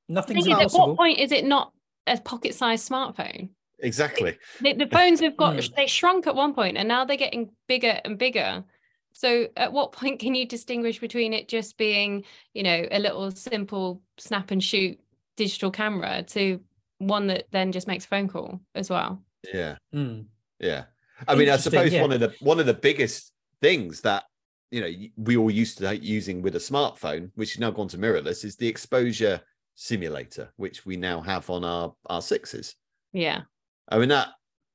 Nothing's 0.10 0.44
Thing 0.44 0.52
is, 0.52 0.60
at 0.60 0.78
what 0.78 0.98
point 0.98 1.20
is 1.20 1.32
it 1.32 1.46
not 1.46 1.72
a 2.08 2.20
pocket-sized 2.20 2.90
smartphone? 2.90 3.52
exactly. 3.80 4.38
The, 4.60 4.74
the 4.74 4.88
phones 4.88 5.22
have 5.22 5.38
got 5.38 5.56
Mm. 5.56 5.76
they 5.76 5.88
shrunk 5.88 6.28
at 6.28 6.36
one 6.36 6.54
point, 6.54 6.76
and 6.76 6.90
now 6.90 7.06
they're 7.06 7.16
getting 7.16 7.52
bigger 7.70 8.02
and 8.04 8.18
bigger. 8.18 8.66
So, 9.14 9.48
at 9.56 9.72
what 9.72 9.94
point 9.94 10.20
can 10.20 10.36
you 10.36 10.46
distinguish 10.46 11.00
between 11.00 11.32
it 11.32 11.48
just 11.48 11.78
being, 11.78 12.26
you 12.54 12.64
know, 12.64 12.86
a 12.92 13.00
little 13.00 13.32
simple 13.32 14.02
snap 14.18 14.52
and 14.52 14.62
shoot 14.62 15.00
digital 15.38 15.72
camera 15.72 16.24
to 16.24 16.60
one 17.00 17.28
that 17.28 17.46
then 17.52 17.72
just 17.72 17.88
makes 17.88 18.06
a 18.06 18.08
phone 18.08 18.28
call 18.28 18.60
as 18.74 18.90
well? 18.90 19.24
Yeah, 19.54 19.78
Mm. 19.94 20.26
yeah. 20.60 20.86
I 21.28 21.36
mean, 21.36 21.50
I 21.50 21.58
suppose 21.58 21.94
yeah. 21.94 22.02
one 22.02 22.12
of 22.12 22.20
the 22.20 22.34
one 22.40 22.60
of 22.60 22.66
the 22.66 22.74
biggest 22.74 23.32
things 23.62 24.02
that 24.02 24.24
you 24.72 24.82
know 24.82 24.92
we 25.16 25.38
all 25.38 25.52
used 25.52 25.78
to 25.78 25.96
using 25.98 26.42
with 26.42 26.56
a 26.56 26.60
smartphone, 26.60 27.32
which 27.36 27.54
has 27.54 27.60
now 27.60 27.72
gone 27.72 27.88
to 27.90 27.98
mirrorless, 27.98 28.44
is 28.44 28.56
the 28.56 28.68
exposure 28.68 29.40
simulator, 29.76 30.52
which 30.58 30.86
we 30.86 30.98
now 30.98 31.22
have 31.22 31.50
on 31.50 31.64
our 31.64 31.94
our 32.08 32.22
sixes. 32.22 32.76
Yeah. 33.14 33.42
I 33.90 34.00
mean 34.00 34.10
that 34.10 34.30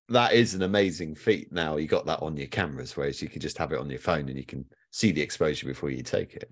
that 0.08 0.32
is 0.32 0.54
an 0.54 0.62
amazing 0.62 1.14
feat. 1.14 1.52
Now 1.52 1.76
you 1.76 1.86
got 1.86 2.06
that 2.06 2.22
on 2.22 2.36
your 2.36 2.48
cameras, 2.48 2.96
whereas 2.96 3.20
you 3.20 3.28
can 3.28 3.40
just 3.40 3.58
have 3.58 3.72
it 3.72 3.78
on 3.78 3.90
your 3.90 3.98
phone 3.98 4.28
and 4.28 4.36
you 4.36 4.46
can 4.46 4.64
see 4.90 5.12
the 5.12 5.20
exposure 5.20 5.66
before 5.66 5.90
you 5.90 6.02
take 6.02 6.34
it. 6.34 6.50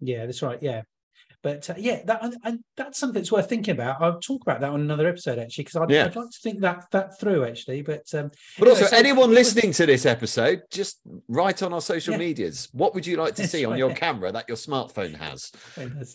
Yeah, 0.00 0.26
that's 0.26 0.42
right. 0.42 0.58
Yeah. 0.62 0.82
But 1.46 1.70
uh, 1.70 1.74
yeah, 1.78 2.02
that 2.06 2.24
and, 2.24 2.36
and 2.42 2.64
that's 2.76 2.98
something 2.98 3.22
that's 3.22 3.30
worth 3.30 3.48
thinking 3.48 3.70
about. 3.70 4.02
I'll 4.02 4.18
talk 4.18 4.42
about 4.42 4.60
that 4.62 4.70
on 4.70 4.80
another 4.80 5.06
episode 5.06 5.38
actually, 5.38 5.62
because 5.62 5.76
I'd, 5.76 5.90
Yeah. 5.92 6.06
I'd 6.06 6.16
like 6.16 6.30
to 6.30 6.40
think 6.42 6.60
that 6.62 6.86
that 6.90 7.20
through 7.20 7.44
actually. 7.44 7.82
But 7.82 8.12
um, 8.14 8.32
But 8.58 8.66
also, 8.66 8.86
so- 8.86 8.96
anyone 8.96 9.30
listening 9.32 9.70
to 9.74 9.86
this 9.86 10.06
episode, 10.06 10.62
just 10.72 10.98
write 11.28 11.62
on 11.62 11.72
our 11.72 11.80
social 11.80 12.14
Yeah. 12.14 12.18
medias. 12.26 12.68
What 12.72 12.96
would 12.96 13.06
you 13.06 13.16
like 13.16 13.36
to 13.36 13.42
That's 13.42 13.52
see 13.52 13.64
on 13.64 13.78
your 13.78 13.90
yeah. 13.90 13.94
camera 13.94 14.32
that 14.32 14.48
your 14.48 14.56
smartphone 14.56 15.14
has? 15.14 15.52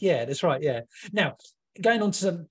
Yeah, 0.01 0.25
that's 0.25 0.43
right. 0.43 0.61
Yeah. 0.61 0.81
Now, 1.13 1.37
going 1.81 2.01
on 2.01 2.11
to 2.11 2.19
some, 2.19 2.47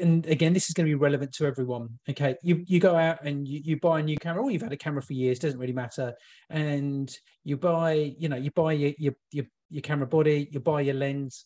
and 0.00 0.24
again, 0.24 0.54
this 0.54 0.68
is 0.68 0.72
going 0.72 0.86
to 0.86 0.90
be 0.90 0.94
relevant 0.94 1.34
to 1.34 1.44
everyone. 1.44 1.98
Okay, 2.08 2.34
you 2.42 2.64
you 2.66 2.80
go 2.80 2.96
out 2.96 3.18
and 3.26 3.46
you, 3.46 3.60
you 3.62 3.76
buy 3.78 4.00
a 4.00 4.02
new 4.02 4.16
camera, 4.16 4.42
or 4.42 4.50
you've 4.50 4.62
had 4.62 4.72
a 4.72 4.78
camera 4.78 5.02
for 5.02 5.12
years, 5.12 5.38
doesn't 5.38 5.60
really 5.60 5.74
matter. 5.74 6.14
And 6.48 7.14
you 7.44 7.58
buy, 7.58 7.92
you 8.22 8.30
know, 8.30 8.36
you 8.36 8.50
buy 8.52 8.72
your 8.72 8.92
your 8.96 9.14
your, 9.32 9.44
your 9.68 9.82
camera 9.82 10.06
body, 10.06 10.48
you 10.50 10.60
buy 10.60 10.80
your 10.80 10.94
lens. 10.94 11.44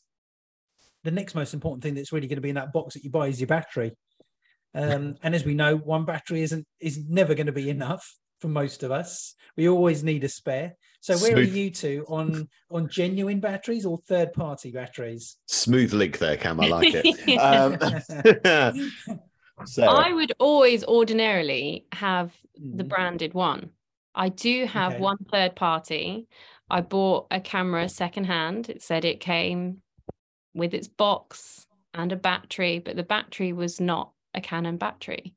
The 1.04 1.10
next 1.10 1.34
most 1.34 1.54
important 1.54 1.82
thing 1.82 1.94
that's 1.94 2.12
really 2.12 2.26
going 2.26 2.36
to 2.36 2.42
be 2.42 2.50
in 2.50 2.56
that 2.56 2.72
box 2.72 2.94
that 2.94 3.04
you 3.04 3.10
buy 3.10 3.28
is 3.28 3.40
your 3.40 3.46
battery. 3.46 3.92
Um, 4.74 5.16
and 5.22 5.34
as 5.34 5.44
we 5.44 5.54
know, 5.54 5.76
one 5.76 6.04
battery 6.04 6.42
isn't 6.42 6.66
is 6.78 7.04
never 7.08 7.34
going 7.34 7.46
to 7.46 7.52
be 7.52 7.70
enough 7.70 8.06
for 8.40 8.48
most 8.48 8.82
of 8.82 8.90
us. 8.90 9.34
We 9.56 9.68
always 9.68 10.04
need 10.04 10.24
a 10.24 10.28
spare. 10.28 10.74
So 11.00 11.14
where 11.18 11.32
Smooth. 11.32 11.48
are 11.48 11.58
you 11.58 11.70
two 11.70 12.04
on 12.08 12.48
on 12.70 12.88
genuine 12.88 13.40
batteries 13.40 13.84
or 13.86 13.98
third 14.08 14.32
party 14.32 14.70
batteries? 14.70 15.38
Smooth 15.48 15.92
link 15.92 16.18
there, 16.18 16.36
Kam. 16.36 16.60
I 16.60 16.66
like 16.68 16.92
it. 16.94 17.06
Um, 17.40 17.78
so, 19.66 19.86
I 19.86 20.12
would 20.12 20.32
always 20.38 20.84
ordinarily 20.84 21.86
have 21.92 22.32
the 22.56 22.84
Mhm. 22.84 22.88
branded 22.88 23.34
one. 23.34 23.70
I 24.14 24.28
do 24.28 24.66
have 24.66 24.94
Okay. 24.94 25.02
one 25.02 25.18
third 25.32 25.56
party. 25.56 26.28
I 26.68 26.80
bought 26.82 27.26
a 27.30 27.40
camera 27.40 27.88
secondhand. 27.88 28.68
It 28.68 28.82
said 28.82 29.04
it 29.04 29.20
came 29.20 29.82
with 30.54 30.74
its 30.74 30.88
box 30.88 31.66
and 31.94 32.12
a 32.12 32.16
battery, 32.16 32.78
but 32.78 32.96
the 32.96 33.02
battery 33.02 33.52
was 33.52 33.80
not 33.80 34.12
a 34.34 34.40
Canon 34.40 34.76
battery. 34.76 35.34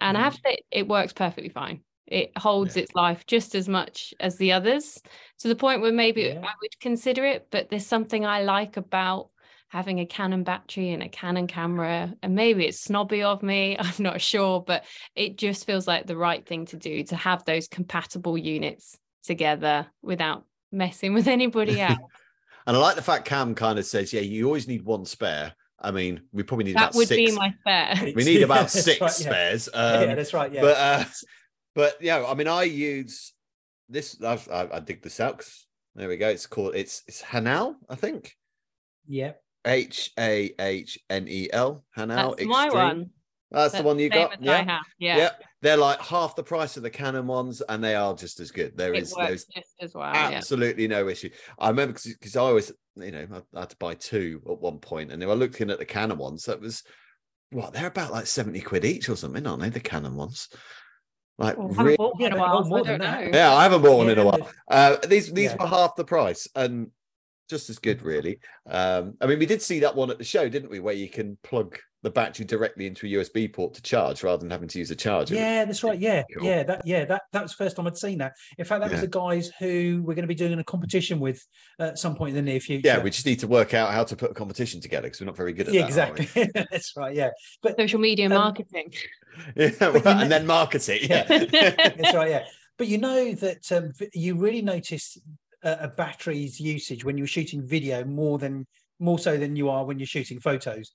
And 0.00 0.16
I 0.16 0.20
have 0.20 0.34
to 0.34 0.40
mm. 0.40 0.44
say, 0.44 0.58
it 0.70 0.88
works 0.88 1.12
perfectly 1.12 1.48
fine. 1.48 1.82
It 2.06 2.36
holds 2.36 2.76
Yeah. 2.76 2.82
its 2.82 2.94
life 2.94 3.26
just 3.26 3.54
as 3.54 3.68
much 3.68 4.12
as 4.20 4.36
the 4.36 4.52
others 4.52 5.00
to 5.38 5.48
the 5.48 5.56
point 5.56 5.80
where 5.80 5.92
maybe 5.92 6.22
Yeah. 6.22 6.40
I 6.42 6.52
would 6.60 6.80
consider 6.80 7.24
it, 7.24 7.48
but 7.50 7.70
there's 7.70 7.86
something 7.86 8.24
I 8.26 8.42
like 8.42 8.76
about 8.76 9.30
having 9.68 10.00
a 10.00 10.06
Canon 10.06 10.42
battery 10.42 10.90
and 10.90 11.02
a 11.02 11.08
Canon 11.08 11.46
camera. 11.46 12.12
And 12.22 12.34
maybe 12.34 12.66
it's 12.66 12.80
snobby 12.80 13.22
of 13.22 13.42
me, 13.42 13.76
I'm 13.78 13.94
not 14.02 14.20
sure, 14.20 14.60
but 14.60 14.84
it 15.14 15.38
just 15.38 15.64
feels 15.64 15.86
like 15.86 16.06
the 16.06 16.16
right 16.16 16.44
thing 16.44 16.66
to 16.66 16.76
do 16.76 17.04
to 17.04 17.16
have 17.16 17.44
those 17.44 17.68
compatible 17.68 18.36
units 18.36 18.98
together 19.22 19.86
without 20.02 20.44
messing 20.72 21.14
with 21.14 21.28
anybody 21.28 21.80
else. 21.80 21.98
And 22.66 22.76
I 22.76 22.80
like 22.80 22.96
the 22.96 23.02
fact 23.02 23.24
Kam 23.24 23.54
kind 23.54 23.78
of 23.78 23.84
says, 23.86 24.12
"Yeah, 24.12 24.20
you 24.20 24.46
always 24.46 24.68
need 24.68 24.84
one 24.84 25.04
spare." 25.04 25.54
I 25.82 25.90
mean, 25.90 26.20
we 26.32 26.42
probably 26.42 26.64
need 26.66 26.76
that 26.76 26.90
about 26.90 26.94
would 26.96 27.08
six. 27.08 27.30
be 27.30 27.36
my 27.36 27.54
spare. 27.60 28.12
we 28.14 28.24
need 28.24 28.42
about 28.42 28.54
That's 28.72 28.84
six 28.84 29.00
right, 29.00 29.08
yeah. 29.20 29.30
spares. 29.30 29.68
yeah, 29.72 29.80
Um, 29.80 30.16
that's 30.16 30.34
right. 30.34 30.52
Yeah, 30.52 30.60
But 30.60 30.76
uh, 30.76 31.04
but 31.74 31.96
yeah, 32.02 32.24
I 32.26 32.34
mean, 32.34 32.48
I 32.48 32.64
use 32.64 33.32
this. 33.88 34.20
I've, 34.22 34.46
I, 34.50 34.68
I 34.74 34.80
dig 34.80 35.02
this 35.02 35.20
out. 35.20 35.38
'cause- 35.38 35.66
there 35.96 36.08
we 36.08 36.16
go. 36.18 36.28
It's 36.28 36.46
called. 36.46 36.74
It's 36.76 37.02
it's 37.08 37.20
Hahnel, 37.22 37.74
I 37.88 37.96
think. 37.96 38.36
yeah, 39.08 39.32
H 39.66 40.12
A 40.18 40.52
H 40.60 40.98
N 41.10 41.26
E 41.28 41.48
L. 41.52 41.84
Hahnel. 41.98 42.36
That's 42.36 42.44
my 42.48 42.68
one. 42.68 43.10
That's 43.50 43.72
the 43.72 43.78
That's 43.78 43.84
one 43.86 43.98
you 43.98 44.08
got. 44.08 44.40
Yeah. 44.42 44.62
have. 44.62 44.82
Yeah. 44.98 45.16
Yeah. 45.18 45.30
They're 45.62 45.76
like 45.76 46.00
half 46.00 46.36
the 46.36 46.42
price 46.42 46.76
of 46.76 46.82
the 46.82 46.90
Canon 46.90 47.26
ones, 47.26 47.60
and 47.68 47.82
they 47.82 47.94
are 47.94 48.14
just 48.14 48.40
as 48.40 48.50
good. 48.50 48.76
There 48.76 48.94
It 48.94 49.02
is 49.02 49.14
works 49.14 49.26
there's 49.28 49.44
just 49.46 49.74
as 49.80 49.94
well. 49.94 50.12
Yeah. 50.12 50.30
absolutely 50.36 50.88
no 50.88 51.08
issue. 51.08 51.30
I 51.58 51.68
remember 51.68 51.98
because 52.04 52.36
I 52.36 52.40
always, 52.40 52.72
you 52.96 53.10
know, 53.10 53.26
I, 53.32 53.58
I 53.58 53.60
had 53.60 53.70
to 53.70 53.76
buy 53.76 53.94
two 53.94 54.40
at 54.48 54.60
one 54.60 54.78
point, 54.78 55.10
and 55.12 55.20
they 55.20 55.26
were 55.26 55.34
looking 55.34 55.70
at 55.70 55.78
the 55.78 55.84
Canon 55.84 56.18
ones. 56.18 56.44
That 56.44 56.60
was 56.60 56.82
what 57.50 57.72
they're 57.72 57.88
about 57.88 58.12
like 58.12 58.26
seventy 58.26 58.60
quid 58.60 58.84
each 58.84 59.08
or 59.08 59.16
something, 59.16 59.46
aren't 59.46 59.60
they? 59.62 59.68
The 59.68 59.80
Canon 59.80 60.14
ones, 60.14 60.48
like 61.36 61.58
Well, 61.58 61.66
I 61.66 61.70
haven't 61.70 61.84
really. 61.84 61.96
bought 61.96 62.14
one 62.14 62.22
in 62.24 62.32
Yeah, 62.32 62.36
a 62.36 62.40
while, 62.40 62.58
oh, 62.58 62.68
so 62.68 62.76
I 62.76 62.82
don't 62.82 62.98
know. 63.00 63.30
Yeah, 63.38 63.52
I 63.52 63.62
haven't 63.64 63.82
bought 63.82 63.98
one 63.98 64.10
in 64.10 64.18
a 64.18 64.24
while. 64.24 64.50
Uh, 64.70 64.96
these 65.08 65.32
these 65.32 65.50
Yeah. 65.50 65.56
were 65.60 65.66
half 65.68 65.96
the 65.96 66.04
price 66.04 66.46
and 66.54 66.90
just 67.50 67.68
as 67.68 67.80
good, 67.80 68.02
really. 68.02 68.38
Um, 68.68 69.16
I 69.20 69.26
mean, 69.26 69.40
we 69.40 69.46
did 69.46 69.60
see 69.60 69.80
that 69.80 69.96
one 69.96 70.10
at 70.10 70.18
the 70.18 70.24
show, 70.24 70.48
didn't 70.48 70.70
we? 70.70 70.78
Where 70.78 70.94
you 70.94 71.08
can 71.10 71.36
plug 71.42 71.76
the 72.02 72.10
battery 72.10 72.46
directly 72.46 72.86
into 72.86 73.06
a 73.06 73.10
USB 73.10 73.52
port 73.52 73.74
to 73.74 73.82
charge 73.82 74.22
rather 74.22 74.40
than 74.40 74.50
having 74.50 74.68
to 74.68 74.78
use 74.78 74.90
a 74.90 74.96
charger. 74.96 75.34
yeah, 75.34 75.64
that's 75.66 75.82
right. 75.84 75.98
Yeah, 75.98 76.22
Cool. 76.34 76.46
yeah, 76.46 76.62
that 76.62 76.82
yeah 76.86 77.04
that 77.04 77.22
that 77.32 77.42
was 77.42 77.52
the 77.52 77.62
first 77.62 77.76
time 77.76 77.86
I'd 77.86 77.96
seen 77.98 78.18
that. 78.18 78.32
In 78.58 78.64
fact, 78.64 78.80
that 78.82 78.90
was 78.90 79.00
the 79.02 79.06
guys 79.06 79.50
who 79.58 80.02
we're 80.04 80.14
going 80.14 80.22
to 80.22 80.28
be 80.28 80.34
doing 80.34 80.58
a 80.58 80.64
competition 80.64 81.20
with 81.20 81.46
at 81.78 81.98
some 81.98 82.14
point 82.14 82.30
in 82.36 82.36
the 82.44 82.50
near 82.50 82.60
future. 82.60 82.86
Yeah, 82.86 83.02
we 83.02 83.10
just 83.10 83.26
need 83.26 83.40
to 83.40 83.46
work 83.48 83.74
out 83.74 83.92
how 83.92 84.04
to 84.04 84.16
put 84.16 84.30
a 84.30 84.34
competition 84.34 84.80
together 84.80 85.08
because 85.08 85.20
we're 85.20 85.26
not 85.26 85.36
very 85.36 85.52
good 85.52 85.68
at 85.68 85.74
yeah, 85.74 85.88
that. 85.90 86.10
are 86.10 86.16
exactly. 86.16 86.50
that's 86.70 86.96
right. 86.96 87.14
Yeah, 87.14 87.30
but 87.62 87.76
Social 87.76 88.00
media 88.00 88.26
Um, 88.26 88.32
marketing. 88.32 88.94
Yeah, 89.56 89.70
But 89.78 90.04
right, 90.04 90.16
you 90.16 90.22
and 90.22 90.32
then 90.32 90.46
market 90.46 90.88
it. 90.88 91.08
Yeah. 91.08 91.24
that's 91.28 92.14
right. 92.14 92.30
Yeah, 92.30 92.44
but 92.78 92.86
you 92.88 92.96
know 92.98 93.32
that 93.34 93.70
um, 93.72 93.92
you 94.14 94.36
really 94.36 94.62
notice 94.62 95.18
a, 95.62 95.72
a 95.82 95.88
battery's 95.88 96.58
usage 96.58 97.04
when 97.04 97.18
you're 97.18 97.26
shooting 97.26 97.62
video 97.66 98.04
more 98.04 98.38
than 98.38 98.66
more 99.00 99.18
so 99.18 99.36
than 99.36 99.56
you 99.56 99.68
are 99.68 99.84
when 99.84 99.98
you're 99.98 100.06
shooting 100.06 100.38
photos, 100.38 100.92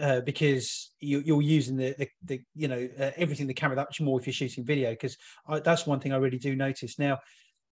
uh, 0.00 0.20
because 0.20 0.92
you, 1.00 1.20
you're 1.20 1.42
using 1.42 1.76
the, 1.76 1.94
the, 1.98 2.08
the 2.24 2.40
you 2.54 2.68
know 2.68 2.88
uh, 2.98 3.10
everything 3.16 3.46
the 3.46 3.54
camera 3.54 3.76
that 3.76 3.88
much 3.88 4.00
more 4.00 4.18
if 4.18 4.26
you're 4.26 4.32
shooting 4.32 4.64
video. 4.64 4.90
Because 4.90 5.16
that's 5.64 5.86
one 5.86 6.00
thing 6.00 6.12
I 6.12 6.16
really 6.16 6.38
do 6.38 6.56
notice 6.56 6.98
now. 6.98 7.18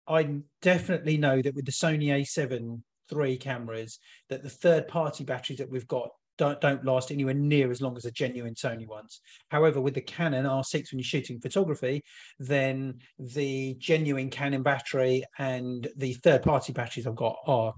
I 0.08 0.42
definitely 0.62 1.18
know 1.18 1.42
that 1.42 1.56
with 1.56 1.66
the 1.66 1.72
Sony 1.72 2.08
A7 2.08 2.82
III 3.12 3.38
cameras, 3.38 4.00
that 4.30 4.44
the 4.44 4.50
third 4.50 4.88
party 4.88 5.24
batteries 5.24 5.60
that 5.60 5.70
we've 5.70 5.88
got 5.88 6.10
don't, 6.38 6.60
don't 6.60 6.84
last 6.84 7.12
anywhere 7.12 7.34
near 7.34 7.70
as 7.70 7.82
long 7.82 7.96
as 7.96 8.04
the 8.04 8.12
genuine 8.12 8.56
Sony 8.56 8.88
ones. 8.88 9.22
However, 9.50 9.80
with 9.80 9.94
the 9.94 10.02
Canon 10.02 10.46
R6, 10.46 10.92
when 10.92 11.00
you're 11.00 11.04
shooting 11.04 11.40
photography, 11.40 12.04
then 12.40 13.00
the 13.20 13.76
genuine 13.80 14.30
Canon 14.30 14.64
battery 14.64 15.24
and 15.38 15.88
the 15.98 16.14
third 16.14 16.42
party 16.42 16.74
batteries 16.74 17.06
I've 17.06 17.16
got 17.16 17.38
are 17.46 17.74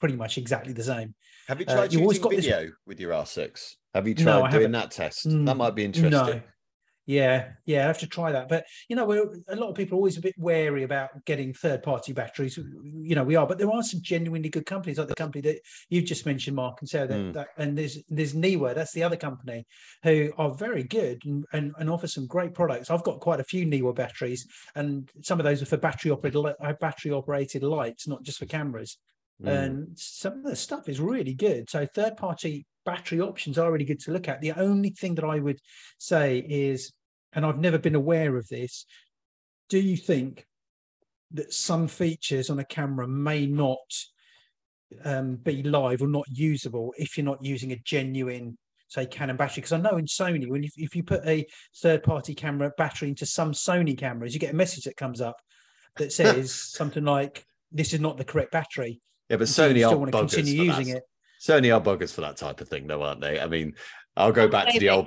pretty 0.00 0.16
much 0.16 0.38
exactly 0.38 0.72
the 0.72 0.82
same. 0.82 1.14
Have 1.46 1.60
you 1.60 1.66
Uh, 1.68 1.74
tried 1.74 1.92
you've 1.92 2.02
always 2.02 2.16
using 2.18 2.30
got 2.30 2.36
this- 2.36 2.44
video 2.46 2.72
with 2.86 2.98
your 2.98 3.12
R6? 3.12 3.76
Have 3.94 4.08
you 4.08 4.14
tried 4.14 4.26
I 4.34 4.50
doing 4.50 4.52
haven't. 4.52 4.72
that 4.72 4.90
test? 4.90 5.26
Mm, 5.28 5.46
that 5.46 5.56
might 5.56 5.74
be 5.74 5.84
interesting. 5.84 6.10
No. 6.10 6.42
Yeah, 7.06 7.54
yeah, 7.66 7.82
I 7.82 7.86
have 7.88 7.98
to 8.00 8.06
try 8.06 8.30
that. 8.30 8.48
But 8.48 8.66
you 8.88 8.94
know, 8.94 9.04
we're 9.04 9.24
a 9.48 9.56
lot 9.56 9.68
of 9.68 9.74
people 9.74 9.96
are 9.96 10.00
always 10.00 10.16
a 10.16 10.20
bit 10.20 10.34
wary 10.38 10.84
about 10.84 11.24
getting 11.24 11.52
third-party 11.52 12.12
batteries. 12.12 12.56
You 12.56 13.16
know, 13.16 13.24
we 13.24 13.34
are, 13.34 13.48
but 13.48 13.58
there 13.58 13.70
are 13.70 13.82
some 13.82 14.00
genuinely 14.00 14.48
good 14.48 14.64
companies, 14.64 14.96
like 14.96 15.08
the 15.08 15.16
company 15.16 15.40
that 15.42 15.60
you've 15.88 16.04
just 16.04 16.24
mentioned, 16.24 16.54
Mark, 16.54 16.80
and 16.80 16.88
Sarah. 16.88 17.08
That, 17.08 17.18
Mm. 17.18 17.32
that 17.32 17.48
and 17.56 17.76
there's 17.76 17.98
there's 18.10 18.34
Neewer, 18.34 18.74
that's 18.74 18.92
the 18.92 19.02
other 19.02 19.16
company 19.16 19.66
who 20.04 20.32
are 20.38 20.54
very 20.54 20.84
good 20.84 21.20
and, 21.24 21.44
and, 21.52 21.72
and 21.80 21.90
offer 21.90 22.06
some 22.06 22.28
great 22.28 22.54
products. 22.54 22.90
I've 22.90 23.02
got 23.02 23.18
quite 23.18 23.40
a 23.40 23.44
few 23.44 23.66
Neewer 23.66 23.92
batteries, 23.94 24.46
and 24.76 25.10
some 25.22 25.40
of 25.40 25.44
those 25.44 25.62
are 25.62 25.66
for 25.66 25.78
battery 25.78 26.12
operated 26.12 26.44
battery 26.78 27.10
operated 27.10 27.64
lights, 27.64 28.06
not 28.06 28.22
just 28.22 28.38
for 28.38 28.46
cameras. 28.46 28.98
Mm. 29.42 29.48
and 29.48 29.98
some 29.98 30.38
of 30.38 30.44
the 30.44 30.56
stuff 30.56 30.88
is 30.88 31.00
really 31.00 31.34
good. 31.34 31.68
So 31.70 31.86
third 31.86 32.16
party 32.16 32.66
battery 32.84 33.20
options 33.20 33.58
are 33.58 33.70
really 33.70 33.84
good 33.84 34.00
to 34.00 34.12
look 34.12 34.28
at. 34.28 34.40
The 34.40 34.52
only 34.52 34.90
thing 34.90 35.14
that 35.16 35.24
I 35.24 35.38
would 35.38 35.58
say 35.98 36.38
is, 36.38 36.92
and 37.32 37.44
I've 37.44 37.58
never 37.58 37.78
been 37.78 37.94
aware 37.94 38.36
of 38.36 38.48
this, 38.48 38.86
do 39.68 39.78
you 39.78 39.96
think 39.96 40.46
that 41.32 41.52
some 41.52 41.86
features 41.86 42.50
on 42.50 42.58
a 42.58 42.64
camera 42.64 43.06
may 43.06 43.46
not 43.46 43.78
um, 45.04 45.36
be 45.36 45.62
live 45.62 46.02
or 46.02 46.08
not 46.08 46.26
usable 46.28 46.92
if 46.98 47.16
you're 47.16 47.24
not 47.24 47.44
using 47.44 47.72
a 47.72 47.76
genuine 47.84 48.58
say 48.88 49.06
Canon 49.06 49.36
battery 49.36 49.60
because 49.60 49.72
I 49.72 49.78
know 49.78 49.96
in 49.98 50.06
Sony 50.06 50.48
when 50.48 50.64
if, 50.64 50.72
if 50.76 50.96
you 50.96 51.04
put 51.04 51.24
a 51.24 51.46
third 51.80 52.02
party 52.02 52.34
camera 52.34 52.72
battery 52.76 53.08
into 53.08 53.24
some 53.24 53.52
Sony 53.52 53.96
cameras 53.96 54.34
you 54.34 54.40
get 54.40 54.52
a 54.52 54.56
message 54.56 54.84
that 54.84 54.96
comes 54.96 55.20
up 55.20 55.36
that 55.96 56.12
says 56.20 56.52
something 56.52 57.04
like 57.04 57.44
this 57.70 57.94
is 57.94 58.00
not 58.00 58.16
the 58.16 58.24
correct 58.24 58.50
battery 58.50 59.00
yeah 59.30 59.36
but 59.36 59.48
Sony 59.48 59.88
are 59.88 59.96
want 59.96 60.12
to 60.12 60.18
continue 60.18 60.64
using 60.64 60.88
that. 60.88 60.96
it 60.98 61.02
Sony 61.40 61.74
are 61.74 61.80
buggers 61.80 62.12
for 62.12 62.20
that 62.20 62.36
type 62.36 62.60
of 62.60 62.68
thing 62.68 62.86
though 62.86 63.02
aren't 63.02 63.22
they 63.22 63.40
I 63.40 63.46
mean 63.46 63.74
I'll 64.16 64.32
go 64.32 64.48
back 64.48 64.72
to 64.72 64.78
the 64.78 64.90
old 64.90 65.06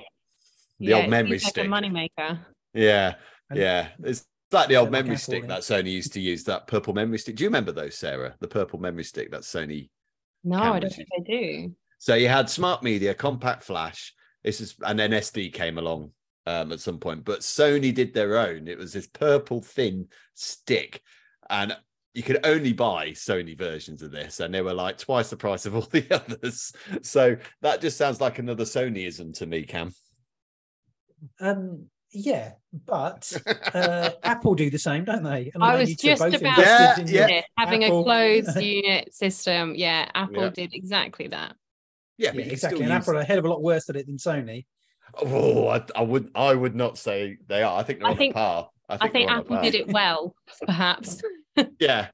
the 0.80 0.88
yeah, 0.88 0.96
old 0.96 1.10
memory 1.10 1.38
stick 1.38 1.68
like 1.68 1.84
moneymaker 1.84 2.40
yeah 2.74 3.16
yeah 3.54 3.90
it's 4.04 4.26
like 4.54 4.70
the 4.70 4.78
old 4.78 4.92
memory 4.92 5.18
stick 5.18 5.48
that 5.48 5.62
Sony 5.62 5.92
used 5.92 6.14
to 6.14 6.22
use, 6.22 6.44
that 6.46 6.68
purple 6.68 6.94
memory 6.94 7.18
stick. 7.18 7.36
Do 7.36 7.44
you 7.44 7.50
remember 7.50 7.72
those, 7.72 7.98
Sarah? 7.98 8.36
The 8.40 8.48
purple 8.48 8.80
memory 8.80 9.04
stick 9.04 9.32
that 9.32 9.42
Sony. 9.42 9.90
No, 10.44 10.58
I 10.58 10.80
don't 10.80 10.94
think 10.94 11.10
I 11.18 11.22
do. 11.24 11.76
So 11.98 12.16
you 12.16 12.30
had 12.30 12.50
smart 12.50 12.84
media, 12.84 13.14
compact 13.14 13.64
flash. 13.64 14.14
This 14.44 14.62
is 14.62 14.76
and 14.86 15.00
then 15.00 15.12
SD 15.12 15.54
came 15.54 15.78
along 15.78 16.12
um, 16.46 16.72
at 16.72 16.80
some 16.80 17.00
point, 17.00 17.26
but 17.26 17.40
Sony 17.40 17.94
did 17.94 18.14
their 18.14 18.38
own. 18.38 18.68
It 18.68 18.78
was 18.78 18.94
this 18.94 19.08
purple 19.08 19.62
thin 19.62 20.08
stick, 20.34 21.02
and 21.50 21.76
you 22.14 22.22
could 22.22 22.46
only 22.46 22.74
buy 22.74 23.10
Sony 23.10 23.58
versions 23.58 24.02
of 24.04 24.12
this, 24.12 24.40
and 24.40 24.54
they 24.54 24.62
were 24.62 24.74
like 24.74 24.98
twice 24.98 25.30
the 25.30 25.38
price 25.38 25.66
of 25.66 25.76
all 25.76 25.82
the 25.82 26.06
others. 26.12 26.74
So 27.02 27.38
that 27.62 27.82
just 27.82 27.98
sounds 27.98 28.22
like 28.22 28.40
another 28.40 28.66
Sonyism 28.66 29.34
to 29.38 29.46
me, 29.46 29.64
Kam. 29.64 29.94
Um, 31.40 31.88
yeah, 32.12 32.52
but 32.86 33.32
uh, 33.74 34.12
Apple 34.24 34.54
do 34.54 34.70
the 34.70 34.78
same, 34.78 35.06
don't 35.06 35.24
they? 35.24 35.50
And 35.54 35.64
I 35.64 35.76
was 35.76 35.96
just 35.96 36.22
about 36.22 36.60
yeah, 36.60 37.00
yeah. 37.00 37.42
having 37.58 37.84
Apple. 37.84 38.02
a 38.02 38.04
closed 38.04 38.56
unit 38.62 39.14
system. 39.14 39.74
Yeah, 39.76 40.08
Apple 40.14 40.44
yeah. 40.44 40.50
did 40.50 40.74
exactly 40.74 41.28
that. 41.30 41.56
Yeah, 42.18 42.34
yeah 42.34 42.46
exactly. 42.46 42.84
And 42.84 42.94
Apple 42.94 43.18
are 43.18 43.22
a 43.22 43.26
hell 43.26 43.40
of 43.40 43.46
a 43.46 43.50
lot 43.50 43.64
worse 43.64 43.90
at 43.90 43.96
it 43.96 44.06
than 44.06 44.18
Sony. 44.18 44.66
Oh, 45.16 45.68
I, 45.68 45.84
I, 45.96 46.02
would 46.04 46.30
I 46.36 46.54
would 46.54 46.76
not 46.76 46.98
say 46.98 47.38
they 47.48 47.64
are. 47.64 47.80
I 47.80 47.84
think 47.84 48.00
they're 48.00 48.08
I 48.08 48.12
on 48.12 48.18
think, 48.18 48.36
par. 48.36 48.70
I 49.02 49.08
think, 49.10 49.30
I 49.30 49.36
think 49.36 49.52
Apple 49.52 49.62
did 49.62 49.76
it 49.76 49.88
well, 49.88 50.36
perhaps. 50.66 51.22
yeah. 51.80 52.08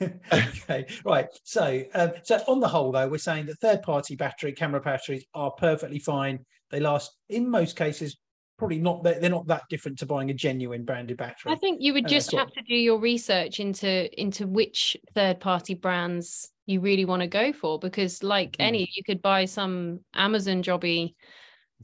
okay, 0.32 0.86
right. 1.04 1.26
So, 1.44 1.82
um, 1.94 2.12
so 2.22 2.42
on 2.48 2.60
the 2.60 2.68
whole, 2.68 2.92
though, 2.92 3.08
we're 3.08 3.18
saying 3.18 3.46
that 3.46 3.58
third-party 3.58 4.16
battery 4.16 4.52
camera 4.52 4.80
batteries 4.80 5.24
are 5.34 5.50
perfectly 5.52 5.98
fine. 5.98 6.44
They 6.70 6.80
last, 6.80 7.16
in 7.28 7.50
most 7.50 7.76
cases, 7.76 8.16
probably 8.58 8.78
not 8.78 9.02
they're 9.04 9.30
not 9.30 9.46
that 9.46 9.62
different 9.70 9.98
to 10.00 10.06
buying 10.06 10.30
a 10.30 10.34
genuine 10.34 10.84
branded 10.84 11.16
battery. 11.16 11.52
I 11.52 11.54
think 11.54 11.80
you 11.80 11.94
would 11.94 12.06
uh, 12.06 12.08
just 12.08 12.32
have 12.32 12.52
to 12.52 12.62
do 12.62 12.74
your 12.74 12.98
research 12.98 13.60
into 13.60 14.20
into 14.20 14.46
which 14.46 14.96
third 15.14 15.40
party 15.40 15.74
brands 15.74 16.50
you 16.66 16.80
really 16.80 17.04
want 17.04 17.22
to 17.22 17.28
go 17.28 17.52
for 17.52 17.78
because 17.78 18.22
like 18.22 18.52
mm. 18.52 18.64
any 18.64 18.90
you 18.94 19.02
could 19.04 19.22
buy 19.22 19.44
some 19.44 20.00
Amazon 20.14 20.62
jobby 20.62 21.14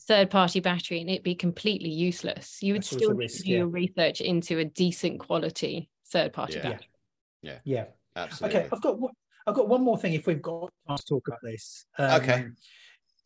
third 0.02 0.30
party 0.30 0.60
battery 0.60 1.00
and 1.00 1.08
it'd 1.08 1.22
be 1.22 1.34
completely 1.34 1.90
useless. 1.90 2.58
You 2.62 2.74
would 2.74 2.82
That's 2.82 2.90
still 2.90 3.14
risk, 3.14 3.44
do 3.44 3.50
yeah. 3.50 3.58
your 3.58 3.68
research 3.68 4.20
into 4.20 4.58
a 4.58 4.64
decent 4.64 5.20
quality 5.20 5.88
third 6.10 6.32
party 6.32 6.54
yeah. 6.54 6.62
battery. 6.62 6.88
Yeah. 7.42 7.58
Yeah. 7.64 7.84
Absolutely. 8.16 8.60
Okay, 8.60 8.68
I've 8.72 8.82
got 8.82 8.98
I've 9.46 9.54
got 9.54 9.68
one 9.68 9.82
more 9.82 9.98
thing 9.98 10.14
if 10.14 10.26
we've 10.26 10.40
got 10.40 10.72
time 10.88 10.96
to 10.96 11.04
talk 11.04 11.28
about 11.28 11.40
this. 11.42 11.86
Um, 11.98 12.22
okay. 12.22 12.46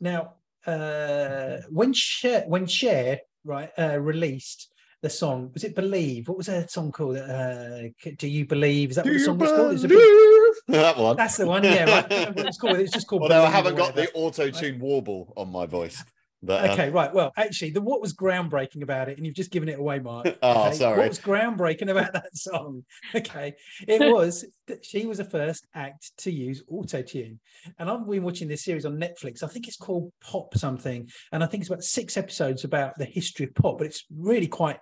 Now, 0.00 0.34
uh, 0.66 1.58
when 1.70 1.92
Cher 1.92 2.44
when 2.46 2.66
Cher 2.66 3.20
right 3.44 3.70
uh, 3.78 3.98
released 4.00 4.72
the 5.00 5.08
song 5.08 5.50
was 5.54 5.62
it 5.62 5.76
believe 5.76 6.26
what 6.26 6.36
was 6.36 6.46
that 6.48 6.70
song 6.70 6.90
called 6.90 7.16
uh 7.16 7.82
do 8.16 8.26
you 8.26 8.44
believe 8.44 8.90
is 8.90 8.96
that 8.96 9.04
Do 9.04 9.12
what 9.12 9.18
the 9.18 9.24
song 9.24 9.38
was 9.38 9.50
called 9.50 9.72
it's 9.74 9.84
a 9.84 9.88
bit... 9.88 10.56
that 10.68 10.98
one 10.98 11.16
that's 11.16 11.36
the 11.36 11.46
one 11.46 11.62
yeah 11.62 11.84
right 11.84 12.06
it's 12.10 12.58
called 12.58 12.78
it's 12.78 12.92
just 12.92 13.06
called 13.06 13.22
although 13.22 13.44
i 13.44 13.48
haven't 13.48 13.76
got 13.76 13.94
the 13.94 14.10
auto-tune 14.12 14.80
warble 14.80 15.32
on 15.36 15.52
my 15.52 15.66
voice 15.66 16.02
but, 16.42 16.68
uh... 16.68 16.72
okay 16.72 16.90
right. 16.90 17.12
Well 17.12 17.32
actually 17.36 17.70
the 17.70 17.80
what 17.80 18.00
was 18.00 18.14
groundbreaking 18.14 18.82
about 18.82 19.08
it 19.08 19.16
and 19.16 19.26
you've 19.26 19.34
just 19.34 19.50
given 19.50 19.68
it 19.68 19.78
away 19.78 19.98
mark 19.98 20.38
oh 20.42 20.70
sorry. 20.72 20.98
What 20.98 21.08
was 21.08 21.20
groundbreaking 21.20 21.90
about 21.90 22.12
that 22.12 22.36
song? 22.36 22.84
Okay. 23.14 23.54
It 23.86 24.00
was 24.12 24.44
that 24.66 24.84
she 24.84 25.06
was 25.06 25.18
the 25.18 25.24
first 25.24 25.66
act 25.74 26.12
to 26.18 26.30
use 26.30 26.62
auto 26.68 27.02
tune 27.02 27.40
and 27.78 27.88
i've 27.88 28.08
been 28.08 28.22
watching 28.22 28.48
this 28.48 28.64
series 28.64 28.84
on 28.84 28.98
netflix. 28.98 29.42
I 29.42 29.46
think 29.46 29.66
it's 29.66 29.76
called 29.76 30.12
pop 30.20 30.56
something 30.56 31.08
and 31.32 31.42
i 31.42 31.46
think 31.46 31.62
it's 31.62 31.70
about 31.70 31.84
six 31.84 32.16
episodes 32.16 32.64
about 32.64 32.96
the 32.98 33.04
history 33.04 33.46
of 33.46 33.54
pop 33.54 33.78
but 33.78 33.86
it's 33.86 34.04
really 34.14 34.46
quite 34.46 34.78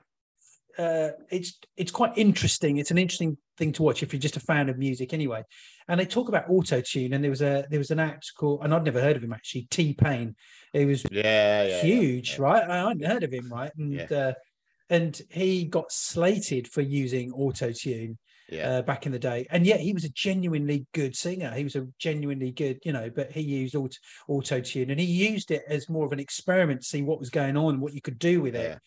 uh, 0.79 1.11
it's 1.31 1.59
it's 1.77 1.91
quite 1.91 2.17
interesting. 2.17 2.77
It's 2.77 2.91
an 2.91 2.99
interesting 2.99 3.39
thing 3.57 3.73
to 3.73 3.83
watch 3.83 4.03
if 4.03 4.13
you're 4.13 4.21
just 4.21 4.37
a 4.37 4.41
fan 4.41 4.69
of 4.69 4.79
music, 4.79 5.13
anyway. 5.13 5.43
And 5.89 5.99
they 5.99 6.07
talk 6.07 6.29
about 6.29 6.49
auto 6.49 6.81
tune, 6.81 7.13
and 7.13 7.23
there 7.23 7.31
was 7.31 7.43
a 7.43 7.67
there 7.71 7.79
was 7.79 7.91
an 7.91 8.01
act 8.01 8.33
called, 8.37 8.61
and 8.63 8.75
I'd 8.75 8.85
never 8.85 9.01
heard 9.01 9.17
of 9.17 9.25
him 9.25 9.33
actually. 9.33 9.67
T 9.71 9.95
Pain, 9.95 10.35
he 10.73 10.85
was 10.85 11.05
yeah, 11.11 11.65
yeah 11.65 11.83
huge, 11.83 12.31
yeah, 12.31 12.37
yeah. 12.37 12.43
right? 12.43 12.71
I 12.71 12.89
hadn't 12.89 13.05
heard 13.05 13.23
of 13.25 13.33
him, 13.33 13.49
right? 13.53 13.73
And 13.77 14.13
uh, 14.13 14.33
and 14.91 15.21
he 15.31 15.65
got 15.65 15.91
slated 15.91 16.69
for 16.69 16.81
using 16.83 17.33
auto 17.33 17.73
tune. 17.73 18.19
Yeah. 18.49 18.77
Uh, 18.77 18.83
back 18.83 19.07
in 19.07 19.11
the 19.11 19.19
day, 19.19 19.45
and 19.51 19.67
yet 19.67 19.81
he 19.81 19.93
was 19.93 20.05
a 20.05 20.09
genuinely 20.11 20.87
good 20.95 21.17
singer. 21.17 21.51
He 21.51 21.65
was 21.65 21.75
a 21.75 21.89
genuinely 21.99 22.53
good, 22.53 22.79
you 22.85 22.93
know, 22.93 23.11
but 23.11 23.33
he 23.33 23.41
used 23.41 23.75
auto 23.75 23.97
auto 24.29 24.61
tune, 24.61 24.93
and 24.93 25.01
he 25.01 25.07
used 25.07 25.51
it 25.51 25.65
as 25.67 25.89
more 25.89 26.07
of 26.07 26.13
an 26.13 26.21
experiment 26.21 26.83
to 26.83 26.87
see 26.87 27.03
what 27.03 27.19
was 27.19 27.29
going 27.29 27.57
on, 27.57 27.81
what 27.81 27.93
you 27.93 28.01
could 28.01 28.21
do 28.21 28.41
with 28.41 28.55
it. 28.55 28.79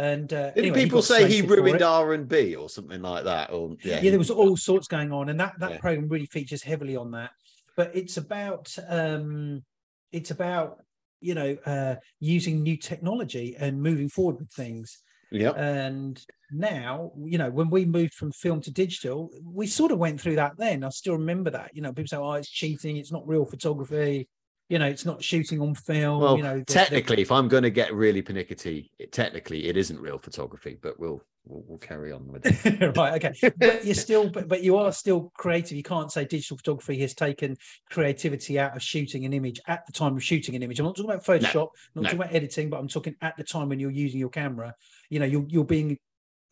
And 0.00 0.32
uh, 0.32 0.52
did 0.52 0.64
anyway, 0.64 0.82
people 0.82 1.02
say 1.02 1.28
he 1.28 1.42
ruined 1.42 1.82
R 1.82 2.14
and 2.14 2.26
B 2.26 2.54
or 2.54 2.70
something 2.70 3.02
like 3.02 3.24
that? 3.24 3.52
Or 3.52 3.76
yeah, 3.84 4.00
yeah, 4.00 4.08
there 4.08 4.18
was 4.18 4.30
all 4.30 4.56
sorts 4.56 4.88
going 4.88 5.12
on, 5.12 5.28
and 5.28 5.38
that 5.38 5.52
that 5.58 5.72
yeah. 5.72 5.78
program 5.78 6.08
really 6.08 6.24
features 6.24 6.62
heavily 6.62 6.96
on 6.96 7.10
that. 7.10 7.32
But 7.76 7.94
it's 7.94 8.16
about 8.16 8.74
um, 8.88 9.62
it's 10.10 10.30
about 10.30 10.82
you 11.20 11.34
know 11.34 11.54
uh, 11.66 11.96
using 12.18 12.62
new 12.62 12.78
technology 12.78 13.56
and 13.58 13.82
moving 13.82 14.08
forward 14.08 14.38
with 14.38 14.50
things. 14.52 15.02
Yeah. 15.30 15.50
And 15.50 16.18
now, 16.50 17.12
you 17.22 17.36
know, 17.36 17.50
when 17.50 17.68
we 17.68 17.84
moved 17.84 18.14
from 18.14 18.32
film 18.32 18.62
to 18.62 18.72
digital, 18.72 19.30
we 19.44 19.66
sort 19.66 19.92
of 19.92 19.98
went 19.98 20.18
through 20.18 20.36
that 20.36 20.56
then. 20.56 20.82
I 20.82 20.88
still 20.88 21.12
remember 21.12 21.50
that. 21.50 21.72
You 21.74 21.82
know, 21.82 21.92
people 21.92 22.08
say, 22.08 22.16
oh, 22.16 22.32
it's 22.32 22.50
cheating, 22.50 22.96
it's 22.96 23.12
not 23.12 23.28
real 23.28 23.44
photography 23.44 24.28
you 24.70 24.78
know, 24.78 24.86
it's 24.86 25.04
not 25.04 25.22
shooting 25.22 25.60
on 25.60 25.74
film. 25.74 26.20
Well, 26.20 26.36
you 26.36 26.44
know, 26.44 26.62
technically, 26.62 27.20
if 27.20 27.32
I'm 27.32 27.48
going 27.48 27.64
to 27.64 27.70
get 27.70 27.92
really 27.92 28.22
pernickety, 28.22 28.92
it, 29.00 29.10
technically 29.10 29.66
it 29.66 29.76
isn't 29.76 30.00
real 30.00 30.16
photography, 30.16 30.78
but 30.80 30.98
we'll 31.00 31.20
we'll, 31.44 31.64
we'll 31.66 31.78
carry 31.78 32.12
on 32.12 32.28
with 32.28 32.46
it. 32.46 32.96
right, 32.96 33.22
okay. 33.22 33.52
But 33.58 33.84
you're 33.84 33.94
still, 33.96 34.30
but, 34.30 34.46
but 34.46 34.62
you 34.62 34.76
are 34.76 34.92
still 34.92 35.32
creative. 35.36 35.76
You 35.76 35.82
can't 35.82 36.12
say 36.12 36.24
digital 36.24 36.56
photography 36.56 37.00
has 37.00 37.14
taken 37.14 37.56
creativity 37.90 38.60
out 38.60 38.76
of 38.76 38.82
shooting 38.82 39.24
an 39.24 39.32
image 39.32 39.60
at 39.66 39.84
the 39.86 39.92
time 39.92 40.14
of 40.16 40.22
shooting 40.22 40.54
an 40.54 40.62
image. 40.62 40.78
I'm 40.78 40.86
not 40.86 40.94
talking 40.94 41.10
about 41.10 41.24
Photoshop, 41.24 41.52
no, 41.54 41.70
not 41.96 42.02
no. 42.02 42.02
talking 42.04 42.20
about 42.20 42.34
editing, 42.34 42.70
but 42.70 42.78
I'm 42.78 42.88
talking 42.88 43.16
at 43.22 43.36
the 43.36 43.44
time 43.44 43.68
when 43.68 43.80
you're 43.80 43.90
using 43.90 44.20
your 44.20 44.30
camera. 44.30 44.72
You 45.08 45.18
know, 45.18 45.26
you're 45.26 45.46
you're 45.48 45.64
being 45.64 45.98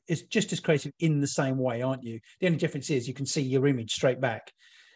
it's 0.09 0.23
just 0.23 0.53
as 0.53 0.59
creative 0.59 0.91
in 0.99 1.21
the 1.21 1.29
same 1.29 1.57
way, 1.57 1.83
aren't 1.83 2.03
you? 2.03 2.19
The 2.41 2.47
only 2.47 2.59
difference 2.59 2.91
is 2.91 3.07
you 3.07 3.14
can 3.14 3.27
see 3.27 3.43
your 3.43 3.69
image 3.69 3.93
straight 3.93 4.21
back. 4.21 4.51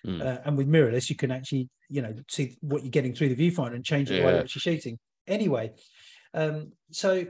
Mm. 0.07 0.21
Uh, 0.21 0.41
and 0.45 0.57
with 0.57 0.69
mirrorless, 0.69 1.09
you 1.09 1.17
can 1.17 1.31
actually, 1.31 1.69
you 1.89 2.03
know, 2.03 2.15
see 2.29 2.57
what 2.61 2.83
you're 2.83 2.91
getting 2.91 3.15
through 3.15 3.35
the 3.35 3.51
viewfinder 3.51 3.75
and 3.75 3.85
change 3.85 4.11
it 4.11 4.17
yeah. 4.17 4.25
while 4.25 4.33
you're 4.33 4.43
actually 4.43 4.61
shooting. 4.61 4.99
Anyway, 5.27 5.73
um, 6.35 6.73
so 6.91 7.25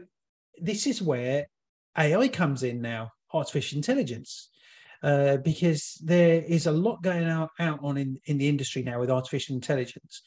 this 0.59 0.87
is 0.87 1.03
where 1.03 1.47
AI 1.99 2.29
comes 2.29 2.63
in 2.63 2.81
now, 2.81 3.11
artificial 3.35 3.77
intelligence, 3.77 4.49
uh, 5.03 5.37
because 5.39 6.01
there 6.05 6.43
is 6.43 6.67
a 6.67 6.73
lot 6.73 7.03
going 7.03 7.25
out, 7.25 7.51
out 7.59 7.81
on 7.83 7.97
in, 7.97 8.19
in 8.27 8.39
the 8.39 8.49
industry 8.49 8.83
now 8.83 9.01
with 9.01 9.11
artificial 9.11 9.55
intelligence, 9.55 10.23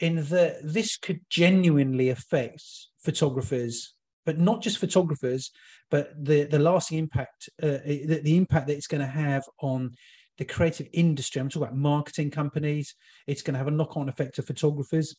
in 0.00 0.16
that 0.16 0.58
this 0.62 0.96
could 0.96 1.20
genuinely 1.30 2.10
affect 2.10 2.62
photographers, 2.98 3.94
but 4.26 4.38
not 4.38 4.62
just 4.62 4.78
photographers, 4.78 5.50
but 5.90 6.12
the 6.22 6.44
the 6.44 6.58
lasting 6.58 6.98
impact, 6.98 7.48
uh, 7.62 7.78
the, 7.84 8.20
the 8.22 8.36
impact 8.36 8.66
that 8.66 8.76
it's 8.76 8.86
going 8.86 9.00
to 9.00 9.06
have 9.06 9.44
on 9.60 9.92
the 10.38 10.44
creative 10.44 10.88
industry. 10.92 11.40
I'm 11.40 11.48
talking 11.48 11.68
about 11.68 11.76
marketing 11.76 12.30
companies. 12.30 12.94
It's 13.26 13.42
going 13.42 13.54
to 13.54 13.58
have 13.58 13.68
a 13.68 13.72
knock-on 13.72 14.08
effect 14.08 14.36
to 14.36 14.42
photographers, 14.42 15.16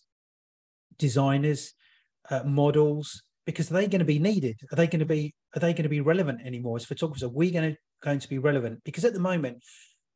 designers, 0.97 1.73
uh, 2.29 2.43
models, 2.43 3.21
because 3.45 3.69
they're 3.69 3.81
they 3.81 3.87
going 3.87 3.99
to 3.99 4.05
be 4.05 4.19
needed? 4.19 4.59
Are 4.71 4.75
they 4.75 4.87
going 4.87 4.99
to 4.99 5.05
be 5.05 5.33
are 5.55 5.59
they 5.59 5.73
going 5.73 5.83
to 5.83 5.89
be 5.89 6.01
relevant 6.01 6.41
anymore 6.45 6.77
as 6.77 6.85
photographers? 6.85 7.23
Are 7.23 7.29
we 7.29 7.51
going 7.51 7.73
to 7.73 7.77
going 8.03 8.19
to 8.19 8.29
be 8.29 8.39
relevant? 8.39 8.83
Because 8.83 9.05
at 9.05 9.13
the 9.13 9.19
moment, 9.19 9.63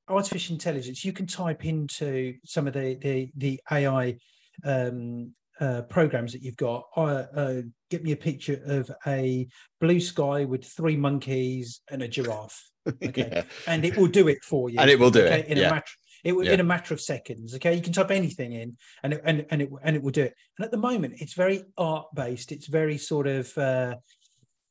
artificial 0.07 0.53
intelligence, 0.53 1.05
you 1.05 1.13
can 1.13 1.27
type 1.27 1.65
into 1.65 2.35
some 2.43 2.67
of 2.67 2.73
the 2.73 2.95
the 2.95 3.31
the 3.37 3.61
AI 3.71 4.17
um, 4.65 5.33
uh, 5.59 5.81
programs 5.83 6.31
that 6.33 6.41
you've 6.41 6.57
got. 6.57 6.83
Uh, 6.95 7.25
uh, 7.35 7.61
get 7.89 8.03
me 8.03 8.11
a 8.11 8.17
picture 8.17 8.61
of 8.65 8.89
a 9.07 9.47
blue 9.81 9.99
sky 9.99 10.45
with 10.45 10.63
three 10.65 10.95
monkeys 10.95 11.81
and 11.89 12.01
a 12.01 12.07
giraffe. 12.07 12.63
Okay, 13.03 13.29
yeah. 13.31 13.43
and 13.67 13.85
it 13.85 13.95
will 13.97 14.07
do 14.07 14.27
it 14.29 14.43
for 14.43 14.69
you. 14.69 14.79
And 14.79 14.89
it 14.89 14.97
will 14.99 15.11
do 15.11 15.21
okay? 15.21 15.41
it 15.41 15.47
in 15.47 15.57
yeah. 15.57 15.67
a 15.67 15.71
matter 15.71 15.93
It 16.23 16.31
will 16.35 16.45
Yeah. 16.45 16.53
in 16.53 16.59
a 16.59 16.63
matter 16.63 16.93
of 16.93 17.01
seconds. 17.01 17.53
Okay, 17.55 17.75
you 17.75 17.81
can 17.81 17.93
type 17.93 18.09
anything 18.09 18.53
in, 18.53 18.77
and 19.03 19.13
it, 19.13 19.21
and 19.23 19.45
and 19.51 19.61
it 19.61 19.69
and 19.83 19.95
it 19.95 20.01
will 20.01 20.11
do 20.11 20.23
it. 20.23 20.33
And 20.57 20.65
at 20.65 20.71
the 20.71 20.77
moment, 20.77 21.15
it's 21.19 21.33
very 21.33 21.63
art 21.77 22.07
based. 22.15 22.51
It's 22.51 22.67
very 22.67 22.97
sort 22.97 23.27
of. 23.27 23.55
Uh, 23.57 23.95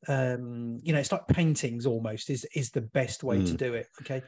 um 0.07 0.79
you 0.81 0.93
know 0.93 0.99
it's 0.99 1.11
like 1.11 1.27
paintings 1.27 1.85
almost 1.85 2.29
is 2.29 2.45
is 2.55 2.71
the 2.71 2.79
best 2.81 3.21
way 3.21 3.43
to 3.43 3.51
Mm. 3.53 3.57
do 3.57 3.73
it 3.73 3.87
okay 4.01 4.21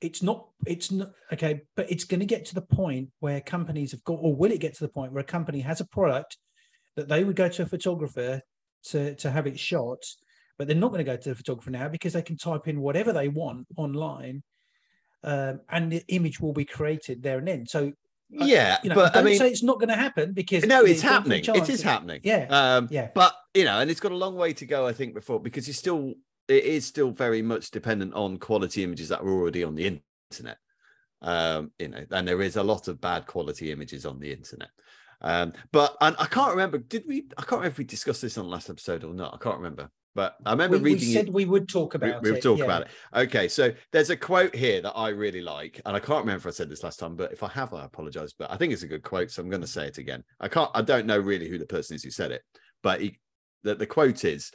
it's 0.00 0.22
not 0.22 0.46
it's 0.66 0.90
not 0.90 1.10
okay 1.32 1.60
but 1.76 1.90
it's 1.90 2.04
going 2.04 2.20
to 2.20 2.26
get 2.26 2.44
to 2.44 2.54
the 2.54 2.62
point 2.62 3.08
where 3.20 3.40
companies 3.40 3.92
have 3.92 4.02
got 4.04 4.18
or 4.20 4.34
will 4.34 4.52
it 4.52 4.60
get 4.60 4.74
to 4.74 4.84
the 4.84 4.88
point 4.88 5.12
where 5.12 5.20
a 5.20 5.24
company 5.24 5.60
has 5.60 5.80
a 5.80 5.86
product 5.86 6.38
that 6.96 7.08
they 7.08 7.24
would 7.24 7.36
go 7.36 7.48
to 7.48 7.62
a 7.62 7.66
photographer 7.66 8.40
to 8.84 9.14
to 9.16 9.30
have 9.30 9.46
it 9.46 9.58
shot 9.58 10.02
but 10.58 10.66
they're 10.66 10.76
not 10.76 10.90
going 10.90 11.04
to 11.04 11.10
go 11.10 11.16
to 11.16 11.30
the 11.30 11.34
photographer 11.34 11.70
now 11.70 11.88
because 11.88 12.12
they 12.12 12.22
can 12.22 12.36
type 12.36 12.66
in 12.68 12.80
whatever 12.80 13.12
they 13.12 13.28
want 13.28 13.66
online 13.76 14.42
um, 15.22 15.60
and 15.68 15.92
the 15.92 16.02
image 16.08 16.40
will 16.40 16.52
be 16.54 16.64
created 16.64 17.22
there 17.22 17.38
and 17.38 17.48
then 17.48 17.66
so 17.66 17.92
uh, 18.40 18.44
yeah, 18.44 18.78
you 18.84 18.88
know 18.88 18.94
but 18.94 19.16
I 19.16 19.22
mean, 19.22 19.36
say 19.36 19.50
it's 19.50 19.62
not 19.62 19.80
going 19.80 19.88
to 19.88 19.96
happen 19.96 20.32
because 20.32 20.64
no, 20.64 20.82
it's 20.82 20.86
there's 20.86 20.98
a 21.00 21.02
good 21.02 21.12
happening. 21.12 21.44
It 21.62 21.68
is 21.68 21.82
happening. 21.82 22.20
yeah 22.22 22.46
Um, 22.48 22.86
yeah 22.88 23.08
but 23.12 23.34
you 23.54 23.64
know, 23.64 23.80
and 23.80 23.90
it's 23.90 24.00
got 24.00 24.12
a 24.12 24.16
long 24.16 24.36
way 24.36 24.52
to 24.52 24.66
go, 24.66 24.86
I 24.86 24.92
think, 24.92 25.14
before 25.14 25.40
because 25.40 25.66
you 25.66 25.74
still 25.74 26.14
it 26.50 26.64
is 26.64 26.84
still 26.84 27.10
very 27.12 27.42
much 27.42 27.70
dependent 27.70 28.12
on 28.14 28.38
quality 28.38 28.82
images 28.82 29.08
that 29.08 29.20
are 29.20 29.28
already 29.28 29.62
on 29.62 29.76
the 29.76 30.00
internet. 30.30 30.58
Um, 31.22 31.70
you 31.78 31.88
know, 31.88 32.04
and 32.10 32.26
there 32.26 32.42
is 32.42 32.56
a 32.56 32.62
lot 32.62 32.88
of 32.88 33.00
bad 33.00 33.26
quality 33.26 33.70
images 33.70 34.04
on 34.04 34.18
the 34.18 34.32
internet. 34.32 34.70
Um, 35.20 35.52
but 35.70 35.96
and 36.00 36.16
I 36.18 36.26
can't 36.26 36.50
remember, 36.50 36.78
did 36.78 37.04
we? 37.06 37.26
I 37.36 37.42
can't 37.42 37.60
remember 37.60 37.68
if 37.68 37.78
we 37.78 37.84
discussed 37.84 38.22
this 38.22 38.38
on 38.38 38.44
the 38.46 38.50
last 38.50 38.70
episode 38.70 39.04
or 39.04 39.14
not. 39.14 39.34
I 39.34 39.36
can't 39.36 39.58
remember, 39.58 39.90
but 40.14 40.36
I 40.46 40.52
remember 40.52 40.78
we, 40.78 40.94
we 40.94 40.98
said 40.98 41.28
it. 41.28 41.32
we 41.32 41.44
would 41.44 41.68
talk 41.68 41.94
about 41.94 42.22
we 42.22 42.30
it 42.30 42.32
were 42.32 42.40
talking 42.40 42.58
yeah. 42.60 42.64
about 42.64 42.82
it. 42.82 42.88
Okay, 43.14 43.46
so 43.46 43.70
there's 43.92 44.10
a 44.10 44.16
quote 44.16 44.54
here 44.56 44.80
that 44.80 44.92
I 44.92 45.10
really 45.10 45.42
like, 45.42 45.80
and 45.84 45.94
I 45.94 46.00
can't 46.00 46.20
remember 46.20 46.48
if 46.48 46.54
I 46.54 46.56
said 46.56 46.70
this 46.70 46.82
last 46.82 46.98
time, 46.98 47.16
but 47.16 47.32
if 47.32 47.42
I 47.42 47.48
have, 47.48 47.74
I 47.74 47.84
apologize. 47.84 48.32
But 48.32 48.50
I 48.50 48.56
think 48.56 48.72
it's 48.72 48.82
a 48.82 48.88
good 48.88 49.02
quote, 49.02 49.30
so 49.30 49.42
I'm 49.42 49.50
going 49.50 49.60
to 49.60 49.68
say 49.68 49.86
it 49.86 49.98
again. 49.98 50.24
I 50.40 50.48
can't, 50.48 50.70
I 50.74 50.82
don't 50.82 51.06
know 51.06 51.18
really 51.18 51.48
who 51.48 51.58
the 51.58 51.66
person 51.66 51.96
is 51.96 52.02
who 52.02 52.10
said 52.10 52.32
it, 52.32 52.42
but 52.82 53.02
he, 53.02 53.18
the, 53.62 53.74
the 53.74 53.86
quote 53.86 54.24
is, 54.24 54.50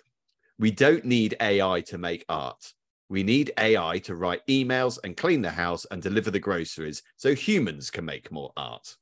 "We 0.59 0.71
don't 0.71 1.05
need 1.05 1.35
AI 1.41 1.81
to 1.81 1.97
make 1.97 2.25
art. 2.29 2.73
We 3.09 3.23
need 3.23 3.51
AI 3.59 3.99
to 3.99 4.15
write 4.15 4.45
emails 4.47 4.97
and 5.03 5.15
clean 5.15 5.41
the 5.41 5.51
house 5.51 5.85
and 5.91 6.01
deliver 6.01 6.31
the 6.31 6.39
groceries, 6.39 7.03
so 7.17 7.35
humans 7.35 7.91
can 7.91 8.05
make 8.05 8.31
more 8.31 8.51
art." 8.57 8.95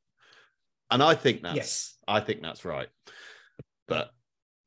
And 0.92 1.02
I 1.02 1.16
think 1.16 1.42
that's, 1.42 1.56
Yes. 1.56 1.98
I 2.08 2.20
think 2.20 2.42
that's 2.42 2.66
right. 2.66 2.90
But 3.88 4.12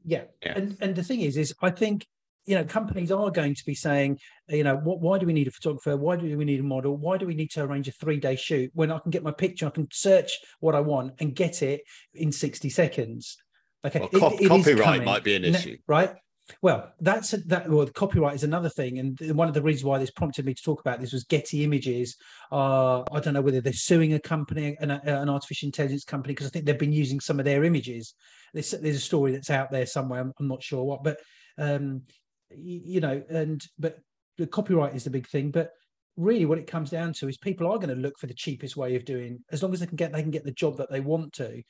yeah. 0.05 0.24
Yeah. 0.43 0.55
and 0.57 0.76
and 0.80 0.95
the 0.97 1.03
thing 1.03 1.20
is 1.22 1.37
is 1.37 1.53
i 1.62 1.70
think 1.70 2.07
you 2.45 2.55
know 2.55 2.64
companies 2.64 3.11
are 3.11 3.28
going 3.30 3.57
to 3.57 3.64
be 3.66 3.74
saying 3.74 4.20
you 4.49 4.62
know 4.62 4.76
what 4.76 5.01
why 5.01 5.18
do 5.18 5.26
we 5.26 5.32
need 5.32 5.49
a 5.49 5.51
photographer 5.51 5.97
why 5.97 6.14
do 6.14 6.39
we 6.39 6.45
need 6.45 6.61
a 6.61 6.62
model 6.62 6.97
why 6.97 7.16
do 7.16 7.26
we 7.26 7.34
need 7.34 7.51
to 7.51 7.62
arrange 7.64 7.89
a 7.89 7.93
three 7.93 8.20
day 8.20 8.37
shoot 8.37 8.70
when 8.74 8.93
i 8.93 8.99
can 9.01 9.11
get 9.11 9.24
my 9.24 9.32
picture 9.32 9.66
i 9.66 9.70
can 9.70 9.89
search 9.91 10.39
what 10.61 10.76
i 10.76 10.80
want 10.80 11.12
and 11.18 11.34
get 11.34 11.61
it 11.62 11.80
in 12.14 12.30
60 12.30 12.70
seconds 12.70 13.37
okay 13.84 13.99
well, 13.99 14.11
it- 14.12 14.20
cop- 14.20 14.41
it 14.41 14.49
copyright 14.49 15.05
might 15.05 15.24
be 15.24 15.34
an 15.34 15.43
No- 15.43 15.49
issue. 15.49 15.76
right 15.89 16.14
well 16.62 16.92
that's 17.01 17.32
a, 17.32 17.38
that 17.38 17.68
well 17.68 17.86
copyright 17.86 18.34
is 18.34 18.44
another 18.44 18.68
thing 18.68 18.99
and 18.99 19.18
one 19.36 19.49
of 19.49 19.55
the 19.55 19.62
reasons 19.62 19.84
why 19.84 19.99
this 19.99 20.11
prompted 20.11 20.44
me 20.44 20.55
to 20.55 20.62
talk 20.62 20.80
about 20.80 21.01
this 21.01 21.12
was 21.12 21.24
getty 21.24 21.64
images 21.64 22.16
uh 22.53 23.01
i 23.12 23.20
don't 23.20 23.34
know 23.34 23.40
whether 23.40 23.61
they're 23.61 23.72
suing 23.72 24.14
a 24.14 24.20
company 24.20 24.76
an, 24.80 24.90
an 24.90 25.28
artificial 25.28 25.66
intelligence 25.66 26.05
company 26.05 26.34
because 26.34 26.47
i 26.47 26.51
think 26.51 26.64
they've 26.64 26.78
been 26.78 26.92
using 26.92 27.20
some 27.20 27.38
of 27.38 27.44
their 27.44 27.64
images. 27.64 28.14
There's, 28.53 28.70
there's 28.70 28.97
a 28.97 29.01
story 29.01 29.32
that's 29.32 29.51
out 29.51 29.70
there 29.70 29.86
somewhere 29.86 30.20
i'm, 30.20 30.32
I'm 30.38 30.49
not 30.49 30.62
sure 30.62 30.84
what 30.84 31.03
but 31.03 31.18
um 31.59 32.03
you 32.51 33.01
know 33.01 33.22
and 33.28 33.62
but 33.78 33.99
the 34.38 34.47
copyright 34.47 34.94
is 34.94 35.05
the 35.05 35.11
big 35.11 35.26
thing 35.26 35.51
but 35.51 35.70
really 36.16 36.47
what 36.47 36.59
it 36.59 36.66
comes 36.66 36.90
down 36.90 37.12
to 37.12 37.28
is 37.28 37.36
people 37.36 37.66
are 37.66 37.78
going 37.78 37.94
to 37.94 37.94
look 37.94 38.18
for 38.18 38.26
the 38.26 38.34
cheapest 38.34 38.76
way 38.76 38.97
of 38.97 39.05
doing 39.05 39.42
as 39.51 39.62
long 39.62 39.72
as 39.72 39.80
they 39.80 39.86
can 39.86 39.97
get 39.97 40.12
they 40.12 40.22
can 40.22 40.30
get 40.30 40.44
the 40.44 40.53
job 40.53 40.76
that 40.76 40.90
they 40.90 41.01
want 41.01 41.32
to 41.34 41.62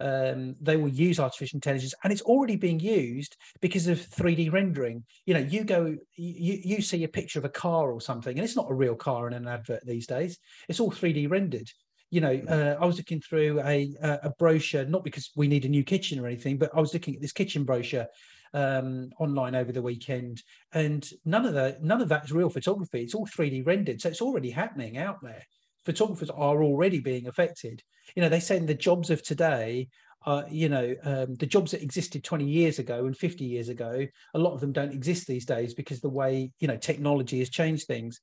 um, 0.00 0.54
they 0.60 0.76
will 0.76 0.88
use 0.88 1.20
artificial 1.20 1.56
intelligence 1.56 1.94
and 2.02 2.12
it's 2.12 2.22
already 2.22 2.56
being 2.56 2.80
used 2.80 3.36
because 3.60 3.86
of 3.86 3.98
3d 3.98 4.52
rendering. 4.52 5.04
You 5.26 5.34
know 5.34 5.40
you 5.40 5.64
go 5.64 5.96
you, 6.16 6.60
you 6.64 6.82
see 6.82 7.04
a 7.04 7.08
picture 7.08 7.38
of 7.38 7.44
a 7.44 7.50
car 7.50 7.92
or 7.92 8.00
something 8.00 8.36
and 8.36 8.44
it's 8.44 8.56
not 8.56 8.70
a 8.70 8.74
real 8.74 8.94
car 8.94 9.26
in 9.26 9.34
an 9.34 9.48
advert 9.48 9.84
these 9.86 10.06
days. 10.06 10.38
It's 10.68 10.80
all 10.80 10.90
3d 10.90 11.30
rendered. 11.30 11.70
You 12.10 12.20
know 12.20 12.40
uh, 12.48 12.76
i 12.80 12.86
was 12.86 12.96
looking 12.96 13.20
through 13.20 13.60
a 13.60 13.92
a 14.00 14.30
brochure 14.38 14.84
not 14.84 15.02
because 15.02 15.30
we 15.34 15.48
need 15.48 15.64
a 15.64 15.68
new 15.68 15.82
kitchen 15.82 16.20
or 16.20 16.28
anything 16.28 16.58
but 16.58 16.70
i 16.72 16.80
was 16.80 16.94
looking 16.94 17.16
at 17.16 17.20
this 17.20 17.32
kitchen 17.32 17.64
brochure 17.64 18.06
um, 18.52 19.10
online 19.18 19.56
over 19.56 19.72
the 19.72 19.82
weekend 19.82 20.40
and 20.72 21.10
none 21.24 21.44
of 21.44 21.54
that 21.54 21.82
none 21.82 22.00
of 22.00 22.08
that 22.10 22.24
is 22.24 22.30
real 22.32 22.48
photography. 22.48 23.02
It's 23.02 23.14
all 23.14 23.26
3d 23.26 23.66
rendered 23.66 24.00
so 24.00 24.08
it's 24.08 24.22
already 24.22 24.50
happening 24.50 24.96
out 24.96 25.18
there 25.22 25.44
photographers 25.84 26.30
are 26.30 26.62
already 26.62 27.00
being 27.00 27.26
affected. 27.26 27.82
You 28.14 28.22
know 28.22 28.28
they 28.28 28.40
say 28.40 28.58
the 28.58 28.74
jobs 28.74 29.10
of 29.10 29.22
today 29.22 29.88
uh, 30.26 30.44
you 30.50 30.68
know 30.68 30.94
um, 31.04 31.34
the 31.34 31.46
jobs 31.46 31.72
that 31.72 31.82
existed 31.82 32.24
20 32.24 32.44
years 32.44 32.78
ago 32.78 33.06
and 33.06 33.16
50 33.16 33.44
years 33.44 33.68
ago 33.68 34.06
a 34.34 34.38
lot 34.38 34.54
of 34.54 34.60
them 34.60 34.72
don't 34.72 34.92
exist 34.92 35.26
these 35.26 35.44
days 35.44 35.74
because 35.74 36.00
the 36.00 36.08
way 36.08 36.50
you 36.60 36.68
know 36.68 36.76
technology 36.76 37.38
has 37.38 37.50
changed 37.50 37.86
things. 37.86 38.20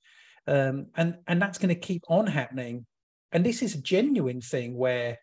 Um, 0.47 0.87
and 0.95 1.17
and 1.27 1.41
that's 1.41 1.59
going 1.59 1.73
to 1.73 1.79
keep 1.79 2.03
on 2.09 2.27
happening. 2.27 2.85
And 3.31 3.45
this 3.45 3.61
is 3.61 3.75
a 3.75 3.81
genuine 3.81 4.41
thing 4.41 4.75
where 4.75 5.17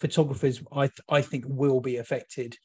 photographers 0.00 0.60
i 0.72 0.86
th- 0.86 1.00
i 1.08 1.22
think 1.22 1.44
will 1.46 1.80
be 1.80 1.98
affected 1.98 2.56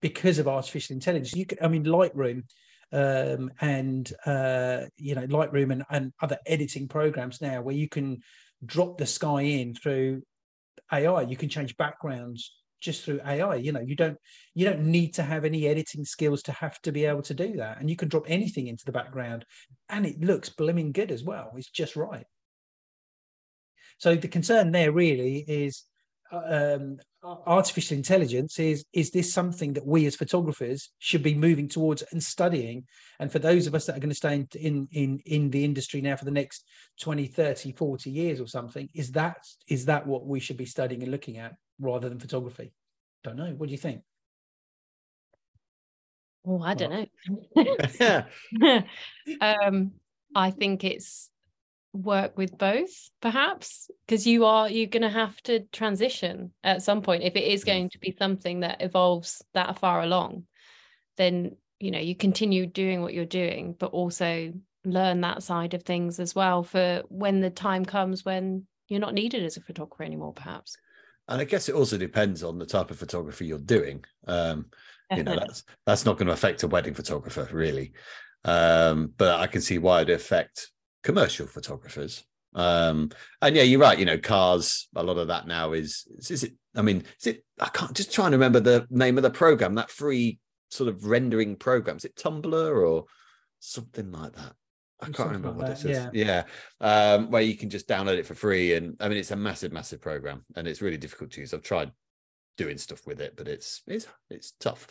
because 0.00 0.38
of 0.38 0.48
artificial 0.48 0.94
intelligence. 0.94 1.34
You 1.34 1.46
can 1.46 1.58
i 1.62 1.68
mean 1.68 1.84
lightroom 1.84 2.44
um, 2.92 3.50
and 3.60 4.12
uh, 4.26 4.82
you 4.96 5.14
know 5.14 5.26
lightroom 5.26 5.72
and, 5.72 5.82
and 5.90 6.12
other 6.20 6.38
editing 6.46 6.88
programs 6.88 7.40
now 7.40 7.62
where 7.62 7.74
you 7.74 7.88
can 7.88 8.20
drop 8.64 8.98
the 8.98 9.06
sky 9.06 9.42
in 9.42 9.74
through 9.74 10.22
ai 10.92 11.22
you 11.22 11.36
can 11.36 11.48
change 11.48 11.76
backgrounds 11.76 12.54
just 12.80 13.04
through 13.04 13.20
ai 13.24 13.56
you 13.56 13.72
know 13.72 13.80
you 13.80 13.96
don't 13.96 14.18
you 14.54 14.64
don't 14.64 14.82
need 14.82 15.14
to 15.14 15.22
have 15.22 15.44
any 15.44 15.66
editing 15.66 16.04
skills 16.04 16.42
to 16.42 16.52
have 16.52 16.80
to 16.82 16.92
be 16.92 17.04
able 17.04 17.22
to 17.22 17.34
do 17.34 17.56
that. 17.56 17.80
And 17.80 17.88
you 17.88 17.96
can 17.96 18.08
drop 18.08 18.24
anything 18.28 18.66
into 18.66 18.84
the 18.84 18.92
background 18.92 19.44
and 19.88 20.04
it 20.04 20.20
looks 20.20 20.50
blooming 20.50 20.92
good 20.92 21.10
as 21.10 21.24
well. 21.24 21.52
It's 21.56 21.70
just 21.70 21.96
right. 21.96 22.26
So 23.98 24.14
the 24.14 24.28
concern 24.28 24.72
there 24.72 24.92
really 24.92 25.44
is 25.46 25.84
uh, 26.30 26.76
um, 26.76 26.98
artificial 27.24 27.96
intelligence 27.96 28.58
is 28.58 28.84
is 28.92 29.10
this 29.10 29.32
something 29.32 29.72
that 29.72 29.86
we 29.86 30.06
as 30.06 30.16
photographers 30.16 30.90
should 30.98 31.22
be 31.22 31.34
moving 31.34 31.68
towards 31.68 32.02
and 32.10 32.22
studying 32.22 32.84
and 33.20 33.30
for 33.30 33.38
those 33.38 33.68
of 33.68 33.74
us 33.74 33.86
that 33.86 33.96
are 33.96 34.00
going 34.00 34.08
to 34.08 34.14
stay 34.14 34.34
in 34.34 34.48
in 34.60 34.88
in, 34.90 35.22
in 35.26 35.50
the 35.50 35.64
industry 35.64 36.00
now 36.00 36.16
for 36.16 36.24
the 36.24 36.32
next 36.32 36.64
20 37.00 37.26
30 37.26 37.72
40 37.72 38.10
years 38.10 38.40
or 38.40 38.48
something 38.48 38.88
is 38.94 39.12
that 39.12 39.36
is 39.68 39.84
that 39.84 40.04
what 40.06 40.26
we 40.26 40.40
should 40.40 40.56
be 40.56 40.66
studying 40.66 41.02
and 41.02 41.12
looking 41.12 41.38
at 41.38 41.54
rather 41.80 42.08
than 42.08 42.18
photography 42.18 42.72
don't 43.22 43.36
know 43.36 43.54
what 43.56 43.66
do 43.66 43.72
you 43.72 43.78
think 43.78 44.02
Oh, 46.44 46.60
I 46.60 46.74
don't 46.74 46.90
know. 46.90 47.76
yeah. 48.00 48.24
um, 49.40 49.92
I 50.34 50.50
think 50.50 50.82
it's 50.82 51.30
work 51.92 52.36
with 52.36 52.56
both, 52.56 52.90
perhaps, 53.20 53.90
because 54.06 54.26
you 54.26 54.44
are 54.46 54.68
you're 54.68 54.86
going 54.86 55.02
to 55.02 55.10
have 55.10 55.40
to 55.42 55.60
transition 55.72 56.52
at 56.64 56.82
some 56.82 57.02
point. 57.02 57.22
If 57.22 57.36
it 57.36 57.44
is 57.44 57.64
going 57.64 57.90
to 57.90 57.98
be 57.98 58.16
something 58.18 58.60
that 58.60 58.80
evolves 58.80 59.42
that 59.54 59.78
far 59.78 60.02
along, 60.02 60.44
then 61.16 61.56
you 61.78 61.90
know 61.90 61.98
you 61.98 62.14
continue 62.14 62.66
doing 62.66 63.02
what 63.02 63.14
you're 63.14 63.24
doing, 63.24 63.74
but 63.78 63.92
also 63.92 64.52
learn 64.84 65.20
that 65.20 65.42
side 65.42 65.74
of 65.74 65.82
things 65.82 66.18
as 66.18 66.34
well 66.34 66.62
for 66.62 67.02
when 67.08 67.40
the 67.40 67.50
time 67.50 67.84
comes 67.84 68.24
when 68.24 68.66
you're 68.88 69.00
not 69.00 69.14
needed 69.14 69.44
as 69.44 69.56
a 69.56 69.60
photographer 69.60 70.02
anymore, 70.02 70.32
perhaps. 70.32 70.76
And 71.28 71.40
I 71.40 71.44
guess 71.44 71.68
it 71.68 71.74
also 71.74 71.96
depends 71.96 72.42
on 72.42 72.58
the 72.58 72.66
type 72.66 72.90
of 72.90 72.98
photography 72.98 73.46
you're 73.46 73.58
doing. 73.58 74.04
Um, 74.26 74.66
you 75.14 75.22
know, 75.22 75.36
that's 75.36 75.64
that's 75.86 76.04
not 76.04 76.16
going 76.16 76.26
to 76.26 76.32
affect 76.32 76.62
a 76.62 76.68
wedding 76.68 76.94
photographer 76.94 77.48
really. 77.52 77.92
Um, 78.44 79.12
but 79.16 79.38
I 79.38 79.46
can 79.46 79.60
see 79.60 79.78
why 79.78 80.00
it'd 80.00 80.14
affect 80.14 80.70
commercial 81.02 81.46
photographers. 81.46 82.24
Um, 82.54 83.10
and 83.40 83.56
yeah, 83.56 83.62
you're 83.62 83.80
right. 83.80 83.98
You 83.98 84.04
know, 84.04 84.18
cars. 84.18 84.88
A 84.94 85.02
lot 85.02 85.18
of 85.18 85.28
that 85.28 85.46
now 85.46 85.72
is 85.72 86.06
is, 86.18 86.44
it? 86.44 86.52
I 86.76 86.82
mean, 86.82 87.04
is 87.20 87.26
it? 87.26 87.44
I 87.60 87.68
can't 87.68 87.94
just 87.94 88.12
trying 88.12 88.32
to 88.32 88.36
remember 88.36 88.60
the 88.60 88.86
name 88.90 89.16
of 89.16 89.22
the 89.22 89.30
program. 89.30 89.74
That 89.74 89.90
free 89.90 90.38
sort 90.70 90.88
of 90.88 91.06
rendering 91.06 91.56
program. 91.56 91.96
Is 91.96 92.04
it 92.04 92.16
Tumblr 92.16 92.86
or 92.86 93.04
something 93.60 94.10
like 94.12 94.34
that? 94.34 94.54
I 95.00 95.06
can't 95.06 95.30
remember 95.30 95.48
like 95.48 95.56
what 95.56 95.66
that, 95.66 95.84
it 95.84 95.90
is. 95.90 96.08
Yeah, 96.12 96.44
um, 96.80 97.30
where 97.30 97.42
you 97.42 97.56
can 97.56 97.70
just 97.70 97.88
download 97.88 98.18
it 98.18 98.26
for 98.26 98.34
free, 98.34 98.74
and 98.74 98.96
I 99.00 99.08
mean, 99.08 99.18
it's 99.18 99.32
a 99.32 99.36
massive, 99.36 99.72
massive 99.72 100.00
program, 100.00 100.44
and 100.54 100.68
it's 100.68 100.82
really 100.82 100.96
difficult 100.96 101.32
to 101.32 101.40
use. 101.40 101.52
I've 101.52 101.62
tried 101.62 101.90
doing 102.56 102.78
stuff 102.78 103.06
with 103.06 103.20
it, 103.20 103.34
but 103.36 103.48
it's 103.48 103.82
it's 103.86 104.06
it's 104.30 104.52
tough. 104.60 104.86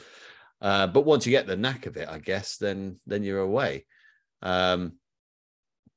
Uh, 0.62 0.88
but 0.88 1.06
once 1.06 1.26
you 1.26 1.32
get 1.32 1.48
the 1.48 1.56
knack 1.56 1.86
of 1.86 1.96
it, 1.98 2.10
I 2.10 2.20
guess, 2.20 2.58
then 2.58 3.00
then 3.08 3.24
you're 3.24 3.40
away. 3.40 3.86
Um, 4.42 4.94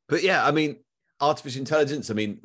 but 0.09 0.23
yeah, 0.23 0.45
I 0.45 0.51
mean, 0.51 0.77
artificial 1.21 1.61
intelligence. 1.61 2.11
I 2.11 2.15
mean, 2.15 2.41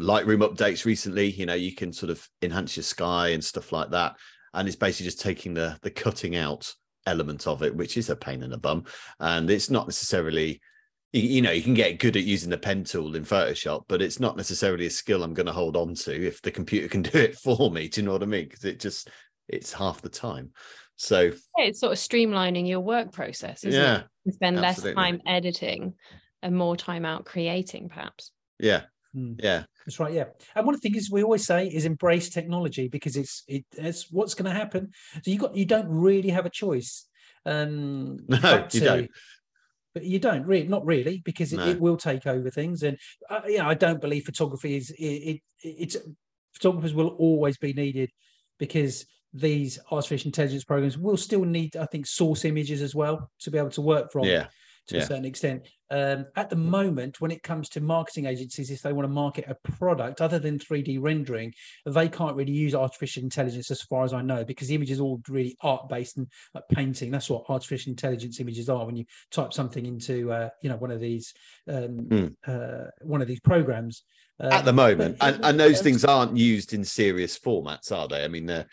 Lightroom 0.00 0.48
updates 0.48 0.84
recently. 0.84 1.30
You 1.30 1.46
know, 1.46 1.54
you 1.54 1.74
can 1.74 1.92
sort 1.92 2.10
of 2.10 2.26
enhance 2.42 2.76
your 2.76 2.84
sky 2.84 3.28
and 3.28 3.44
stuff 3.44 3.72
like 3.72 3.90
that, 3.90 4.16
and 4.54 4.66
it's 4.66 4.76
basically 4.76 5.06
just 5.06 5.20
taking 5.20 5.54
the 5.54 5.78
the 5.82 5.90
cutting 5.90 6.36
out 6.36 6.72
element 7.06 7.46
of 7.46 7.62
it, 7.62 7.74
which 7.74 7.96
is 7.96 8.10
a 8.10 8.16
pain 8.16 8.42
in 8.42 8.50
the 8.50 8.58
bum, 8.58 8.84
and 9.20 9.50
it's 9.50 9.70
not 9.70 9.86
necessarily 9.86 10.60
you, 11.12 11.22
you, 11.22 11.42
know, 11.42 11.50
you 11.50 11.62
can 11.62 11.74
get 11.74 11.98
good 11.98 12.16
at 12.16 12.24
using 12.24 12.50
the 12.50 12.58
pen 12.58 12.84
tool 12.84 13.14
in 13.14 13.24
Photoshop, 13.24 13.84
but 13.86 14.00
it's 14.00 14.18
not 14.18 14.36
necessarily 14.36 14.86
a 14.86 14.90
skill 14.90 15.22
I'm 15.22 15.34
going 15.34 15.46
to 15.46 15.52
hold 15.52 15.76
on 15.76 15.94
to 15.94 16.26
if 16.26 16.40
the 16.42 16.50
computer 16.50 16.88
can 16.88 17.02
do 17.02 17.18
it 17.18 17.36
for 17.36 17.70
me. 17.70 17.88
Do 17.88 18.00
you 18.00 18.06
know 18.06 18.12
what 18.12 18.22
I 18.22 18.26
mean? 18.26 18.48
Because 18.48 18.64
it 18.64 18.80
just 18.80 19.08
it's 19.48 19.72
half 19.72 20.00
the 20.00 20.08
time. 20.08 20.50
So 20.96 21.20
yeah, 21.58 21.64
it's 21.64 21.80
sort 21.80 21.92
of 21.92 21.98
streamlining 21.98 22.68
your 22.68 22.80
work 22.80 23.12
process. 23.12 23.64
yeah, 23.64 23.98
it? 23.98 24.04
you 24.24 24.32
spend 24.32 24.58
absolutely. 24.58 24.94
less 24.94 25.04
time 25.04 25.20
editing 25.26 25.94
and 26.42 26.56
more 26.56 26.76
time 26.76 27.04
out 27.04 27.24
creating, 27.24 27.88
perhaps. 27.88 28.32
Yeah, 28.58 28.82
Mm. 29.16 29.38
Yeah, 29.42 29.64
that's 29.84 30.00
right. 30.00 30.12
Yeah, 30.12 30.24
and 30.54 30.64
one 30.64 30.74
of 30.74 30.80
the 30.80 30.88
things 30.88 31.10
we 31.10 31.22
always 31.22 31.44
say 31.44 31.66
is 31.66 31.84
embrace 31.84 32.30
technology 32.30 32.88
because 32.88 33.16
it's 33.16 33.42
it, 33.46 33.64
it's 33.72 34.10
what's 34.10 34.34
going 34.34 34.50
to 34.50 34.58
happen. 34.58 34.90
So 35.22 35.30
you 35.30 35.38
got 35.38 35.54
you 35.54 35.66
don't 35.66 35.88
really 35.88 36.30
have 36.30 36.46
a 36.46 36.50
choice. 36.50 37.06
Um, 37.44 38.20
no, 38.28 38.66
you 38.70 38.80
don't. 38.80 39.10
But 39.94 40.04
you 40.04 40.18
don't 40.18 40.46
really, 40.46 40.66
not 40.66 40.86
really, 40.86 41.20
because 41.22 41.52
it, 41.52 41.58
no. 41.58 41.68
it 41.68 41.78
will 41.78 41.98
take 41.98 42.26
over 42.26 42.48
things. 42.48 42.82
And 42.82 42.96
uh, 43.28 43.42
yeah, 43.46 43.68
I 43.68 43.74
don't 43.74 44.00
believe 44.00 44.24
photography 44.24 44.76
is 44.76 44.88
it, 44.88 45.04
it. 45.04 45.40
It's 45.62 45.96
photographers 46.54 46.94
will 46.94 47.08
always 47.08 47.58
be 47.58 47.74
needed 47.74 48.10
because 48.58 49.04
these 49.34 49.78
artificial 49.90 50.28
intelligence 50.28 50.64
programs 50.64 50.96
will 50.96 51.18
still 51.18 51.44
need, 51.44 51.76
I 51.76 51.84
think, 51.84 52.06
source 52.06 52.46
images 52.46 52.80
as 52.80 52.94
well 52.94 53.30
to 53.40 53.50
be 53.50 53.58
able 53.58 53.70
to 53.70 53.82
work 53.82 54.10
from. 54.10 54.24
Yeah 54.24 54.46
to 54.88 54.96
yeah. 54.96 55.02
a 55.02 55.06
certain 55.06 55.24
extent. 55.24 55.66
Um, 55.90 56.26
at 56.36 56.48
the 56.48 56.56
moment, 56.56 57.20
when 57.20 57.30
it 57.30 57.42
comes 57.42 57.68
to 57.70 57.80
marketing 57.80 58.26
agencies, 58.26 58.70
if 58.70 58.80
they 58.80 58.92
want 58.92 59.04
to 59.04 59.12
market 59.12 59.44
a 59.46 59.56
product 59.76 60.20
other 60.20 60.38
than 60.38 60.58
3D 60.58 60.98
rendering, 61.00 61.52
they 61.84 62.08
can't 62.08 62.34
really 62.34 62.52
use 62.52 62.74
artificial 62.74 63.22
intelligence 63.22 63.70
as 63.70 63.82
far 63.82 64.04
as 64.04 64.12
I 64.12 64.22
know, 64.22 64.44
because 64.44 64.68
the 64.68 64.74
image 64.74 64.90
is 64.90 65.00
all 65.00 65.20
really 65.28 65.56
art 65.60 65.88
based 65.88 66.16
and 66.16 66.26
like 66.54 66.64
painting. 66.68 67.10
That's 67.10 67.28
what 67.28 67.44
artificial 67.48 67.90
intelligence 67.90 68.40
images 68.40 68.68
are. 68.68 68.86
When 68.86 68.96
you 68.96 69.04
type 69.30 69.52
something 69.52 69.84
into, 69.84 70.32
uh, 70.32 70.48
you 70.62 70.70
know, 70.70 70.76
one 70.76 70.90
of 70.90 71.00
these, 71.00 71.34
um, 71.68 72.06
mm. 72.08 72.34
uh, 72.46 72.90
one 73.02 73.20
of 73.20 73.28
these 73.28 73.40
programs. 73.40 74.04
Um, 74.40 74.50
at 74.50 74.64
the 74.64 74.72
moment, 74.72 75.18
and, 75.20 75.44
and 75.44 75.60
those 75.60 75.82
things 75.82 76.04
aren't 76.04 76.36
used 76.36 76.72
in 76.72 76.84
serious 76.84 77.38
formats, 77.38 77.92
are 77.92 78.08
they? 78.08 78.24
I 78.24 78.28
mean, 78.28 78.46
they're 78.46 78.66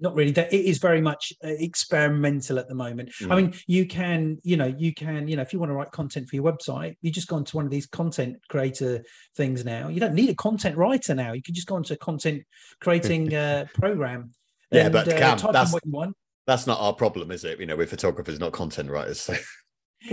not 0.00 0.14
really 0.14 0.32
that 0.32 0.52
it 0.52 0.64
is 0.64 0.78
very 0.78 1.00
much 1.00 1.32
uh, 1.44 1.48
experimental 1.48 2.58
at 2.58 2.68
the 2.68 2.74
moment 2.74 3.10
mm. 3.20 3.30
i 3.30 3.36
mean 3.36 3.54
you 3.66 3.86
can 3.86 4.38
you 4.42 4.56
know 4.56 4.74
you 4.78 4.92
can 4.92 5.28
you 5.28 5.36
know 5.36 5.42
if 5.42 5.52
you 5.52 5.58
want 5.58 5.70
to 5.70 5.74
write 5.74 5.90
content 5.90 6.28
for 6.28 6.36
your 6.36 6.44
website 6.44 6.96
you 7.02 7.10
just 7.10 7.28
go 7.28 7.36
into 7.36 7.56
one 7.56 7.64
of 7.64 7.70
these 7.70 7.86
content 7.86 8.36
creator 8.48 9.02
things 9.36 9.64
now 9.64 9.88
you 9.88 10.00
don't 10.00 10.14
need 10.14 10.28
a 10.28 10.34
content 10.34 10.76
writer 10.76 11.14
now 11.14 11.32
you 11.32 11.42
can 11.42 11.54
just 11.54 11.66
go 11.66 11.76
into 11.76 11.94
a 11.94 11.98
content 11.98 12.42
creating 12.80 13.34
uh, 13.34 13.64
program 13.74 14.32
yeah 14.70 14.84
and, 14.84 14.92
but 14.92 15.08
uh, 15.08 15.18
Kam, 15.18 15.52
that's, 15.52 15.74
that's 16.46 16.66
not 16.66 16.80
our 16.80 16.92
problem 16.92 17.30
is 17.30 17.44
it 17.44 17.60
you 17.60 17.66
know 17.66 17.76
we're 17.76 17.86
photographers 17.86 18.38
not 18.38 18.52
content 18.52 18.90
writers 18.90 19.20
so 19.20 19.34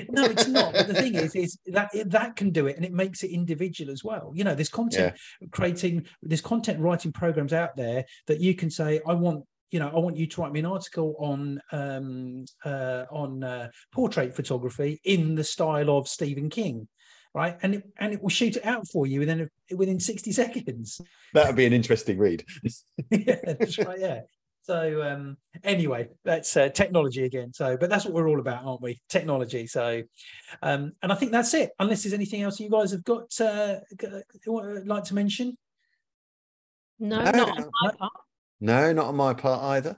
no, 0.10 0.26
it's 0.26 0.48
not. 0.48 0.74
But 0.74 0.88
the 0.88 0.94
thing 0.94 1.16
is, 1.16 1.36
is 1.36 1.58
that 1.68 1.90
that 2.08 2.36
can 2.36 2.52
do 2.52 2.68
it, 2.68 2.76
and 2.76 2.86
it 2.86 2.94
makes 2.94 3.24
it 3.24 3.32
individual 3.32 3.92
as 3.92 4.04
well. 4.04 4.32
You 4.36 4.44
know, 4.44 4.56
there's 4.56 4.70
content 4.70 5.16
yeah. 5.42 5.48
creating, 5.52 6.06
there's 6.22 6.42
content 6.42 6.80
writing 6.80 7.12
programs 7.12 7.54
out 7.54 7.76
there 7.76 8.06
that 8.28 8.40
you 8.40 8.56
can 8.56 8.70
say, 8.70 9.02
I 9.08 9.14
want 9.14 9.44
you 9.72 9.80
know, 9.80 9.90
I 9.90 10.00
want 10.00 10.18
you 10.18 10.28
to 10.28 10.42
write 10.42 10.52
me 10.52 10.60
an 10.60 10.66
article 10.66 11.16
on 11.20 11.62
um, 11.72 12.46
uh, 12.66 13.06
on 13.12 13.44
uh, 13.44 13.70
portrait 13.92 14.36
photography 14.36 15.00
in 15.04 15.36
the 15.36 15.44
style 15.44 15.90
of 15.92 16.08
Stephen 16.08 16.50
King, 16.50 16.88
right? 17.34 17.58
And 17.62 17.76
it, 17.76 17.84
and 17.98 18.14
it 18.14 18.22
will 18.22 18.30
shoot 18.30 18.58
it 18.58 18.66
out 18.66 18.88
for 18.88 19.06
you 19.06 19.20
within 19.20 19.50
within 19.76 20.00
sixty 20.00 20.32
seconds. 20.32 21.02
That 21.34 21.48
would 21.48 21.56
be 21.56 21.66
an 21.66 21.74
interesting 21.74 22.18
read. 22.18 22.44
yeah, 23.12 23.40
that's 23.46 23.78
right. 23.78 24.00
Yeah. 24.00 24.22
So 24.64 25.02
um, 25.02 25.38
anyway, 25.64 26.10
that's 26.24 26.56
uh, 26.56 26.70
technology 26.70 27.24
again. 27.24 27.54
So, 27.54 27.76
but 27.78 27.90
that's 27.90 28.06
what 28.06 28.14
we're 28.14 28.30
all 28.30 28.40
about, 28.40 28.66
aren't 28.66 28.82
we? 28.82 29.02
Technology. 29.10 29.66
So, 29.66 30.04
um, 30.62 30.92
and 31.02 31.12
I 31.12 31.16
think 31.16 31.32
that's 31.32 31.54
it. 31.54 31.72
Unless 31.80 32.04
there's 32.04 32.14
anything 32.14 32.44
else 32.44 32.60
you 32.60 32.70
guys 32.70 32.92
have 32.92 33.04
got 33.04 33.40
uh, 33.42 33.80
like 34.86 35.04
to 35.06 35.16
mention. 35.16 35.58
No, 37.00 37.24
no 37.24 37.32
not 37.32 37.58
on 37.58 37.70
my 37.82 37.92
part. 37.98 38.14
No, 38.62 38.94
not 38.94 39.08
on 39.08 39.16
my 39.16 39.34
part 39.34 39.64
either. 39.64 39.98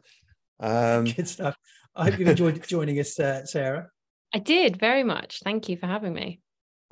Um, 0.60 1.06
Good 1.06 1.28
stuff. 1.28 1.58
I 1.96 2.10
hope 2.10 2.20
you 2.20 2.28
enjoyed 2.28 2.64
joining 2.68 3.00
us, 3.00 3.20
uh, 3.20 3.46
Sarah. 3.46 3.88
I 4.34 4.40
did 4.40 4.78
very 4.80 5.04
much. 5.04 5.40
Thank 5.44 5.68
you 5.68 5.78
for 5.78 5.88
having 5.88 6.14
me. 6.14 6.40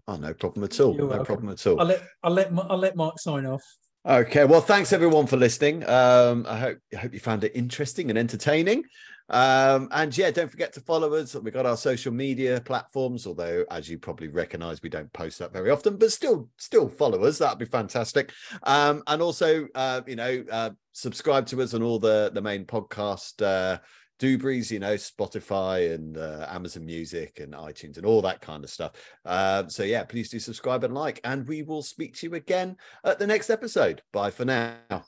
Oh, 0.08 0.16
no 0.18 0.34
problem 0.34 0.64
at 0.64 0.80
all. 0.80 0.94
You're 0.94 1.04
no 1.04 1.08
welcome. 1.08 1.26
problem 1.26 1.50
at 1.52 1.68
all. 1.68 1.80
I'll 1.80 1.86
let 1.86 2.04
I'll 2.24 2.32
let 2.32 2.52
I'll 2.70 2.78
let 2.78 2.96
Mark 2.96 3.20
sign 3.20 3.46
off. 3.46 3.64
Okay. 4.06 4.46
Well, 4.46 4.62
thanks 4.62 4.92
everyone 4.92 5.28
for 5.28 5.38
listening. 5.38 5.88
Um, 5.88 6.46
I 6.50 6.58
hope 6.58 6.78
I 6.94 6.98
hope 6.98 7.14
you 7.14 7.20
found 7.20 7.44
it 7.44 7.52
interesting 7.54 8.10
and 8.10 8.18
entertaining. 8.18 8.84
Um, 9.30 9.90
and 9.92 10.16
yeah, 10.18 10.32
don't 10.32 10.50
forget 10.50 10.74
to 10.74 10.82
follow 10.82 11.14
us. 11.14 11.36
We've 11.36 11.54
got 11.54 11.66
our 11.66 11.78
social 11.78 12.12
media 12.12 12.62
platforms, 12.62 13.28
although 13.28 13.66
as 13.70 13.90
you 13.90 14.00
probably 14.00 14.28
recognize, 14.28 14.82
we 14.82 14.90
don't 14.90 15.12
post 15.14 15.40
that 15.40 15.54
very 15.54 15.70
often, 15.70 15.98
but 15.98 16.12
still, 16.12 16.50
still 16.58 16.90
follow 16.90 17.24
us. 17.24 17.38
That'd 17.38 17.60
be 17.60 17.66
fantastic. 17.66 18.32
Um, 18.64 19.04
and 19.08 19.22
also, 19.22 19.68
uh, 19.76 20.02
you 20.08 20.16
know, 20.16 20.44
uh, 20.52 20.72
subscribe 20.94 21.46
to 21.48 21.62
us 21.62 21.74
on 21.74 21.84
all 21.84 22.00
the 22.00 22.32
the 22.34 22.42
main 22.42 22.66
podcast 22.66 23.42
uh 23.42 23.80
Dubries, 24.20 24.70
you 24.70 24.80
know, 24.80 24.96
Spotify 24.96 25.94
and 25.94 26.18
uh, 26.18 26.46
Amazon 26.50 26.86
Music 26.86 27.40
and 27.40 27.54
iTunes 27.54 27.96
and 27.98 28.06
all 28.06 28.22
that 28.24 28.42
kind 28.42 28.64
of 28.64 28.70
stuff. 28.70 28.92
Uh, 29.26 29.66
so, 29.68 29.84
yeah, 29.84 30.04
please 30.04 30.30
do 30.30 30.40
subscribe 30.40 30.84
and 30.84 30.94
like, 30.94 31.22
and 31.24 31.48
we 31.48 31.64
will 31.64 31.82
speak 31.82 32.16
to 32.16 32.28
you 32.28 32.36
again 32.36 32.76
at 33.06 33.18
the 33.18 33.28
next 33.28 33.50
episode. 33.50 34.02
Bye 34.12 34.32
for 34.32 34.44
now. 34.44 35.06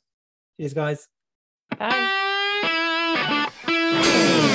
Cheers, 0.58 0.74
guys. 0.74 1.08
Bye. 1.78 2.31
Mm-hmm. 3.92 4.51